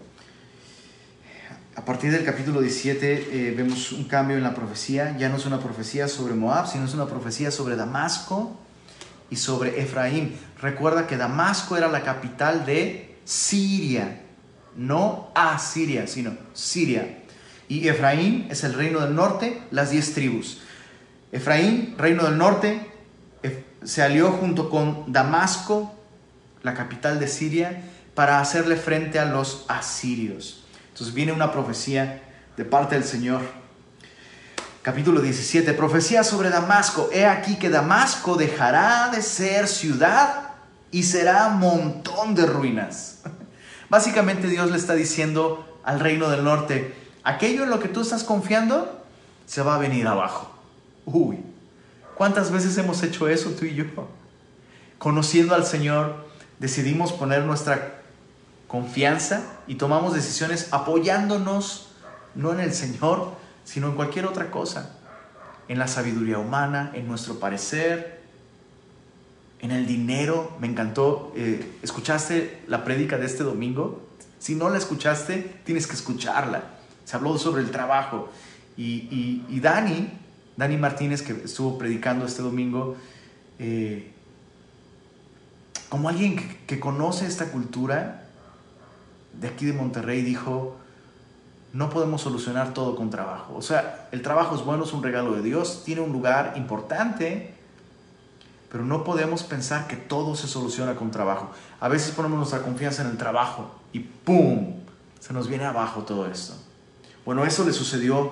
A 1.76 1.86
partir 1.86 2.12
del 2.12 2.24
capítulo 2.24 2.62
17 2.62 3.50
eh, 3.50 3.52
vemos 3.56 3.92
un 3.92 4.04
cambio 4.04 4.38
en 4.38 4.44
la 4.44 4.54
profecía. 4.54 5.18
Ya 5.18 5.30
no 5.30 5.38
es 5.38 5.46
una 5.46 5.60
profecía 5.60 6.08
sobre 6.08 6.36
Moab, 6.36 6.68
sino 6.68 6.86
es 6.86 6.94
una 6.94 7.08
profecía 7.08 7.50
sobre 7.50 7.76
Damasco 7.76 8.60
y 9.34 9.36
sobre 9.36 9.82
Efraín. 9.82 10.36
Recuerda 10.62 11.08
que 11.08 11.18
Damasco 11.18 11.76
era 11.76 11.88
la 11.88 12.04
capital 12.04 12.68
de 12.68 13.18
Siria, 13.26 14.22
no 14.76 15.32
Asiria, 15.34 16.06
sino 16.06 16.38
Siria. 16.54 17.24
Y 17.68 17.88
Efraín 17.88 18.46
es 18.52 18.64
el 18.64 18.76
reino 18.76 19.00
del 19.00 19.16
norte, 19.16 19.60
las 19.72 19.90
diez 19.90 20.14
tribus. 20.14 20.62
Efraín, 21.32 21.96
reino 21.98 22.26
del 22.26 22.38
norte, 22.38 22.92
se 23.84 24.04
alió 24.04 24.34
junto 24.34 24.70
con 24.70 25.12
Damasco, 25.12 25.96
la 26.62 26.76
capital 26.76 27.20
de 27.20 27.28
Siria, 27.28 27.82
para 28.14 28.40
hacerle 28.40 28.76
frente 28.76 29.18
a 29.18 29.26
los 29.26 29.66
asirios. 29.68 30.64
Entonces 30.90 31.16
viene 31.16 31.32
una 31.32 31.52
profecía 31.52 32.22
de 32.56 32.66
parte 32.66 32.94
del 32.94 33.04
Señor. 33.04 33.42
Capítulo 34.84 35.22
17, 35.22 35.74
profecía 35.76 36.26
sobre 36.26 36.50
Damasco. 36.50 37.10
He 37.14 37.26
aquí 37.26 37.56
que 37.56 37.70
Damasco 37.70 38.36
dejará 38.36 39.08
de 39.12 39.22
ser 39.22 39.70
ciudad 39.70 40.50
y 40.92 41.04
será 41.04 41.48
montón 41.48 42.36
de 42.36 42.46
ruinas. 42.46 43.20
Básicamente 43.90 44.50
Dios 44.50 44.72
le 44.72 44.78
está 44.78 44.94
diciendo 44.94 45.80
al 45.86 46.02
reino 46.02 46.30
del 46.30 46.44
norte, 46.44 46.94
aquello 47.24 47.64
en 47.64 47.70
lo 47.70 47.80
que 47.80 47.88
tú 47.88 48.02
estás 48.02 48.26
confiando 48.26 49.06
se 49.46 49.62
va 49.62 49.76
a 49.76 49.78
venir 49.78 50.06
abajo. 50.06 50.52
Uy, 51.06 51.40
¿cuántas 52.16 52.52
veces 52.52 52.78
hemos 52.78 53.04
hecho 53.04 53.30
eso 53.30 53.52
tú 53.52 53.64
y 53.64 53.76
yo? 53.76 53.86
Conociendo 54.98 55.56
al 55.56 55.66
Señor, 55.66 56.28
decidimos 56.60 57.14
poner 57.14 57.44
nuestra 57.44 58.02
confianza 58.68 59.44
y 59.66 59.76
tomamos 59.76 60.14
decisiones 60.14 60.68
apoyándonos 60.72 61.88
no 62.36 62.52
en 62.52 62.60
el 62.60 62.74
Señor, 62.74 63.42
sino 63.64 63.88
en 63.88 63.96
cualquier 63.96 64.26
otra 64.26 64.52
cosa, 64.52 64.98
en 65.68 65.80
la 65.80 65.88
sabiduría 65.88 66.40
humana, 66.40 66.92
en 66.94 67.08
nuestro 67.08 67.40
parecer, 67.40 68.22
en 69.60 69.72
el 69.72 69.86
dinero. 69.86 70.56
Me 70.60 70.68
encantó, 70.68 71.32
eh, 71.36 71.78
¿escuchaste 71.82 72.64
la 72.68 72.84
prédica 72.84 73.18
de 73.18 73.26
este 73.26 73.44
domingo? 73.44 74.02
Si 74.40 74.56
no 74.56 74.70
la 74.70 74.78
escuchaste, 74.78 75.62
tienes 75.64 75.88
que 75.88 75.94
escucharla 75.94 76.74
se 77.06 77.16
habló 77.16 77.38
sobre 77.38 77.62
el 77.62 77.72
trabajo. 77.72 78.30
Y, 78.78 79.44
y, 79.50 79.60
Dani, 79.60 80.10
Dani 80.58 80.78
Martínez, 80.78 81.22
que 81.22 81.34
estuvo 81.34 81.78
predicando 81.78 82.26
este 82.26 82.42
domingo, 82.42 82.96
eh, 83.60 84.12
como 85.90 86.10
alguien 86.10 86.58
que, 86.66 86.80
conoce 86.80 87.28
esta 87.28 87.52
cultura 87.52 88.28
de 89.40 89.48
aquí 89.48 89.66
de 89.66 89.74
Monterrey, 89.74 90.22
dijo, 90.22 90.78
no 91.74 91.90
podemos 91.90 92.22
solucionar 92.22 92.74
todo 92.74 92.96
con 92.96 93.10
trabajo. 93.10 93.56
O 93.56 93.62
sea, 93.62 94.08
el 94.12 94.22
trabajo 94.22 94.56
es 94.56 94.64
bueno, 94.64 94.84
es 94.84 94.94
un 94.94 95.02
regalo 95.02 95.34
de 95.34 95.42
Dios, 95.42 95.82
tiene 95.84 96.02
un 96.02 96.12
lugar 96.12 96.54
importante, 96.56 97.56
Pero 98.72 98.84
no 98.84 99.04
podemos 99.04 99.44
pensar 99.44 99.86
que 99.86 99.96
todo 99.96 100.36
se 100.36 100.48
soluciona 100.48 100.96
con 100.96 101.12
trabajo. 101.12 101.52
A 101.80 101.90
veces 101.90 102.10
ponemos 102.10 102.40
nuestra 102.40 102.64
confianza 102.64 103.04
en 103.04 103.10
el 103.10 103.18
trabajo 103.18 103.70
y 103.92 104.00
¡pum! 104.00 104.74
Se 105.20 105.32
nos 105.32 105.48
viene 105.48 105.66
abajo 105.66 106.02
todo 106.02 106.26
esto. 106.26 106.56
Bueno, 107.24 107.46
eso 107.46 107.64
le 107.66 107.72
sucedió 107.72 108.32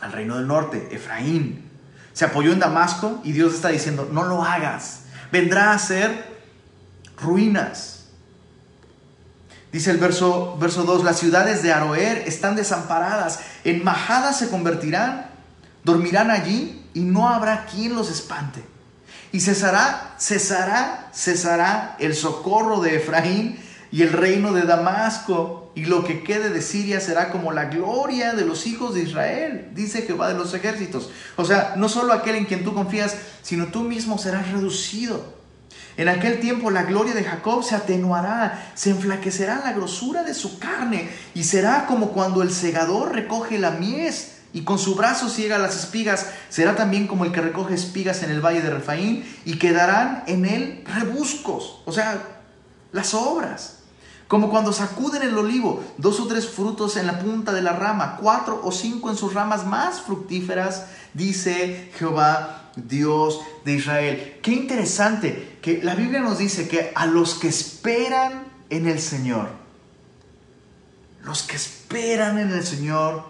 al 0.00 0.10
reino 0.10 0.36
del 0.36 0.48
norte, 0.48 0.88
Efraín. 0.90 1.70
Se 2.12 2.24
apoyó 2.24 2.52
en 2.52 2.58
Damasco 2.58 3.20
y 3.22 3.30
Dios 3.30 3.54
está 3.54 3.68
diciendo, 3.68 4.08
no 4.10 4.24
lo 4.24 4.42
hagas. 4.42 5.04
Vendrá 5.30 5.72
a 5.72 5.78
ser 5.78 6.38
ruinas. 7.16 7.95
Dice 9.76 9.90
el 9.90 9.98
verso, 9.98 10.56
verso 10.58 10.84
2, 10.84 11.04
las 11.04 11.18
ciudades 11.18 11.62
de 11.62 11.70
Aroer 11.70 12.24
están 12.26 12.56
desamparadas, 12.56 13.40
en 13.62 13.84
majadas 13.84 14.38
se 14.38 14.48
convertirán, 14.48 15.26
dormirán 15.84 16.30
allí 16.30 16.82
y 16.94 17.00
no 17.00 17.28
habrá 17.28 17.66
quien 17.66 17.94
los 17.94 18.10
espante. 18.10 18.64
Y 19.32 19.40
cesará, 19.40 20.14
cesará, 20.18 21.10
cesará 21.12 21.94
el 21.98 22.14
socorro 22.14 22.80
de 22.80 22.96
Efraín 22.96 23.58
y 23.92 24.00
el 24.00 24.14
reino 24.14 24.54
de 24.54 24.62
Damasco, 24.62 25.70
y 25.74 25.84
lo 25.84 26.04
que 26.04 26.22
quede 26.22 26.48
de 26.48 26.62
Siria 26.62 26.98
será 26.98 27.30
como 27.30 27.52
la 27.52 27.66
gloria 27.66 28.32
de 28.32 28.46
los 28.46 28.66
hijos 28.66 28.94
de 28.94 29.02
Israel, 29.02 29.72
dice 29.74 30.00
Jehová 30.00 30.28
de 30.28 30.38
los 30.38 30.54
ejércitos. 30.54 31.10
O 31.36 31.44
sea, 31.44 31.74
no 31.76 31.90
solo 31.90 32.14
aquel 32.14 32.36
en 32.36 32.46
quien 32.46 32.64
tú 32.64 32.72
confías, 32.72 33.14
sino 33.42 33.66
tú 33.66 33.82
mismo 33.82 34.16
serás 34.16 34.50
reducido. 34.52 35.35
En 35.96 36.08
aquel 36.08 36.40
tiempo 36.40 36.70
la 36.70 36.82
gloria 36.82 37.14
de 37.14 37.24
Jacob 37.24 37.64
se 37.64 37.74
atenuará, 37.74 38.70
se 38.74 38.90
enflaquecerá 38.90 39.62
la 39.64 39.72
grosura 39.72 40.24
de 40.24 40.34
su 40.34 40.58
carne, 40.58 41.08
y 41.34 41.44
será 41.44 41.86
como 41.86 42.12
cuando 42.12 42.42
el 42.42 42.50
segador 42.50 43.14
recoge 43.14 43.58
la 43.58 43.70
mies 43.70 44.32
y 44.52 44.62
con 44.62 44.78
su 44.78 44.94
brazo 44.94 45.28
ciega 45.28 45.58
las 45.58 45.76
espigas, 45.76 46.26
será 46.48 46.76
también 46.76 47.06
como 47.06 47.24
el 47.24 47.32
que 47.32 47.40
recoge 47.40 47.74
espigas 47.74 48.22
en 48.22 48.30
el 48.30 48.44
valle 48.44 48.62
de 48.62 48.70
Refaín, 48.70 49.24
y 49.44 49.58
quedarán 49.58 50.24
en 50.26 50.44
él 50.44 50.84
rebuscos, 50.86 51.82
o 51.84 51.92
sea, 51.92 52.22
las 52.92 53.14
obras. 53.14 53.80
Como 54.28 54.50
cuando 54.50 54.72
sacuden 54.72 55.22
el 55.22 55.38
olivo, 55.38 55.84
dos 55.98 56.18
o 56.18 56.26
tres 56.26 56.48
frutos 56.48 56.96
en 56.96 57.06
la 57.06 57.20
punta 57.20 57.52
de 57.52 57.62
la 57.62 57.72
rama, 57.72 58.16
cuatro 58.20 58.60
o 58.64 58.72
cinco 58.72 59.08
en 59.08 59.16
sus 59.16 59.34
ramas 59.34 59.64
más 59.64 60.00
fructíferas, 60.00 60.86
dice 61.14 61.92
Jehová, 61.96 62.65
Dios 62.76 63.40
de 63.64 63.74
Israel. 63.74 64.38
Qué 64.42 64.52
interesante 64.52 65.58
que 65.62 65.82
la 65.82 65.94
Biblia 65.94 66.20
nos 66.20 66.38
dice 66.38 66.68
que 66.68 66.92
a 66.94 67.06
los 67.06 67.34
que 67.34 67.48
esperan 67.48 68.44
en 68.70 68.86
el 68.86 69.00
Señor, 69.00 69.48
los 71.22 71.42
que 71.42 71.56
esperan 71.56 72.38
en 72.38 72.52
el 72.52 72.64
Señor, 72.64 73.24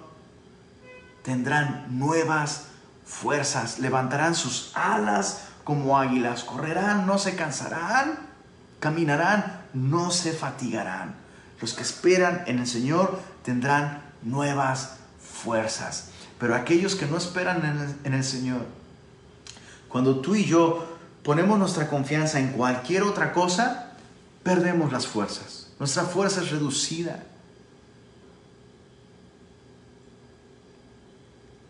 tendrán 1.22 1.98
nuevas 1.98 2.66
fuerzas, 3.04 3.78
levantarán 3.78 4.34
sus 4.34 4.72
alas 4.74 5.44
como 5.64 5.98
águilas, 5.98 6.44
correrán, 6.44 7.06
no 7.06 7.18
se 7.18 7.34
cansarán, 7.34 8.18
caminarán, 8.80 9.62
no 9.72 10.10
se 10.10 10.32
fatigarán. 10.32 11.14
Los 11.60 11.72
que 11.72 11.82
esperan 11.82 12.44
en 12.46 12.58
el 12.58 12.66
Señor 12.66 13.20
tendrán 13.42 14.02
nuevas 14.22 14.96
fuerzas. 15.20 16.10
Pero 16.38 16.54
aquellos 16.54 16.94
que 16.94 17.06
no 17.06 17.16
esperan 17.16 17.64
en 17.64 17.80
el, 17.80 17.96
en 18.04 18.14
el 18.14 18.24
Señor, 18.24 18.66
cuando 19.88 20.20
tú 20.20 20.34
y 20.34 20.44
yo 20.44 20.86
ponemos 21.22 21.58
nuestra 21.58 21.88
confianza 21.88 22.40
en 22.40 22.52
cualquier 22.52 23.02
otra 23.02 23.32
cosa, 23.32 23.92
perdemos 24.42 24.92
las 24.92 25.06
fuerzas. 25.06 25.68
Nuestra 25.78 26.04
fuerza 26.04 26.42
es 26.42 26.50
reducida. 26.50 27.22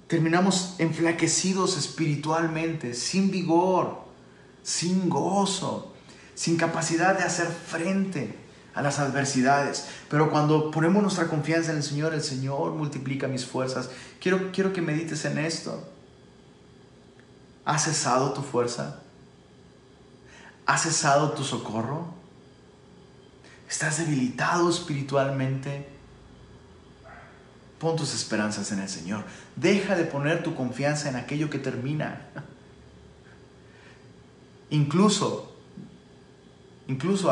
terminamos 0.06 0.74
enflaquecidos 0.78 1.76
espiritualmente, 1.76 2.94
sin 2.94 3.30
vigor, 3.30 4.02
sin 4.62 5.08
gozo, 5.08 5.92
sin 6.34 6.56
capacidad 6.56 7.16
de 7.16 7.24
hacer 7.24 7.46
frente 7.48 8.36
a 8.74 8.82
las 8.82 8.98
adversidades. 8.98 9.86
Pero 10.08 10.30
cuando 10.30 10.70
ponemos 10.70 11.02
nuestra 11.02 11.28
confianza 11.28 11.72
en 11.72 11.78
el 11.78 11.82
Señor, 11.82 12.14
el 12.14 12.22
Señor 12.22 12.72
multiplica 12.72 13.26
mis 13.26 13.44
fuerzas. 13.44 13.90
Quiero, 14.20 14.52
quiero 14.52 14.72
que 14.72 14.82
medites 14.82 15.24
en 15.24 15.38
esto. 15.38 15.88
¿Ha 17.66 17.78
cesado 17.78 18.32
tu 18.32 18.42
fuerza? 18.42 19.00
¿Ha 20.66 20.78
cesado 20.78 21.32
tu 21.32 21.42
socorro? 21.42 22.06
¿Estás 23.68 23.98
debilitado 23.98 24.70
espiritualmente? 24.70 25.88
Pon 27.80 27.96
tus 27.96 28.14
esperanzas 28.14 28.70
en 28.70 28.78
el 28.78 28.88
Señor. 28.88 29.24
Deja 29.56 29.96
de 29.96 30.04
poner 30.04 30.44
tu 30.44 30.54
confianza 30.54 31.08
en 31.08 31.16
aquello 31.16 31.50
que 31.50 31.58
termina. 31.58 32.28
Incluso, 34.70 35.52
incluso 36.86 37.30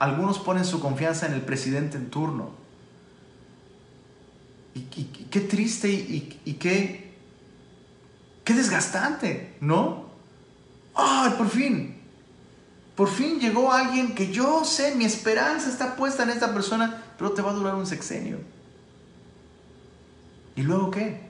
algunos 0.00 0.38
ponen 0.38 0.64
su 0.64 0.80
confianza 0.80 1.26
en 1.26 1.32
el 1.34 1.42
presidente 1.42 1.96
en 1.96 2.10
turno. 2.10 2.50
Y, 4.74 4.82
qué 4.82 5.40
triste 5.40 5.88
y, 5.90 6.40
y, 6.44 6.54
qué, 6.54 7.03
qué 8.44 8.54
desgastante, 8.54 9.56
¿no? 9.60 10.04
¡Ay, 10.94 11.32
por 11.36 11.48
fin! 11.48 12.00
Por 12.94 13.08
fin 13.08 13.40
llegó 13.40 13.72
alguien 13.72 14.14
que 14.14 14.30
yo 14.30 14.64
sé, 14.64 14.94
mi 14.94 15.04
esperanza 15.04 15.68
está 15.68 15.96
puesta 15.96 16.22
en 16.22 16.30
esta 16.30 16.54
persona, 16.54 17.02
pero 17.18 17.32
te 17.32 17.42
va 17.42 17.50
a 17.50 17.54
durar 17.54 17.74
un 17.74 17.86
sexenio. 17.86 18.38
¿Y 20.54 20.62
luego 20.62 20.92
qué? 20.92 21.20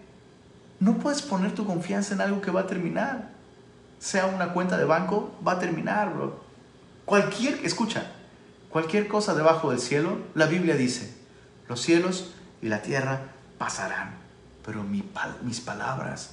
No 0.80 0.98
puedes 0.98 1.22
poner 1.22 1.54
tu 1.54 1.64
confianza 1.64 2.12
en 2.12 2.20
algo 2.20 2.42
que 2.42 2.50
va 2.50 2.62
a 2.62 2.66
terminar. 2.66 3.30
Sea 3.98 4.26
una 4.26 4.52
cuenta 4.52 4.76
de 4.76 4.84
banco, 4.84 5.34
va 5.46 5.52
a 5.52 5.58
terminar, 5.58 6.12
bro. 6.12 6.44
Cualquier, 7.06 7.64
escucha, 7.64 8.12
cualquier 8.68 9.08
cosa 9.08 9.34
debajo 9.34 9.70
del 9.70 9.80
cielo, 9.80 10.18
la 10.34 10.44
Biblia 10.44 10.76
dice, 10.76 11.16
los 11.68 11.80
cielos 11.80 12.34
y 12.60 12.68
la 12.68 12.82
tierra 12.82 13.22
pasarán, 13.56 14.16
pero 14.66 14.82
mis 14.82 15.60
palabras 15.60 16.32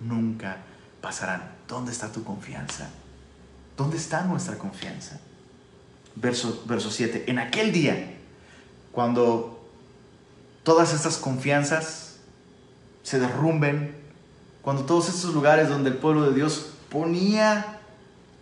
nunca 0.00 0.58
pasarán. 1.00 1.52
¿Dónde 1.68 1.92
está 1.92 2.10
tu 2.10 2.24
confianza? 2.24 2.88
¿Dónde 3.76 3.96
está 3.96 4.24
nuestra 4.24 4.58
confianza? 4.58 5.20
Verso, 6.16 6.64
verso 6.66 6.90
7. 6.90 7.24
En 7.28 7.38
aquel 7.38 7.72
día, 7.72 8.16
cuando 8.92 9.64
todas 10.62 10.92
estas 10.92 11.16
confianzas 11.16 12.16
se 13.02 13.18
derrumben, 13.18 13.94
cuando 14.62 14.84
todos 14.84 15.08
estos 15.08 15.32
lugares 15.34 15.68
donde 15.68 15.90
el 15.90 15.96
pueblo 15.96 16.22
de 16.28 16.34
Dios 16.34 16.72
ponía 16.90 17.78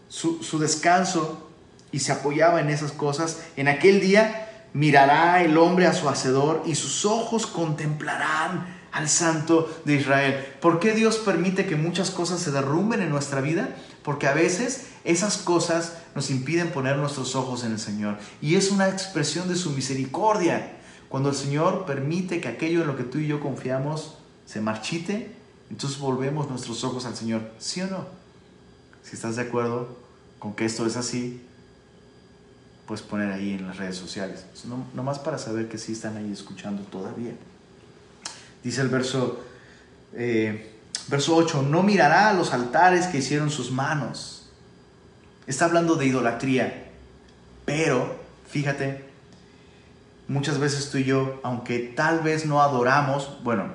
su, 0.09 0.59
descanso 0.59 1.48
y 1.92 2.00
se 2.00 2.12
apoyaba 2.12 2.61
en 2.61 2.70
esas 2.70 2.92
cosas, 2.92 3.42
en 3.56 3.68
aquel 3.68 4.00
día 4.00 4.66
mirará 4.72 5.42
el 5.42 5.56
hombre 5.59 5.86
a 5.86 5.92
su 5.92 6.09
hacedor 6.09 6.62
y 6.66 6.74
sus 6.74 7.04
ojos 7.04 7.46
contemplarán 7.46 8.78
al 8.93 9.09
santo 9.09 9.68
de 9.84 9.97
Israel. 9.97 10.47
¿Por 10.61 10.80
qué 10.80 10.93
Dios 10.93 11.18
permite 11.18 11.66
que 11.66 11.76
muchas 11.76 12.11
cosas 12.11 12.41
se 12.41 12.51
derrumben 12.51 13.03
en 13.03 13.11
nuestra 13.11 13.41
vida? 13.41 13.74
Porque 14.03 14.26
a 14.26 14.34
veces 14.34 14.86
esas 15.05 15.39
cosas 15.39 15.99
nos 16.14 16.30
impiden 16.30 16.70
poner 16.70 16.97
nuestros 16.97 17.36
ojos 17.36 17.64
en 17.64 17.72
el 17.72 17.78
Señor. 17.78 18.18
Y 18.41 18.57
es 18.57 18.70
una 18.70 18.89
expresión 18.89 19.49
de 19.49 19.57
su 19.57 19.70
misericordia. 19.70 20.76
Cuando 21.09 21.30
el 21.30 21.36
Señor 21.36 21.86
permite 21.86 22.41
que 22.41 22.49
aquello 22.49 22.82
en 22.82 22.86
lo 22.86 22.97
que 22.97 23.05
tú 23.05 23.18
y 23.18 23.26
yo 23.26 23.41
confiamos 23.41 24.18
se 24.47 24.61
marchite, 24.61 25.34
entonces 25.70 25.99
volvemos 25.99 26.49
nuestros 26.49 26.84
ojos 26.84 27.07
al 27.07 27.16
Señor. 27.16 27.43
¿Sí 27.59 27.80
o 27.82 27.86
no? 27.86 28.07
Si 29.03 29.16
estás 29.16 29.36
de 29.36 29.43
acuerdo 29.43 29.97
con 30.39 30.55
que 30.55 30.64
esto 30.64 30.86
es 30.86 30.97
así, 30.97 31.43
puedes 32.86 33.03
poner 33.03 33.30
ahí 33.30 33.53
en 33.53 33.66
las 33.66 33.76
redes 33.76 33.97
sociales. 33.97 34.45
No, 34.95 35.03
más 35.03 35.18
para 35.18 35.39
saber 35.39 35.68
que 35.68 35.78
sí 35.78 35.93
están 35.93 36.16
ahí 36.16 36.32
escuchando 36.32 36.82
todavía. 36.82 37.32
Dice 38.62 38.80
el 38.82 38.88
verso, 38.88 39.42
eh, 40.14 40.74
verso 41.09 41.36
8, 41.36 41.62
no 41.62 41.82
mirará 41.82 42.30
a 42.30 42.34
los 42.34 42.52
altares 42.52 43.06
que 43.06 43.18
hicieron 43.18 43.50
sus 43.50 43.70
manos. 43.70 44.50
Está 45.46 45.66
hablando 45.66 45.94
de 45.94 46.06
idolatría. 46.06 46.90
Pero, 47.64 48.16
fíjate, 48.48 49.04
muchas 50.26 50.59
veces 50.59 50.90
tú 50.90 50.98
y 50.98 51.04
yo, 51.04 51.40
aunque 51.42 51.78
tal 51.78 52.20
vez 52.20 52.46
no 52.46 52.62
adoramos, 52.62 53.42
bueno, 53.42 53.66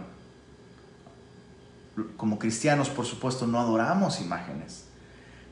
como 2.17 2.39
cristianos, 2.39 2.89
por 2.89 3.05
supuesto, 3.05 3.47
no 3.47 3.59
adoramos 3.59 4.19
imágenes. 4.19 4.86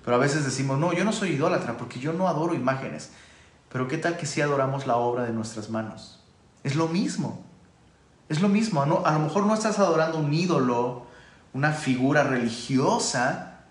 Pero 0.04 0.16
a 0.16 0.20
veces 0.20 0.44
decimos, 0.46 0.80
no, 0.80 0.94
yo 0.94 1.04
no 1.04 1.14
soy 1.14 1.32
idólatra 1.32 1.78
porque 1.78 2.00
yo 2.00 2.14
no 2.14 2.28
adoro 2.28 2.54
imágenes. 2.54 3.12
Pero 3.72 3.88
¿qué 3.88 3.98
tal 3.98 4.18
que 4.18 4.26
si 4.26 4.42
adoramos 4.42 4.88
la 4.88 4.98
obra 4.98 5.24
de 5.24 5.32
nuestras 5.32 5.70
manos? 5.70 6.24
Es 6.64 6.76
lo 6.76 6.88
mismo. 6.88 7.46
Es 8.32 8.40
lo 8.40 8.48
mismo. 8.48 8.82
A 8.82 8.86
lo 9.12 9.20
mejor 9.20 9.46
no 9.46 9.54
estás 9.54 9.78
adorando 9.78 10.18
un 10.18 10.34
ídolo, 10.34 11.06
una 11.52 11.74
figura 11.74 12.24
religiosa, 12.24 13.66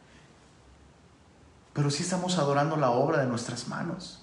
pero 1.73 1.91
sí 1.91 2.03
estamos 2.03 2.37
adorando 2.37 2.77
la 2.77 2.91
obra 2.91 3.23
de 3.23 3.27
nuestras 3.27 3.69
manos. 3.69 4.23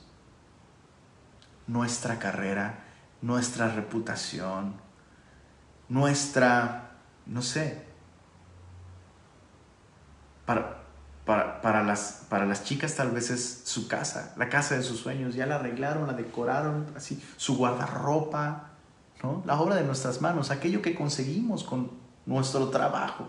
Nuestra 1.65 2.19
carrera, 2.19 2.83
nuestra 3.23 3.69
reputación, 3.69 4.75
nuestra, 5.89 6.91
no 7.25 7.41
sé, 7.41 7.83
para 10.45 10.77
para, 11.25 11.83
las, 11.83 12.25
para 12.29 12.45
las 12.45 12.63
chicas 12.63 12.95
tal 12.95 13.11
vez 13.11 13.31
es 13.31 13.63
su 13.65 13.89
casa, 13.89 14.33
la 14.37 14.47
casa 14.47 14.77
de 14.77 14.83
sus 14.83 14.99
sueños. 14.99 15.35
Ya 15.35 15.45
la 15.45 15.55
arreglaron, 15.55 16.07
la 16.07 16.13
decoraron, 16.13 16.85
así, 16.95 17.21
su 17.35 17.57
guardarropa, 17.57 18.66
¿no? 19.23 19.43
La 19.45 19.59
obra 19.59 19.75
de 19.75 19.83
nuestras 19.83 20.21
manos, 20.21 20.51
aquello 20.51 20.81
que 20.81 20.95
conseguimos 20.95 21.63
con 21.63 21.91
nuestro 22.25 22.69
trabajo. 22.69 23.27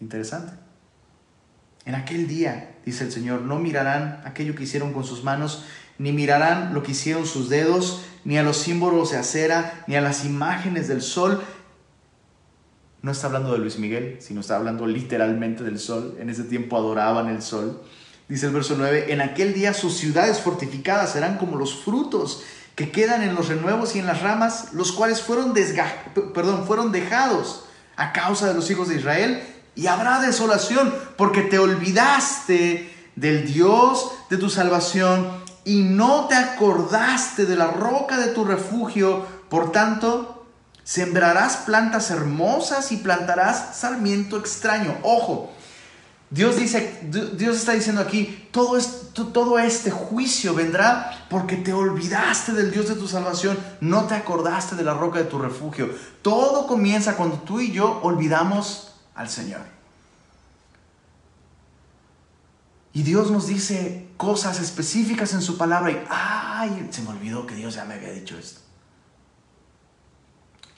Interesante. 0.00 0.52
En 1.84 1.94
aquel 1.94 2.26
día, 2.26 2.76
dice 2.84 3.04
el 3.04 3.12
Señor, 3.12 3.42
no 3.42 3.58
mirarán 3.58 4.22
aquello 4.24 4.54
que 4.54 4.62
hicieron 4.62 4.92
con 4.92 5.04
sus 5.04 5.22
manos, 5.22 5.64
ni 5.98 6.12
mirarán 6.12 6.74
lo 6.74 6.82
que 6.82 6.92
hicieron 6.92 7.26
sus 7.26 7.48
dedos, 7.48 8.04
ni 8.24 8.38
a 8.38 8.42
los 8.42 8.56
símbolos 8.56 9.10
de 9.10 9.18
acera, 9.18 9.84
ni 9.86 9.96
a 9.96 10.00
las 10.00 10.24
imágenes 10.24 10.88
del 10.88 11.02
sol, 11.02 11.42
no 13.04 13.10
está 13.10 13.26
hablando 13.26 13.52
de 13.52 13.58
Luis 13.58 13.78
Miguel, 13.78 14.16
sino 14.20 14.40
está 14.40 14.56
hablando 14.56 14.86
literalmente 14.86 15.62
del 15.62 15.78
sol. 15.78 16.16
En 16.18 16.30
ese 16.30 16.42
tiempo 16.44 16.78
adoraban 16.78 17.28
el 17.28 17.42
sol. 17.42 17.82
Dice 18.30 18.46
el 18.46 18.52
verso 18.54 18.76
9, 18.78 19.12
en 19.12 19.20
aquel 19.20 19.52
día 19.52 19.74
sus 19.74 19.98
ciudades 19.98 20.40
fortificadas 20.40 21.12
serán 21.12 21.36
como 21.36 21.58
los 21.58 21.84
frutos 21.84 22.42
que 22.74 22.90
quedan 22.90 23.22
en 23.22 23.34
los 23.34 23.48
renuevos 23.48 23.94
y 23.94 24.00
en 24.00 24.06
las 24.06 24.22
ramas, 24.22 24.72
los 24.72 24.92
cuales 24.92 25.22
fueron, 25.22 25.54
perdón, 26.34 26.66
fueron 26.66 26.92
dejados 26.92 27.64
a 27.96 28.12
causa 28.12 28.48
de 28.48 28.54
los 28.54 28.70
hijos 28.70 28.88
de 28.88 28.96
Israel, 28.96 29.42
y 29.76 29.86
habrá 29.86 30.20
desolación, 30.20 30.94
porque 31.16 31.42
te 31.42 31.58
olvidaste 31.58 32.92
del 33.16 33.52
Dios 33.52 34.12
de 34.30 34.36
tu 34.36 34.50
salvación 34.50 35.42
y 35.64 35.82
no 35.82 36.26
te 36.26 36.34
acordaste 36.34 37.46
de 37.46 37.56
la 37.56 37.68
roca 37.68 38.18
de 38.18 38.28
tu 38.28 38.44
refugio, 38.44 39.26
por 39.48 39.72
tanto, 39.72 40.34
Sembrarás 40.84 41.56
plantas 41.56 42.10
hermosas 42.10 42.92
y 42.92 42.98
plantarás 42.98 43.74
sarmiento 43.78 44.36
extraño. 44.36 44.94
Ojo, 45.02 45.50
Dios 46.30 46.56
dice, 46.56 47.00
Dios 47.36 47.56
está 47.56 47.72
diciendo 47.72 48.00
aquí, 48.00 48.48
todo, 48.50 48.78
todo 49.32 49.58
este 49.58 49.90
juicio 49.90 50.54
vendrá 50.54 51.26
porque 51.30 51.56
te 51.56 51.72
olvidaste 51.72 52.52
del 52.52 52.72
Dios 52.72 52.88
de 52.88 52.96
tu 52.96 53.06
salvación, 53.06 53.58
no 53.80 54.06
te 54.06 54.14
acordaste 54.14 54.74
de 54.74 54.82
la 54.82 54.94
roca 54.94 55.18
de 55.18 55.26
tu 55.26 55.38
refugio. 55.38 55.90
Todo 56.22 56.66
comienza 56.66 57.16
cuando 57.16 57.38
tú 57.38 57.60
y 57.60 57.70
yo 57.70 58.00
olvidamos 58.02 58.94
al 59.14 59.28
Señor. 59.28 59.60
Y 62.92 63.02
Dios 63.02 63.30
nos 63.30 63.48
dice 63.48 64.08
cosas 64.16 64.60
específicas 64.60 65.34
en 65.34 65.42
su 65.42 65.58
palabra 65.58 65.90
y, 65.90 66.04
ay, 66.08 66.88
se 66.90 67.02
me 67.02 67.10
olvidó 67.10 67.46
que 67.46 67.56
Dios 67.56 67.74
ya 67.74 67.84
me 67.84 67.94
había 67.94 68.10
dicho 68.10 68.38
esto. 68.38 68.60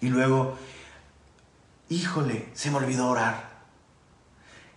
Y 0.00 0.08
luego, 0.08 0.56
híjole, 1.88 2.48
se 2.54 2.70
me 2.70 2.78
olvidó 2.78 3.08
orar. 3.08 3.45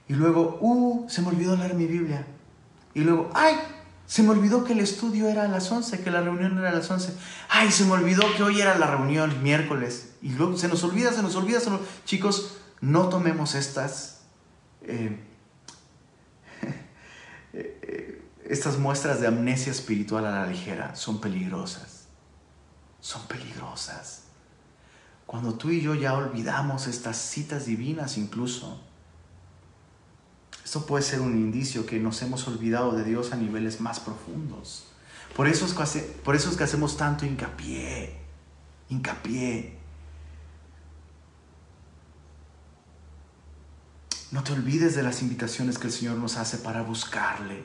Y 0.09 0.15
luego, 0.15 0.57
uh, 0.59 1.07
se 1.07 1.21
me 1.21 1.29
olvidó 1.29 1.55
leer 1.55 1.75
mi 1.75 1.85
Biblia. 1.85 2.25
Y 2.95 3.01
luego, 3.01 3.29
ay, 3.35 3.55
se 4.07 4.23
me 4.23 4.31
olvidó 4.31 4.63
que 4.63 4.73
el 4.73 4.79
estudio 4.79 5.29
era 5.29 5.43
a 5.43 5.47
las 5.47 5.71
11, 5.71 6.01
que 6.01 6.09
la 6.09 6.21
reunión 6.21 6.57
era 6.57 6.69
a 6.69 6.73
las 6.73 6.89
11. 6.89 7.13
Ay, 7.47 7.71
se 7.71 7.85
me 7.85 7.91
olvidó 7.91 8.23
que 8.35 8.41
hoy 8.41 8.59
era 8.59 8.75
la 8.79 8.87
reunión, 8.87 9.43
miércoles. 9.43 10.15
Y 10.23 10.29
luego 10.29 10.57
se 10.57 10.67
nos 10.67 10.83
olvida, 10.83 11.13
se 11.13 11.21
nos 11.21 11.35
olvida. 11.35 11.59
Chicos, 12.05 12.57
no 12.81 13.07
tomemos 13.09 13.53
estas, 13.53 14.21
eh, 14.81 15.19
estas 18.45 18.79
muestras 18.79 19.21
de 19.21 19.27
amnesia 19.27 19.71
espiritual 19.71 20.25
a 20.25 20.31
la 20.31 20.47
ligera. 20.47 20.95
Son 20.95 21.21
peligrosas. 21.21 22.07
Son 22.99 23.21
peligrosas. 23.27 24.23
Cuando 25.27 25.53
tú 25.53 25.69
y 25.69 25.81
yo 25.81 25.93
ya 25.93 26.15
olvidamos 26.15 26.87
estas 26.87 27.17
citas 27.17 27.67
divinas 27.67 28.17
incluso, 28.17 28.88
esto 30.69 30.85
puede 30.85 31.03
ser 31.03 31.19
un 31.21 31.35
indicio 31.35 31.87
que 31.87 31.97
nos 31.97 32.21
hemos 32.21 32.47
olvidado 32.47 32.91
de 32.91 33.03
Dios 33.03 33.31
a 33.31 33.35
niveles 33.35 33.81
más 33.81 33.99
profundos. 33.99 34.85
Por 35.35 35.47
eso 35.47 35.65
es 35.65 35.73
que, 36.55 36.63
hacemos 36.63 36.95
tanto 36.95 37.25
hincapié, 37.25 38.15
hincapié. 38.87 39.79
No 44.29 44.43
te 44.43 44.53
olvides 44.53 44.95
de 44.95 45.01
las 45.01 45.23
invitaciones 45.23 45.79
que 45.79 45.87
el 45.87 45.93
Señor 45.93 46.17
nos 46.17 46.37
hace 46.37 46.59
para 46.59 46.83
buscarle, 46.83 47.63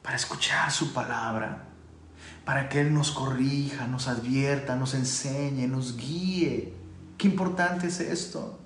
para 0.00 0.14
escuchar 0.14 0.70
su 0.70 0.92
palabra 0.92 1.66
para 2.44 2.68
que 2.68 2.82
Él 2.82 2.94
nos 2.94 3.10
corrija, 3.10 3.88
nos 3.88 4.06
advierta, 4.06 4.76
nos 4.76 4.94
enseñe, 4.94 5.66
nos 5.66 5.96
guíe. 5.96 6.72
Qué 7.18 7.26
importante 7.26 7.88
es 7.88 7.98
esto. 7.98 8.60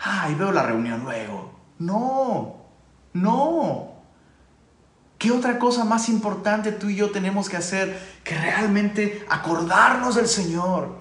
Ay, 0.00 0.36
veo 0.36 0.52
la 0.52 0.62
reunión 0.62 1.02
luego. 1.02 1.61
No, 1.84 2.56
no. 3.12 3.92
¿Qué 5.18 5.30
otra 5.30 5.58
cosa 5.58 5.84
más 5.84 6.08
importante 6.08 6.72
tú 6.72 6.88
y 6.88 6.96
yo 6.96 7.10
tenemos 7.10 7.48
que 7.48 7.56
hacer 7.56 8.20
que 8.24 8.36
realmente 8.36 9.24
acordarnos 9.28 10.16
del 10.16 10.26
Señor 10.26 10.96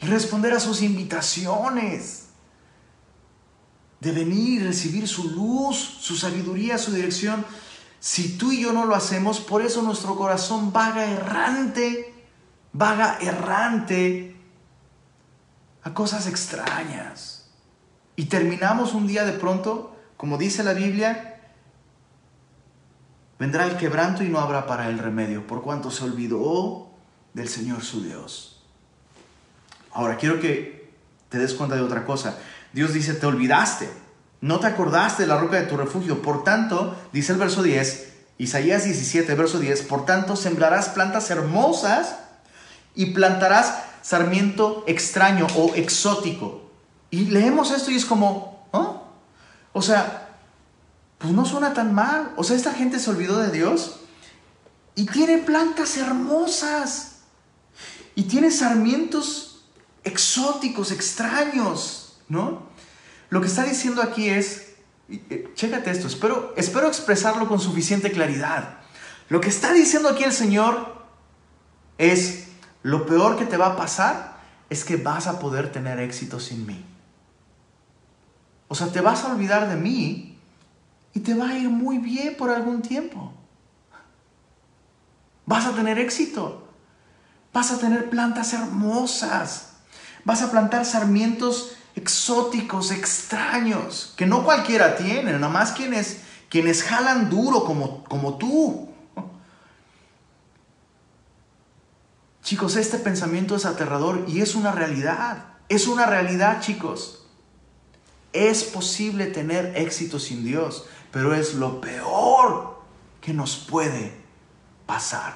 y 0.00 0.06
responder 0.06 0.54
a 0.54 0.60
sus 0.60 0.82
invitaciones? 0.82 2.28
De 4.00 4.12
venir, 4.12 4.64
recibir 4.64 5.08
su 5.08 5.30
luz, 5.30 5.76
su 5.76 6.16
sabiduría, 6.16 6.78
su 6.78 6.92
dirección 6.92 7.44
si 8.00 8.38
tú 8.38 8.52
y 8.52 8.60
yo 8.60 8.72
no 8.72 8.84
lo 8.84 8.94
hacemos, 8.94 9.40
por 9.40 9.62
eso 9.62 9.82
nuestro 9.82 10.14
corazón 10.14 10.72
vaga 10.72 11.04
errante, 11.04 12.14
vaga 12.72 13.18
errante 13.20 14.36
a 15.82 15.94
cosas 15.94 16.26
extrañas. 16.26 17.37
Y 18.18 18.24
terminamos 18.24 18.94
un 18.94 19.06
día 19.06 19.24
de 19.24 19.30
pronto, 19.30 19.96
como 20.16 20.38
dice 20.38 20.64
la 20.64 20.72
Biblia, 20.72 21.38
vendrá 23.38 23.64
el 23.64 23.76
quebranto 23.76 24.24
y 24.24 24.28
no 24.28 24.40
habrá 24.40 24.66
para 24.66 24.88
él 24.88 24.98
remedio, 24.98 25.46
por 25.46 25.62
cuanto 25.62 25.92
se 25.92 26.02
olvidó 26.02 26.90
del 27.32 27.48
Señor 27.48 27.84
su 27.84 28.02
Dios. 28.02 28.64
Ahora 29.92 30.16
quiero 30.16 30.40
que 30.40 30.90
te 31.28 31.38
des 31.38 31.54
cuenta 31.54 31.76
de 31.76 31.82
otra 31.82 32.04
cosa. 32.04 32.36
Dios 32.72 32.92
dice, 32.92 33.14
te 33.14 33.24
olvidaste. 33.24 33.88
No 34.40 34.58
te 34.58 34.66
acordaste 34.66 35.22
de 35.22 35.28
la 35.28 35.38
roca 35.38 35.60
de 35.60 35.68
tu 35.68 35.76
refugio. 35.76 36.20
Por 36.20 36.42
tanto, 36.42 36.96
dice 37.12 37.30
el 37.30 37.38
verso 37.38 37.62
10, 37.62 38.14
Isaías 38.38 38.82
17, 38.82 39.32
verso 39.36 39.60
10, 39.60 39.82
por 39.82 40.06
tanto 40.06 40.34
sembrarás 40.34 40.88
plantas 40.88 41.30
hermosas 41.30 42.16
y 42.96 43.12
plantarás 43.12 43.78
sarmiento 44.02 44.82
extraño 44.88 45.46
o 45.56 45.72
exótico. 45.76 46.67
Y 47.10 47.26
leemos 47.26 47.70
esto 47.70 47.90
y 47.90 47.96
es 47.96 48.04
como, 48.04 48.68
¿no? 48.72 49.04
O 49.72 49.82
sea, 49.82 50.36
pues 51.18 51.32
no 51.32 51.44
suena 51.44 51.74
tan 51.74 51.94
mal. 51.94 52.32
O 52.36 52.44
sea, 52.44 52.56
esta 52.56 52.72
gente 52.72 52.98
se 52.98 53.10
olvidó 53.10 53.38
de 53.38 53.50
Dios 53.50 54.00
y 54.94 55.06
tiene 55.06 55.38
plantas 55.38 55.96
hermosas 55.96 57.18
y 58.14 58.24
tiene 58.24 58.50
sarmientos 58.50 59.64
exóticos, 60.04 60.90
extraños, 60.90 62.18
¿no? 62.28 62.68
Lo 63.30 63.40
que 63.40 63.46
está 63.46 63.64
diciendo 63.64 64.02
aquí 64.02 64.28
es, 64.28 64.74
eh, 65.08 65.50
chécate 65.54 65.90
esto, 65.90 66.06
espero, 66.06 66.54
espero 66.56 66.88
expresarlo 66.88 67.46
con 67.46 67.60
suficiente 67.60 68.10
claridad. 68.10 68.78
Lo 69.28 69.40
que 69.40 69.50
está 69.50 69.72
diciendo 69.72 70.08
aquí 70.08 70.24
el 70.24 70.32
Señor 70.32 71.04
es, 71.98 72.48
lo 72.82 73.06
peor 73.06 73.36
que 73.36 73.44
te 73.44 73.56
va 73.56 73.66
a 73.66 73.76
pasar 73.76 74.38
es 74.70 74.84
que 74.84 74.96
vas 74.96 75.26
a 75.26 75.38
poder 75.38 75.70
tener 75.70 76.00
éxito 76.00 76.40
sin 76.40 76.66
mí. 76.66 76.84
O 78.68 78.74
sea, 78.74 78.88
te 78.88 79.00
vas 79.00 79.24
a 79.24 79.32
olvidar 79.32 79.68
de 79.68 79.76
mí 79.76 80.38
y 81.14 81.20
te 81.20 81.34
va 81.34 81.48
a 81.48 81.58
ir 81.58 81.68
muy 81.70 81.98
bien 81.98 82.36
por 82.36 82.50
algún 82.50 82.82
tiempo. 82.82 83.32
Vas 85.46 85.66
a 85.66 85.72
tener 85.72 85.98
éxito. 85.98 86.68
Vas 87.52 87.72
a 87.72 87.78
tener 87.78 88.10
plantas 88.10 88.52
hermosas. 88.52 89.72
Vas 90.24 90.42
a 90.42 90.50
plantar 90.50 90.84
sarmientos 90.84 91.72
exóticos, 91.96 92.90
extraños, 92.92 94.12
que 94.16 94.26
no 94.26 94.44
cualquiera 94.44 94.96
tiene, 94.96 95.32
nada 95.32 95.48
más 95.48 95.72
quienes, 95.72 96.20
quienes 96.48 96.82
jalan 96.82 97.28
duro 97.28 97.64
como, 97.64 98.04
como 98.04 98.36
tú. 98.36 98.88
Chicos, 102.42 102.76
este 102.76 102.98
pensamiento 102.98 103.56
es 103.56 103.66
aterrador 103.66 104.24
y 104.28 104.40
es 104.40 104.54
una 104.54 104.72
realidad. 104.72 105.44
Es 105.68 105.86
una 105.86 106.06
realidad, 106.06 106.60
chicos. 106.60 107.27
Es 108.32 108.64
posible 108.64 109.26
tener 109.26 109.72
éxito 109.76 110.18
sin 110.18 110.44
Dios, 110.44 110.86
pero 111.10 111.34
es 111.34 111.54
lo 111.54 111.80
peor 111.80 112.82
que 113.20 113.32
nos 113.32 113.56
puede 113.56 114.12
pasar. 114.86 115.34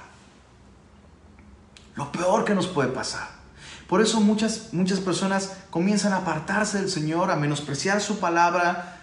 Lo 1.95 2.13
peor 2.13 2.45
que 2.45 2.55
nos 2.55 2.67
puede 2.67 2.91
pasar. 2.91 3.29
Por 3.89 4.01
eso 4.01 4.21
muchas, 4.21 4.73
muchas 4.73 5.01
personas 5.01 5.59
comienzan 5.71 6.13
a 6.13 6.19
apartarse 6.19 6.79
del 6.79 6.89
Señor, 6.89 7.31
a 7.31 7.37
menospreciar 7.37 8.01
su 8.01 8.19
palabra, 8.19 9.01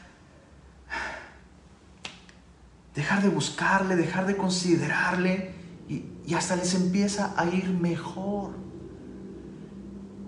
dejar 2.96 3.22
de 3.22 3.30
buscarle, 3.30 3.96
dejar 3.96 4.26
de 4.26 4.36
considerarle 4.36 5.54
y, 5.88 6.06
y 6.26 6.34
hasta 6.34 6.56
les 6.56 6.74
empieza 6.74 7.34
a 7.38 7.46
ir 7.46 7.70
mejor. 7.70 8.52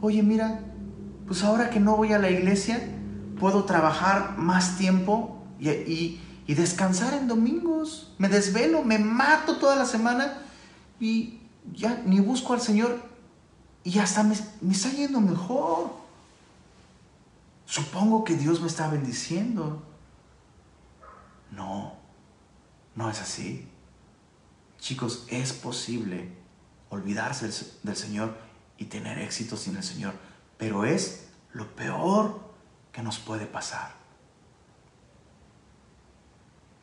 Oye, 0.01 0.21
mira, 0.21 0.59
pues 1.27 1.43
ahora 1.43 1.69
que 1.69 1.79
no 1.79 1.95
voy 1.95 2.13
a 2.13 2.19
la 2.19 2.29
iglesia, 2.29 2.79
puedo 3.41 3.63
trabajar 3.63 4.37
más 4.37 4.77
tiempo 4.77 5.43
y, 5.59 6.19
descansar 6.47 7.15
en 7.15 7.27
domingos. 7.27 8.13
Me 8.19 8.29
desvelo, 8.29 8.83
me 8.83 8.99
mato 8.99 9.57
toda 9.57 9.75
la 9.75 9.85
semana 9.85 10.43
y 10.99 11.39
ya 11.73 12.03
ni 12.05 12.19
busco 12.19 12.53
al 12.53 12.61
Señor 12.61 13.01
y 13.83 13.97
hasta 13.97 14.21
me, 14.21 14.35
me 14.61 14.73
está 14.73 14.91
yendo 14.91 15.19
mejor. 15.21 15.91
Supongo 17.65 18.23
que 18.23 18.35
Dios 18.35 18.61
me 18.61 18.67
está 18.67 18.89
bendiciendo. 18.89 19.81
No, 21.49 21.93
no 22.95 23.09
es 23.09 23.21
así. 23.21 23.67
Chicos, 24.79 25.25
es 25.29 25.51
posible 25.53 26.31
olvidarse 26.89 27.49
del 27.81 27.95
Señor 27.95 28.37
y 28.77 28.85
tener 28.85 29.17
éxito 29.17 29.57
sin 29.57 29.77
el 29.77 29.83
Señor, 29.83 30.13
pero 30.59 30.85
es 30.85 31.29
lo 31.53 31.75
peor 31.75 32.50
que 32.91 33.01
nos 33.01 33.19
puede 33.19 33.45
pasar. 33.45 33.93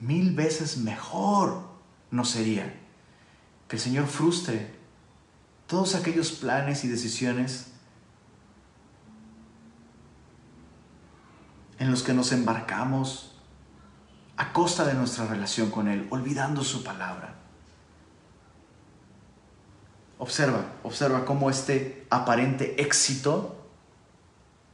Mil 0.01 0.35
veces 0.35 0.79
mejor 0.79 1.63
no 2.11 2.25
sería 2.25 2.75
que 3.69 3.77
el 3.77 3.83
Señor 3.83 4.07
frustre 4.07 4.75
todos 5.67 5.95
aquellos 5.95 6.33
planes 6.33 6.85
y 6.85 6.89
decisiones 6.89 7.73
en 11.79 11.91
los 11.91 12.03
que 12.03 12.15
nos 12.15 12.33
embarcamos 12.33 13.37
a 14.37 14.53
costa 14.53 14.85
de 14.85 14.95
nuestra 14.95 15.27
relación 15.27 15.71
con 15.71 15.89
Él, 15.89 16.07
olvidando 16.11 16.63
su 16.63 16.83
palabra. 16.83 17.35
Observa, 20.19 20.65
observa 20.83 21.25
cómo 21.25 21.51
este 21.51 22.07
aparente 22.11 22.81
éxito 22.81 23.57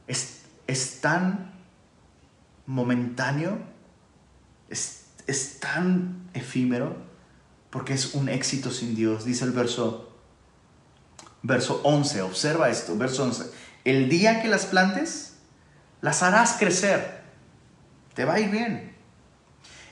es, 0.07 0.34
es 0.67 1.01
tan 1.01 1.53
momentáneo, 2.65 3.59
es, 4.69 5.05
es 5.27 5.59
tan 5.59 6.29
efímero, 6.33 6.95
porque 7.69 7.93
es 7.93 8.13
un 8.15 8.29
éxito 8.29 8.71
sin 8.71 8.95
Dios. 8.95 9.25
Dice 9.25 9.45
el 9.45 9.51
verso, 9.51 10.13
verso 11.43 11.81
11, 11.83 12.21
observa 12.21 12.69
esto, 12.69 12.97
verso 12.97 13.23
11. 13.23 13.45
El 13.83 14.09
día 14.09 14.41
que 14.41 14.47
las 14.47 14.65
plantes, 14.65 15.33
las 16.01 16.23
harás 16.23 16.53
crecer, 16.57 17.21
te 18.13 18.25
va 18.25 18.35
a 18.35 18.39
ir 18.39 18.49
bien 18.49 18.95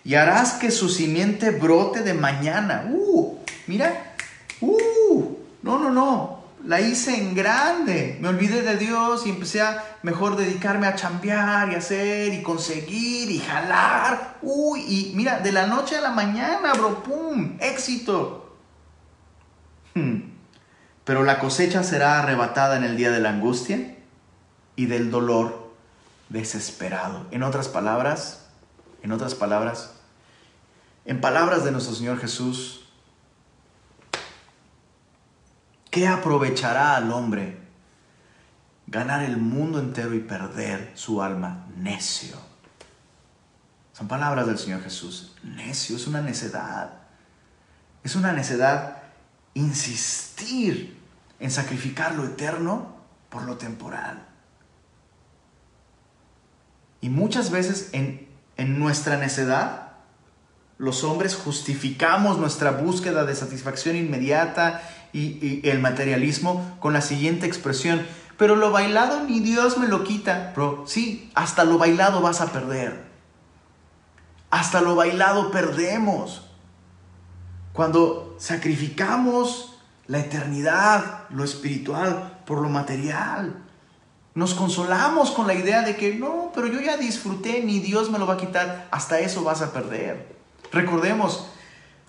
y 0.04 0.16
harás 0.16 0.54
que 0.54 0.72
su 0.72 0.90
simiente 0.90 1.52
brote 1.52 2.02
de 2.02 2.14
mañana. 2.14 2.90
Uh, 2.90 3.38
mira, 3.68 4.16
uh, 4.62 5.38
no, 5.62 5.80
no, 5.80 5.90
no, 5.90 6.43
la 6.64 6.80
hice 6.82 7.18
en 7.18 7.36
grande. 7.36 8.18
Me 8.22 8.30
olvidé 8.30 8.62
de 8.62 8.78
Dios 8.78 9.26
y 9.26 9.30
empecé 9.30 9.62
a 9.62 9.98
mejor 10.02 10.36
dedicarme 10.36 10.88
a 10.88 10.96
chambear 10.96 11.72
y 11.72 11.76
hacer 11.76 12.34
y 12.34 12.42
conseguir 12.42 13.30
y 13.30 13.40
jalar. 13.40 14.38
Uy, 14.42 14.82
y 14.82 15.14
mira, 15.16 15.40
de 15.40 15.52
la 15.52 15.68
noche 15.68 15.98
a 15.98 16.02
la 16.02 16.12
mañana, 16.12 16.74
bro, 16.74 17.04
pum, 17.04 17.58
éxito. 17.60 18.58
Hmm. 19.94 20.32
Pero 21.04 21.24
la 21.24 21.40
cosecha 21.40 21.84
será 21.84 22.20
arrebatada 22.20 22.78
en 22.78 22.84
el 22.84 22.96
día 22.96 23.12
de 23.12 23.20
la 23.20 23.32
angustia 23.32 23.98
y 24.76 24.86
del 24.86 25.12
dolor 25.12 25.72
desesperado. 26.30 27.28
En 27.32 27.44
otras 27.44 27.68
palabras, 27.68 28.48
en 29.02 29.12
otras 29.12 29.36
palabras, 29.36 29.96
en 31.06 31.20
palabras 31.20 31.66
de 31.66 31.72
nuestro 31.72 31.94
Señor 31.94 32.20
Jesús, 32.20 32.83
¿qué 35.94 36.08
aprovechará 36.08 36.96
al 36.96 37.12
hombre 37.12 37.60
ganar 38.88 39.22
el 39.22 39.38
mundo 39.38 39.80
entero 39.80 40.16
y 40.16 40.22
perder 40.22 40.92
su 40.96 41.22
alma 41.22 41.68
necio? 41.78 42.36
Son 43.94 44.08
palabras 44.08 44.48
del 44.48 44.58
Señor 44.58 44.82
Jesús. 44.82 45.36
Necio 45.44 45.96
es 45.96 46.08
una 46.08 46.22
necedad. 46.22 46.96
Es 48.04 48.16
una 48.16 48.34
necedad 48.34 49.04
insistir 49.54 51.00
en 51.40 51.52
sacrificar 51.52 52.16
lo 52.16 52.26
eterno 52.26 52.96
por 53.30 53.44
lo 53.44 53.58
temporal. 53.58 54.26
Y 57.02 57.10
muchas 57.10 57.52
veces 57.52 57.90
en, 57.92 58.28
en 58.58 58.80
nuestra 58.80 59.18
necedad 59.18 59.92
los 60.80 61.04
hombres 61.04 61.36
justificamos 61.36 62.40
nuestra 62.40 62.72
búsqueda 62.72 63.26
de 63.26 63.36
satisfacción 63.36 63.96
inmediata 63.96 64.82
y, 65.14 65.62
el 65.70 65.80
materialismo 65.80 66.76
con 66.80 66.94
la 66.94 67.02
siguiente 67.02 67.46
expresión, 67.46 68.06
pero 68.38 68.56
lo 68.56 68.72
bailado 68.72 69.24
ni 69.24 69.40
Dios 69.40 69.78
me 69.78 69.88
lo 69.88 70.04
quita. 70.04 70.52
Bro, 70.56 70.84
sí, 70.88 71.32
hasta 71.36 71.64
lo 71.64 71.78
bailado 71.78 72.22
vas 72.22 72.42
a 72.42 72.52
perder. 72.52 73.04
Hasta 74.50 74.82
lo 74.82 74.96
bailado 74.96 75.52
perdemos. 75.52 76.50
Cuando 77.74 78.36
sacrificamos 78.40 79.78
la 80.08 80.20
eternidad, 80.20 81.24
lo 81.30 81.44
espiritual, 81.44 82.42
por 82.46 82.62
lo 82.62 82.70
material. 82.70 83.64
Nos 84.36 84.56
consolamos 84.56 85.32
con 85.32 85.48
la 85.48 85.54
idea 85.54 85.84
de 85.84 85.96
que 85.96 86.16
no, 86.16 86.52
pero 86.56 86.68
yo 86.68 86.82
ya 86.82 86.98
disfruté, 86.98 87.64
ni 87.64 87.80
Dios 87.80 88.10
me 88.10 88.18
lo 88.18 88.26
va 88.26 88.34
a 88.34 88.38
quitar, 88.38 88.88
hasta 88.92 89.20
eso 89.20 89.44
vas 89.44 89.62
a 89.62 89.72
perder. 89.72 90.36
Recordemos, 90.72 91.48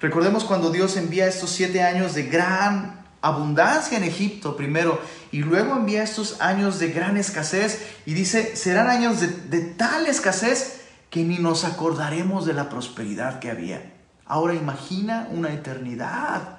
recordemos 0.00 0.44
cuando 0.44 0.70
Dios 0.70 0.96
envía 0.96 1.26
estos 1.26 1.50
siete 1.50 1.82
años 1.82 2.14
de 2.14 2.24
gran 2.24 3.04
abundancia 3.20 3.96
en 3.96 4.04
Egipto 4.04 4.56
primero 4.56 5.00
y 5.32 5.38
luego 5.38 5.76
envía 5.76 6.02
estos 6.02 6.40
años 6.40 6.78
de 6.78 6.90
gran 6.90 7.16
escasez 7.16 7.86
y 8.04 8.14
dice, 8.14 8.56
serán 8.56 8.88
años 8.88 9.20
de, 9.20 9.28
de 9.28 9.60
tal 9.62 10.06
escasez 10.06 10.82
que 11.10 11.24
ni 11.24 11.38
nos 11.38 11.64
acordaremos 11.64 12.44
de 12.44 12.52
la 12.52 12.68
prosperidad 12.68 13.38
que 13.38 13.50
había. 13.50 13.94
Ahora 14.26 14.54
imagina 14.54 15.28
una 15.30 15.52
eternidad 15.52 16.58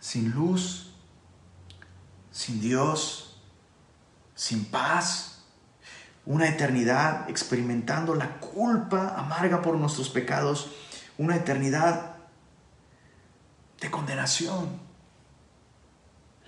sin 0.00 0.30
luz, 0.30 0.92
sin 2.30 2.60
Dios, 2.60 3.40
sin 4.34 4.64
paz, 4.66 5.42
una 6.26 6.48
eternidad 6.48 7.28
experimentando 7.30 8.14
la 8.14 8.38
culpa 8.38 9.14
amarga 9.16 9.62
por 9.62 9.76
nuestros 9.76 10.08
pecados, 10.08 10.70
una 11.18 11.36
eternidad 11.36 12.16
de 13.80 13.90
condenación, 13.90 14.78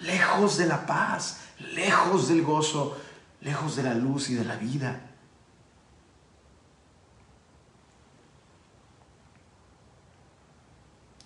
lejos 0.01 0.57
de 0.57 0.67
la 0.67 0.87
paz, 0.87 1.39
lejos 1.75 2.29
del 2.29 2.43
gozo, 2.43 2.97
lejos 3.41 3.77
de 3.77 3.83
la 3.83 3.95
luz 3.95 4.31
y 4.31 4.35
de 4.35 4.45
la 4.45 4.57
vida. 4.57 5.01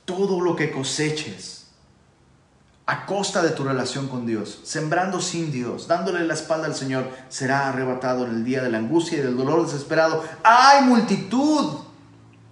Todo 0.04 0.40
lo 0.40 0.56
que 0.56 0.70
coseches 0.70 1.62
a 2.86 3.06
costa 3.06 3.42
de 3.42 3.50
tu 3.50 3.64
relación 3.64 4.08
con 4.08 4.26
Dios, 4.26 4.60
sembrando 4.64 5.20
sin 5.20 5.52
Dios, 5.52 5.86
dándole 5.86 6.24
la 6.26 6.34
espalda 6.34 6.66
al 6.66 6.74
Señor, 6.74 7.08
será 7.28 7.68
arrebatado 7.68 8.26
en 8.26 8.32
el 8.32 8.44
día 8.44 8.62
de 8.62 8.70
la 8.70 8.78
angustia 8.78 9.18
y 9.18 9.22
del 9.22 9.36
dolor 9.36 9.64
desesperado. 9.64 10.24
Hay 10.42 10.82
multitud 10.82 11.78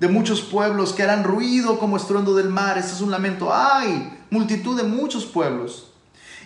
de 0.00 0.08
muchos 0.08 0.40
pueblos 0.40 0.92
que 0.94 1.02
harán 1.02 1.24
ruido 1.24 1.78
como 1.78 1.96
estruendo 1.96 2.34
del 2.34 2.48
mar. 2.48 2.78
Este 2.78 2.92
es 2.92 3.00
un 3.02 3.10
lamento. 3.10 3.54
Hay 3.54 4.18
multitud 4.30 4.76
de 4.76 4.82
muchos 4.82 5.26
pueblos. 5.26 5.92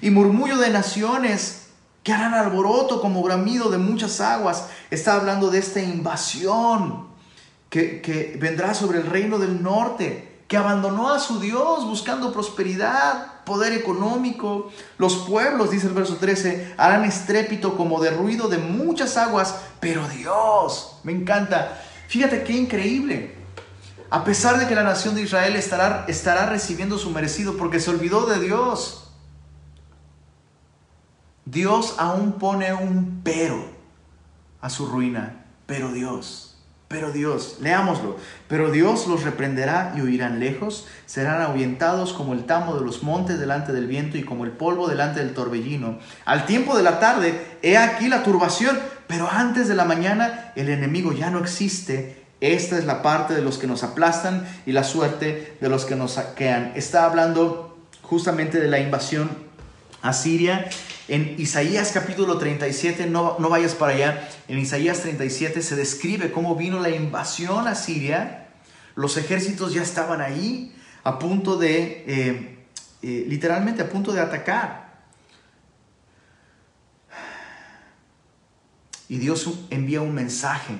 Y 0.02 0.10
murmullo 0.10 0.58
de 0.58 0.70
naciones 0.70 1.68
que 2.02 2.12
harán 2.12 2.34
alboroto 2.34 3.00
como 3.00 3.22
bramido 3.22 3.70
de 3.70 3.78
muchas 3.78 4.20
aguas. 4.20 4.66
Está 4.90 5.14
hablando 5.14 5.50
de 5.50 5.60
esta 5.60 5.80
invasión 5.80 7.06
que, 7.70 8.02
que 8.02 8.36
vendrá 8.40 8.74
sobre 8.74 8.98
el 8.98 9.06
reino 9.06 9.38
del 9.38 9.62
norte 9.62 10.34
que 10.48 10.56
abandonó 10.58 11.10
a 11.10 11.20
su 11.20 11.40
Dios 11.40 11.86
buscando 11.86 12.32
prosperidad, 12.32 13.44
poder 13.44 13.72
económico. 13.72 14.70
Los 14.98 15.16
pueblos, 15.16 15.70
dice 15.70 15.86
el 15.86 15.94
verso 15.94 16.16
13, 16.16 16.74
harán 16.76 17.04
estrépito 17.04 17.76
como 17.76 18.00
de 18.02 18.10
ruido 18.10 18.48
de 18.48 18.58
muchas 18.58 19.16
aguas, 19.16 19.54
pero 19.80 20.06
Dios, 20.08 20.98
me 21.02 21.12
encanta. 21.12 21.80
Fíjate 22.08 22.42
qué 22.42 22.52
increíble. 22.52 23.43
A 24.14 24.22
pesar 24.22 24.60
de 24.60 24.68
que 24.68 24.76
la 24.76 24.84
nación 24.84 25.16
de 25.16 25.22
Israel 25.22 25.56
estará, 25.56 26.04
estará 26.06 26.46
recibiendo 26.46 26.98
su 26.98 27.10
merecido 27.10 27.56
porque 27.56 27.80
se 27.80 27.90
olvidó 27.90 28.26
de 28.26 28.38
Dios, 28.38 29.10
Dios 31.44 31.96
aún 31.98 32.34
pone 32.34 32.72
un 32.72 33.22
pero 33.24 33.66
a 34.60 34.70
su 34.70 34.86
ruina, 34.86 35.44
pero 35.66 35.90
Dios 35.90 36.54
pero 36.86 37.10
Dios, 37.10 37.56
leámoslo, 37.60 38.18
pero 38.46 38.70
Dios 38.70 39.08
los 39.08 39.24
reprenderá 39.24 39.94
y 39.96 40.02
huirán 40.02 40.38
lejos, 40.38 40.86
serán 41.06 41.42
ahuyentados 41.42 42.12
como 42.12 42.34
el 42.34 42.44
tamo 42.44 42.76
de 42.76 42.84
los 42.84 43.02
montes 43.02 43.40
delante 43.40 43.72
del 43.72 43.88
viento 43.88 44.16
y 44.16 44.22
como 44.22 44.44
el 44.44 44.52
polvo 44.52 44.86
delante 44.86 45.18
del 45.18 45.34
torbellino. 45.34 45.98
Al 46.24 46.46
tiempo 46.46 46.76
de 46.76 46.84
la 46.84 47.00
tarde, 47.00 47.58
he 47.62 47.76
aquí 47.78 48.06
la 48.06 48.22
turbación, 48.22 48.78
pero 49.08 49.28
antes 49.28 49.66
de 49.66 49.74
la 49.74 49.84
mañana 49.84 50.52
el 50.54 50.68
enemigo 50.68 51.12
ya 51.12 51.30
no 51.30 51.40
existe. 51.40 52.23
Esta 52.44 52.76
es 52.76 52.84
la 52.84 53.00
parte 53.00 53.32
de 53.32 53.40
los 53.40 53.56
que 53.56 53.66
nos 53.66 53.82
aplastan 53.84 54.46
y 54.66 54.72
la 54.72 54.84
suerte 54.84 55.56
de 55.62 55.68
los 55.70 55.86
que 55.86 55.96
nos 55.96 56.12
saquean. 56.12 56.72
Está 56.74 57.06
hablando 57.06 57.78
justamente 58.02 58.60
de 58.60 58.68
la 58.68 58.80
invasión 58.80 59.30
a 60.02 60.12
Siria 60.12 60.68
En 61.08 61.36
Isaías 61.38 61.90
capítulo 61.94 62.36
37, 62.36 63.06
no, 63.06 63.36
no 63.38 63.48
vayas 63.48 63.74
para 63.74 63.94
allá, 63.94 64.28
en 64.48 64.58
Isaías 64.58 65.00
37 65.00 65.62
se 65.62 65.74
describe 65.74 66.32
cómo 66.32 66.54
vino 66.54 66.80
la 66.80 66.90
invasión 66.90 67.66
a 67.66 67.74
Siria. 67.74 68.48
Los 68.94 69.16
ejércitos 69.16 69.72
ya 69.72 69.80
estaban 69.80 70.20
ahí, 70.20 70.76
a 71.02 71.18
punto 71.18 71.56
de, 71.56 72.04
eh, 72.06 72.58
eh, 73.00 73.24
literalmente 73.26 73.80
a 73.80 73.88
punto 73.88 74.12
de 74.12 74.20
atacar. 74.20 75.06
Y 79.08 79.16
Dios 79.16 79.48
envía 79.70 80.02
un 80.02 80.12
mensaje 80.12 80.74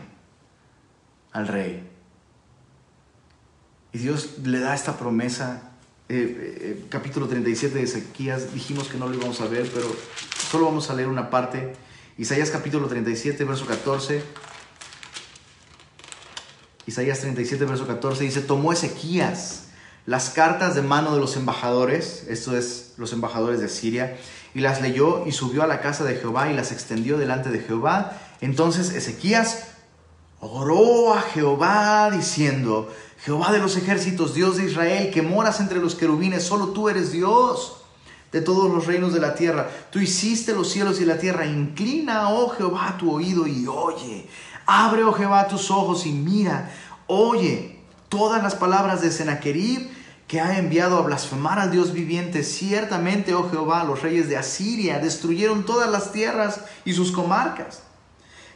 al 1.35 1.49
rey. 1.49 1.87
Y 3.93 3.99
Dios 3.99 4.39
le 4.43 4.61
da 4.61 4.74
esta 4.74 4.97
promesa 4.97 5.72
eh, 6.09 6.59
eh, 6.61 6.87
capítulo 6.89 7.28
37 7.28 7.74
de 7.74 7.82
Ezequías, 7.82 8.55
dijimos 8.55 8.89
que 8.89 8.97
no 8.97 9.09
lo 9.09 9.14
íbamos 9.14 9.41
a 9.41 9.47
ver, 9.47 9.70
pero 9.72 9.87
solo 10.51 10.66
vamos 10.66 10.89
a 10.89 10.95
leer 10.95 11.09
una 11.09 11.28
parte. 11.28 11.74
Isaías 12.16 12.51
capítulo 12.51 12.89
37, 12.89 13.45
verso 13.45 13.66
14. 13.66 14.22
Isaías 16.87 17.20
37, 17.20 17.64
verso 17.64 17.87
14 17.87 18.24
dice, 18.24 18.41
tomó 18.41 18.72
Ezequías 18.72 19.68
las 20.07 20.30
cartas 20.30 20.74
de 20.74 20.82
mano 20.82 21.14
de 21.14 21.20
los 21.20 21.37
embajadores, 21.37 22.26
esto 22.28 22.57
es 22.57 22.93
los 22.99 23.12
embajadores 23.12 23.61
de 23.61 23.68
Siria, 23.68 24.16
y 24.55 24.61
las 24.61 24.82
leyó 24.82 25.26
y 25.26 25.32
subió 25.32 25.62
a 25.62 25.66
la 25.66 25.80
casa 25.80 26.05
de 26.05 26.16
Jehová 26.16 26.51
y 26.51 26.55
las 26.55 26.70
extendió 26.70 27.16
delante 27.16 27.49
de 27.49 27.61
Jehová. 27.61 28.20
Entonces 28.41 28.93
Ezequías 28.93 29.74
oró 30.45 31.14
a 31.14 31.22
Jehová 31.22 32.11
diciendo, 32.11 32.92
Jehová 33.18 33.53
de 33.53 33.59
los 33.59 33.76
ejércitos, 33.76 34.34
Dios 34.34 34.59
de 34.59 34.66
Israel, 34.66 35.11
que 35.11 35.22
moras 35.22 35.61
entre 35.61 35.78
los 35.78 35.95
querubines, 35.95 36.45
solo 36.45 36.68
tú 36.68 36.88
eres 36.88 37.12
Dios 37.12 37.78
de 38.30 38.42
todos 38.42 38.70
los 38.70 38.86
reinos 38.86 39.14
de 39.14 39.20
la 39.20 39.34
tierra. 39.34 39.70
Tú 39.90 40.01
hiciste 40.01 40.53
los 40.53 40.70
cielos 40.70 41.01
y 41.01 41.07
la 41.07 41.18
tierra. 41.18 41.47
Inclina, 41.47 42.28
oh 42.28 42.51
Jehová, 42.51 42.97
tu 42.99 43.11
oído 43.11 43.47
y 43.47 43.66
oye. 43.66 44.28
Abre, 44.66 45.05
oh 45.05 45.12
Jehová, 45.12 45.49
tus 45.49 45.70
ojos 45.70 46.05
y 46.05 46.12
mira. 46.12 46.70
Oye 47.07 47.78
todas 48.09 48.42
las 48.42 48.55
palabras 48.55 49.01
de 49.01 49.11
Sennacherib 49.11 49.88
que 50.28 50.40
ha 50.40 50.59
enviado 50.59 50.99
a 50.99 51.03
blasfemar 51.03 51.59
al 51.59 51.70
Dios 51.70 51.92
viviente. 51.92 52.42
Ciertamente, 52.42 53.34
oh 53.34 53.49
Jehová, 53.51 53.84
los 53.84 54.03
reyes 54.03 54.28
de 54.28 54.36
Asiria 54.36 54.99
destruyeron 54.99 55.64
todas 55.64 55.90
las 55.90 56.12
tierras 56.12 56.61
y 56.84 56.92
sus 56.92 57.12
comarcas 57.12 57.82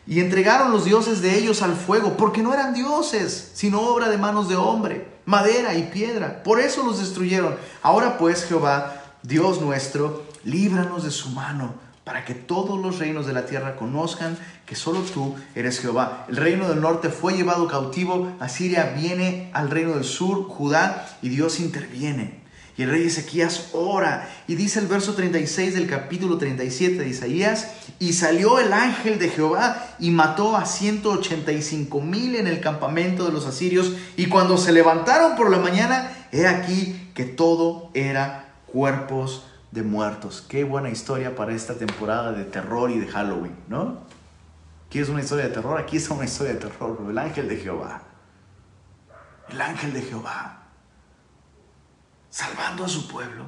y 0.08 0.20
entregaron 0.20 0.72
los 0.72 0.86
dioses 0.86 1.20
de 1.20 1.38
ellos 1.38 1.60
al 1.60 1.76
fuego, 1.76 2.16
porque 2.16 2.42
no 2.42 2.54
eran 2.54 2.72
dioses, 2.72 3.50
sino 3.52 3.82
obra 3.82 4.08
de 4.08 4.16
manos 4.16 4.48
de 4.48 4.56
hombre, 4.56 5.06
madera 5.26 5.74
y 5.74 5.82
piedra. 5.82 6.42
Por 6.42 6.60
eso 6.60 6.82
los 6.82 6.98
destruyeron. 6.98 7.56
Ahora 7.82 8.16
pues, 8.16 8.46
Jehová, 8.46 9.02
Dios 9.22 9.60
nuestro, 9.60 10.24
líbranos 10.44 11.04
de 11.04 11.10
su 11.10 11.28
mano, 11.28 11.74
para 12.04 12.24
que 12.24 12.32
todos 12.34 12.80
los 12.80 12.98
reinos 12.98 13.26
de 13.26 13.34
la 13.34 13.44
tierra 13.44 13.76
conozcan 13.76 14.38
que 14.64 14.76
solo 14.76 15.00
tú 15.00 15.36
eres 15.54 15.78
Jehová. 15.78 16.24
El 16.30 16.38
reino 16.38 16.70
del 16.70 16.80
norte 16.80 17.10
fue 17.10 17.34
llevado 17.34 17.68
cautivo, 17.68 18.32
Asiria 18.40 18.94
viene 18.96 19.50
al 19.52 19.68
reino 19.68 19.92
del 19.92 20.04
sur, 20.04 20.48
Judá, 20.48 21.06
y 21.20 21.28
Dios 21.28 21.60
interviene. 21.60 22.37
Y 22.78 22.84
el 22.84 22.90
rey 22.90 23.08
Ezequías 23.08 23.70
ora 23.72 24.30
y 24.46 24.54
dice 24.54 24.78
el 24.78 24.86
verso 24.86 25.14
36 25.14 25.74
del 25.74 25.88
capítulo 25.88 26.38
37 26.38 26.98
de 26.98 27.08
Isaías, 27.08 27.72
y 27.98 28.12
salió 28.12 28.60
el 28.60 28.72
ángel 28.72 29.18
de 29.18 29.30
Jehová 29.30 29.96
y 29.98 30.12
mató 30.12 30.56
a 30.56 30.64
185 30.64 32.00
mil 32.00 32.36
en 32.36 32.46
el 32.46 32.60
campamento 32.60 33.26
de 33.26 33.32
los 33.32 33.46
asirios, 33.46 33.94
y 34.16 34.26
cuando 34.26 34.56
se 34.56 34.70
levantaron 34.70 35.34
por 35.34 35.50
la 35.50 35.58
mañana, 35.58 36.28
he 36.30 36.46
aquí 36.46 37.10
que 37.14 37.24
todo 37.24 37.90
era 37.94 38.54
cuerpos 38.66 39.44
de 39.72 39.82
muertos. 39.82 40.44
Qué 40.48 40.62
buena 40.62 40.88
historia 40.88 41.34
para 41.34 41.54
esta 41.54 41.74
temporada 41.74 42.30
de 42.30 42.44
terror 42.44 42.92
y 42.92 43.00
de 43.00 43.08
Halloween, 43.08 43.56
¿no? 43.66 43.98
¿Quieres 44.88 45.10
una 45.10 45.20
historia 45.20 45.48
de 45.48 45.50
terror? 45.50 45.80
Aquí 45.80 45.96
está 45.96 46.14
una 46.14 46.26
historia 46.26 46.52
de 46.52 46.60
terror, 46.60 46.96
el 47.10 47.18
ángel 47.18 47.48
de 47.48 47.56
Jehová. 47.56 48.02
El 49.50 49.60
ángel 49.60 49.92
de 49.92 50.02
Jehová 50.02 50.67
salvando 52.38 52.84
a 52.84 52.88
su 52.88 53.08
pueblo. 53.08 53.46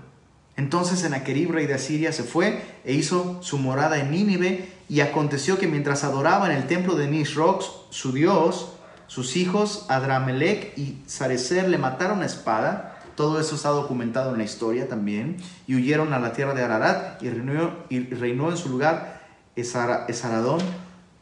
Entonces 0.57 0.99
Sennacherib, 0.99 1.53
rey 1.53 1.67
de 1.67 1.75
Asiria, 1.75 2.13
se 2.13 2.25
fue 2.25 2.61
e 2.85 2.93
hizo 2.93 3.41
su 3.41 3.57
morada 3.57 3.99
en 3.99 4.11
Nínive, 4.11 4.69
y 4.89 4.99
aconteció 4.99 5.59
que 5.59 5.69
mientras 5.69 6.03
adoraba 6.03 6.51
en 6.51 6.57
el 6.57 6.67
templo 6.67 6.97
de 6.97 7.07
Nisroch, 7.07 7.63
su 7.91 8.11
dios, 8.11 8.73
sus 9.07 9.37
hijos 9.37 9.87
Adramelech 9.89 10.77
y 10.77 10.99
Sarecer 11.07 11.69
le 11.69 11.79
mataron 11.79 12.23
a 12.23 12.27
espada. 12.27 13.01
Todo 13.15 13.39
eso 13.39 13.55
está 13.55 13.69
documentado 13.69 14.33
en 14.33 14.39
la 14.39 14.45
historia 14.45 14.89
también. 14.89 15.37
Y 15.69 15.77
huyeron 15.77 16.13
a 16.13 16.19
la 16.19 16.33
tierra 16.33 16.55
de 16.55 16.65
Ararat 16.65 17.23
y 17.23 17.31
reinó, 17.31 17.71
y 17.89 18.01
reinó 18.13 18.51
en 18.51 18.57
su 18.57 18.69
lugar 18.69 19.23
Esaradón, 19.55 20.61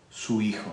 su 0.09 0.41
hijo. 0.41 0.73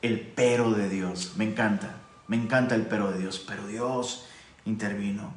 El 0.00 0.20
pero 0.20 0.70
de 0.70 0.88
Dios. 0.88 1.34
Me 1.36 1.44
encanta. 1.44 1.96
Me 2.26 2.36
encanta 2.36 2.74
el 2.74 2.86
pero 2.86 3.12
de 3.12 3.18
Dios. 3.18 3.44
Pero 3.46 3.66
Dios 3.66 4.24
intervino 4.70 5.34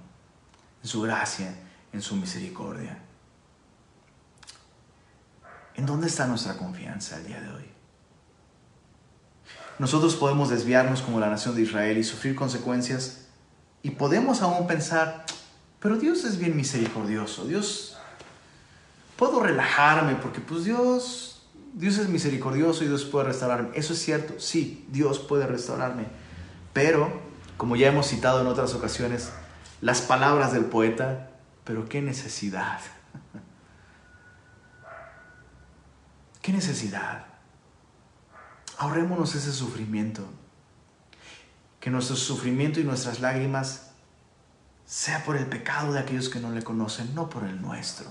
en 0.82 0.88
su 0.88 1.02
gracia, 1.02 1.54
en 1.92 2.02
su 2.02 2.16
misericordia. 2.16 3.00
¿En 5.76 5.86
dónde 5.86 6.08
está 6.08 6.28
nuestra 6.28 6.58
confianza 6.58 7.18
el 7.18 7.28
día 7.28 7.42
de 7.42 7.50
hoy? 7.50 7.66
Nosotros 9.80 10.16
podemos 10.16 10.50
desviarnos 10.50 11.02
como 11.02 11.20
la 11.20 11.30
nación 11.30 11.56
de 11.56 11.64
Israel 11.64 11.98
y 11.98 12.04
sufrir 12.04 12.36
consecuencias 12.36 13.26
y 13.82 13.92
podemos 13.92 14.42
aún 14.42 14.68
pensar, 14.68 15.26
pero 15.80 15.98
Dios 15.98 16.24
es 16.24 16.38
bien 16.38 16.56
misericordioso, 16.56 17.46
Dios, 17.46 17.98
puedo 19.18 19.42
relajarme 19.42 20.16
porque 20.16 20.42
pues 20.42 20.64
Dios, 20.64 21.42
Dios 21.74 21.98
es 21.98 22.08
misericordioso 22.08 22.84
y 22.84 22.88
Dios 22.88 23.04
puede 23.04 23.28
restaurarme. 23.28 23.70
Eso 23.74 23.94
es 23.94 24.00
cierto, 24.00 24.40
sí, 24.40 24.86
Dios 24.90 25.20
puede 25.20 25.48
restaurarme, 25.48 26.06
pero 26.72 27.33
como 27.58 27.76
ya 27.76 27.88
hemos 27.88 28.08
citado 28.08 28.42
en 28.42 28.48
otras 28.48 28.74
ocasiones, 28.74 29.32
las 29.82 30.02
palabras 30.02 30.54
del 30.54 30.66
poeta, 30.66 31.30
pero 31.64 31.88
qué 31.88 32.02
necesidad. 32.02 32.80
¿Qué 36.42 36.52
necesidad? 36.52 37.26
Ahorrémonos 38.78 39.36
ese 39.36 39.52
sufrimiento. 39.52 40.24
Que 41.80 41.90
nuestro 41.90 42.16
sufrimiento 42.16 42.80
y 42.80 42.84
nuestras 42.84 43.20
lágrimas 43.20 43.92
sea 44.86 45.24
por 45.24 45.36
el 45.36 45.46
pecado 45.46 45.94
de 45.94 46.00
aquellos 46.00 46.30
que 46.30 46.40
no 46.40 46.52
le 46.52 46.64
conocen, 46.64 47.14
no 47.16 47.30
por 47.30 47.44
el 47.44 47.62
nuestro. 47.62 48.08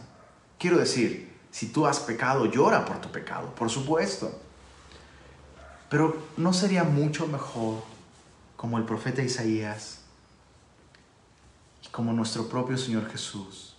Quiero 0.59 0.79
decir, 0.79 1.39
si 1.51 1.69
tú 1.69 1.87
has 1.87 2.01
pecado, 2.01 2.47
llora 2.47 2.85
por 2.85 3.01
tu 3.01 3.11
pecado, 3.11 3.55
por 3.55 3.71
supuesto. 3.71 4.41
Pero 5.89 6.27
¿no 6.39 6.53
sería 6.53 6.85
mucho 6.85 7.27
mejor 7.27 7.83
como 8.63 8.79
el 8.79 8.85
profeta 8.85 9.23
Isaías 9.23 10.03
y 11.85 11.89
como 11.89 12.13
nuestro 12.13 12.49
propio 12.49 12.79
Señor 12.79 13.11
Jesús. 13.11 13.75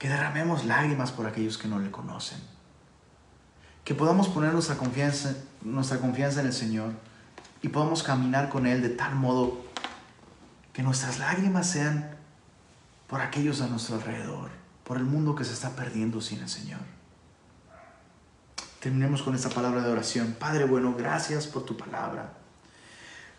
Que 0.00 0.08
derramemos 0.08 0.64
lágrimas 0.64 1.12
por 1.12 1.28
aquellos 1.28 1.56
que 1.56 1.68
no 1.68 1.78
le 1.78 1.92
conocen. 1.92 2.40
Que 3.84 3.94
podamos 3.94 4.26
poner 4.26 4.52
nuestra 4.52 4.76
confianza, 4.76 5.36
nuestra 5.62 6.00
confianza 6.00 6.40
en 6.40 6.48
el 6.48 6.52
Señor 6.52 6.90
y 7.62 7.68
podamos 7.68 8.02
caminar 8.02 8.48
con 8.48 8.66
Él 8.66 8.82
de 8.82 8.88
tal 8.88 9.14
modo 9.14 9.64
que 10.72 10.82
nuestras 10.82 11.20
lágrimas 11.20 11.70
sean 11.70 12.16
por 13.06 13.20
aquellos 13.20 13.60
a 13.60 13.68
nuestro 13.68 13.94
alrededor, 13.94 14.50
por 14.82 14.96
el 14.96 15.04
mundo 15.04 15.36
que 15.36 15.44
se 15.44 15.52
está 15.52 15.76
perdiendo 15.76 16.20
sin 16.20 16.40
el 16.40 16.48
Señor. 16.48 16.93
Terminemos 18.84 19.22
con 19.22 19.34
esta 19.34 19.48
palabra 19.48 19.80
de 19.80 19.90
oración. 19.90 20.36
Padre 20.38 20.66
bueno, 20.66 20.94
gracias 20.94 21.46
por 21.46 21.64
tu 21.64 21.74
palabra. 21.74 22.34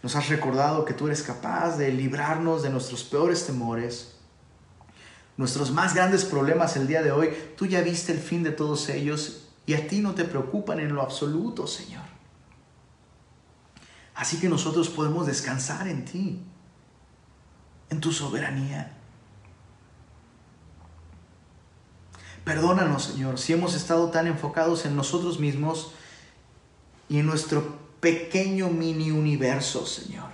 Nos 0.02 0.16
has 0.16 0.28
recordado 0.28 0.86
que 0.86 0.96
tú 0.96 1.06
eres 1.06 1.22
capaz 1.22 1.78
de 1.78 1.92
librarnos 1.92 2.64
de 2.64 2.72
nuestros 2.72 3.04
peores 3.04 3.46
temores, 3.46 4.16
nuestros 5.38 5.70
más 5.70 5.94
grandes 5.94 6.26
problemas 6.26 6.78
el 6.78 6.88
día 6.88 7.04
de 7.04 7.12
hoy. 7.12 7.30
Tú 7.56 7.68
ya 7.68 7.82
viste 7.82 8.12
el 8.12 8.18
fin 8.18 8.42
de 8.42 8.54
todos 8.54 8.90
ellos 8.90 9.50
y 9.68 9.76
a 9.76 9.88
ti 9.88 10.00
no 10.00 10.16
te 10.16 10.26
preocupan 10.26 10.80
en 10.80 10.96
lo 10.96 11.04
absoluto, 11.04 11.68
Señor. 11.68 12.06
Así 14.16 14.40
que 14.40 14.50
nosotros 14.50 14.90
podemos 14.90 15.28
descansar 15.28 15.88
en 15.88 16.06
ti, 16.06 16.42
en 17.92 18.02
tu 18.02 18.12
soberanía. 18.12 18.95
Perdónanos, 22.46 23.06
Señor, 23.06 23.40
si 23.40 23.54
hemos 23.54 23.74
estado 23.74 24.12
tan 24.12 24.28
enfocados 24.28 24.86
en 24.86 24.96
nosotros 24.96 25.40
mismos 25.40 25.92
y 27.10 27.18
en 27.18 27.26
nuestro 27.26 27.80
pequeño 28.00 28.70
mini 28.70 29.10
universo, 29.10 29.88
Señor. 29.88 30.30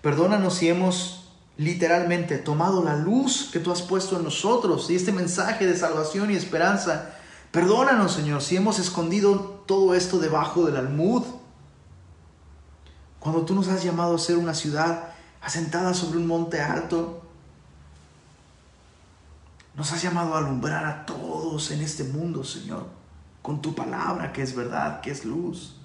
Perdónanos 0.00 0.54
si 0.54 0.70
hemos 0.70 1.30
literalmente 1.58 2.38
tomado 2.38 2.82
la 2.82 2.96
luz 2.96 3.50
que 3.52 3.60
tú 3.60 3.70
has 3.70 3.82
puesto 3.82 4.16
en 4.16 4.24
nosotros 4.24 4.88
y 4.88 4.96
este 4.96 5.12
mensaje 5.12 5.66
de 5.66 5.76
salvación 5.76 6.30
y 6.30 6.36
esperanza. 6.36 7.10
Perdónanos, 7.50 8.12
Señor, 8.12 8.40
si 8.40 8.56
hemos 8.56 8.78
escondido 8.78 9.62
todo 9.66 9.94
esto 9.94 10.18
debajo 10.18 10.64
del 10.64 10.76
almud. 10.76 11.22
Cuando 13.18 13.44
tú 13.44 13.54
nos 13.54 13.68
has 13.68 13.84
llamado 13.84 14.14
a 14.14 14.18
ser 14.18 14.38
una 14.38 14.54
ciudad 14.54 15.10
asentada 15.42 15.92
sobre 15.92 16.16
un 16.16 16.26
monte 16.26 16.62
alto, 16.62 17.29
Nos 19.74 19.92
has 19.92 20.02
llamado 20.02 20.34
a 20.34 20.38
alumbrar 20.38 20.84
a 20.84 21.06
todos 21.06 21.70
en 21.70 21.80
este 21.80 22.04
mundo, 22.04 22.44
Señor, 22.44 22.86
con 23.42 23.62
tu 23.62 23.74
palabra 23.74 24.32
que 24.32 24.42
es 24.42 24.54
verdad, 24.54 25.00
que 25.00 25.10
es 25.10 25.24
luz. 25.24 25.76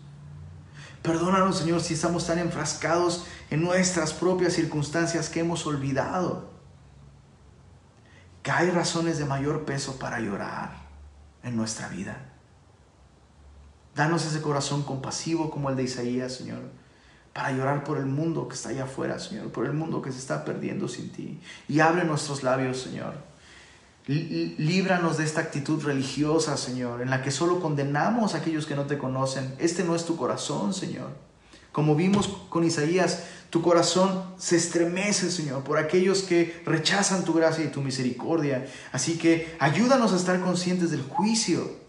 Perdónanos, 1.02 1.60
Señor, 1.60 1.82
si 1.82 1.94
estamos 1.94 2.26
tan 2.26 2.40
enfrascados 2.40 3.26
en 3.50 3.62
nuestras 3.62 4.14
propias 4.14 4.54
circunstancias 4.54 5.30
que 5.30 5.42
hemos 5.42 5.66
olvidado 5.68 6.56
que 8.46 8.52
hay 8.52 8.70
razones 8.70 9.18
de 9.18 9.26
mayor 9.26 9.66
peso 9.66 9.98
para 9.98 10.20
llorar 10.20 10.70
en 11.42 11.56
nuestra 11.56 11.88
vida. 11.88 12.16
Danos 13.96 14.24
ese 14.24 14.40
corazón 14.40 14.84
compasivo 14.84 15.50
como 15.50 15.72
el 15.72 15.76
de 15.76 15.82
Isaías, 15.82 16.36
Señor, 16.36 16.62
para 17.34 17.52
llorar 17.54 17.84
por 17.84 17.98
el 17.98 18.06
mundo 18.06 18.48
que 18.48 18.54
está 18.54 18.70
allá 18.70 18.84
afuera, 18.84 19.18
Señor, 19.18 19.52
por 19.52 19.66
el 19.66 19.74
mundo 19.74 20.00
que 20.00 20.12
se 20.12 20.20
está 20.20 20.46
perdiendo 20.46 20.88
sin 20.88 21.12
ti. 21.12 21.42
Y 21.68 21.80
abre 21.80 22.04
nuestros 22.04 22.44
labios, 22.44 22.80
Señor. 22.80 23.16
Líbranos 24.08 25.18
de 25.18 25.24
esta 25.24 25.42
actitud 25.42 25.84
religiosa, 25.84 26.58
Señor, 26.58 27.02
en 27.02 27.10
la 27.10 27.24
que 27.24 27.32
solo 27.32 27.60
condenamos 27.60 28.36
a 28.36 28.38
aquellos 28.38 28.68
que 28.68 28.76
no 28.76 28.86
te 28.86 29.00
conocen. 29.00 29.56
Este 29.58 29.84
no 29.84 29.96
es 29.96 30.06
tu 30.06 30.16
corazón, 30.16 30.76
Señor. 30.76 31.10
Como 31.72 31.96
vimos 31.96 32.28
con 32.50 32.64
Isaías, 32.64 33.24
tu 33.50 33.64
corazón 33.64 34.24
se 34.38 34.58
estremece, 34.58 35.32
Señor, 35.32 35.64
por 35.64 35.80
aquellos 35.80 36.22
que 36.22 36.62
rechazan 36.66 37.26
tu 37.26 37.34
gracia 37.34 37.66
y 37.66 37.70
tu 37.70 37.82
misericordia. 37.82 38.68
Así 38.92 39.18
que 39.18 39.56
ayúdanos 39.60 40.14
a 40.14 40.18
estar 40.18 40.40
conscientes 40.40 40.92
del 40.92 41.02
juicio, 41.02 41.84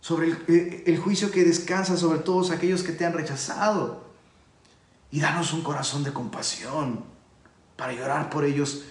sobre 0.00 0.28
el, 0.28 0.44
eh, 0.48 0.84
el 0.86 0.96
juicio 0.96 1.30
que 1.30 1.44
descansa 1.44 1.98
sobre 1.98 2.20
todos 2.20 2.50
aquellos 2.50 2.82
que 2.82 2.92
te 2.92 3.04
han 3.04 3.12
rechazado. 3.12 4.08
Y 5.10 5.20
danos 5.20 5.52
un 5.52 5.62
corazón 5.62 6.02
de 6.02 6.14
compasión 6.14 7.04
para 7.76 7.92
llorar 7.92 8.30
por 8.30 8.44
ellos 8.44 8.84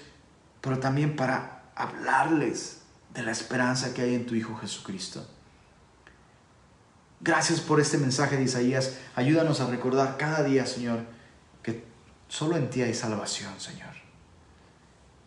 pero 0.68 0.80
también 0.80 1.16
para 1.16 1.72
hablarles 1.76 2.82
de 3.14 3.24
la 3.24 3.32
esperanza 3.32 3.94
que 3.94 4.02
hay 4.02 4.16
en 4.16 4.26
tu 4.26 4.36
Hijo 4.36 4.54
Jesucristo. 4.58 5.26
Gracias 7.22 7.62
por 7.62 7.80
este 7.80 7.98
mensaje 7.98 8.36
de 8.36 8.44
Isaías. 8.44 8.98
Ayúdanos 9.16 9.62
a 9.62 9.68
recordar 9.68 10.18
cada 10.18 10.44
día, 10.44 10.66
Señor, 10.66 11.06
que 11.64 11.86
solo 12.28 12.58
en 12.58 12.70
ti 12.70 12.82
hay 12.82 12.94
salvación, 12.94 13.58
Señor. 13.62 13.94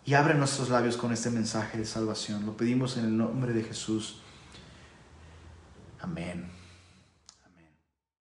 Y 0.05 0.12
abre 0.12 0.34
nuestros 0.34 0.68
labios 0.68 0.99
con 0.99 1.11
este 1.11 1.30
mensaje 1.30 1.78
de 1.78 1.86
salvación. 1.86 2.45
Lo 2.45 2.55
pedimos 2.55 2.99
en 2.99 3.07
el 3.07 3.16
nombre 3.16 3.55
de 3.55 3.64
Jesús. 3.64 4.20
Amén. 6.03 6.60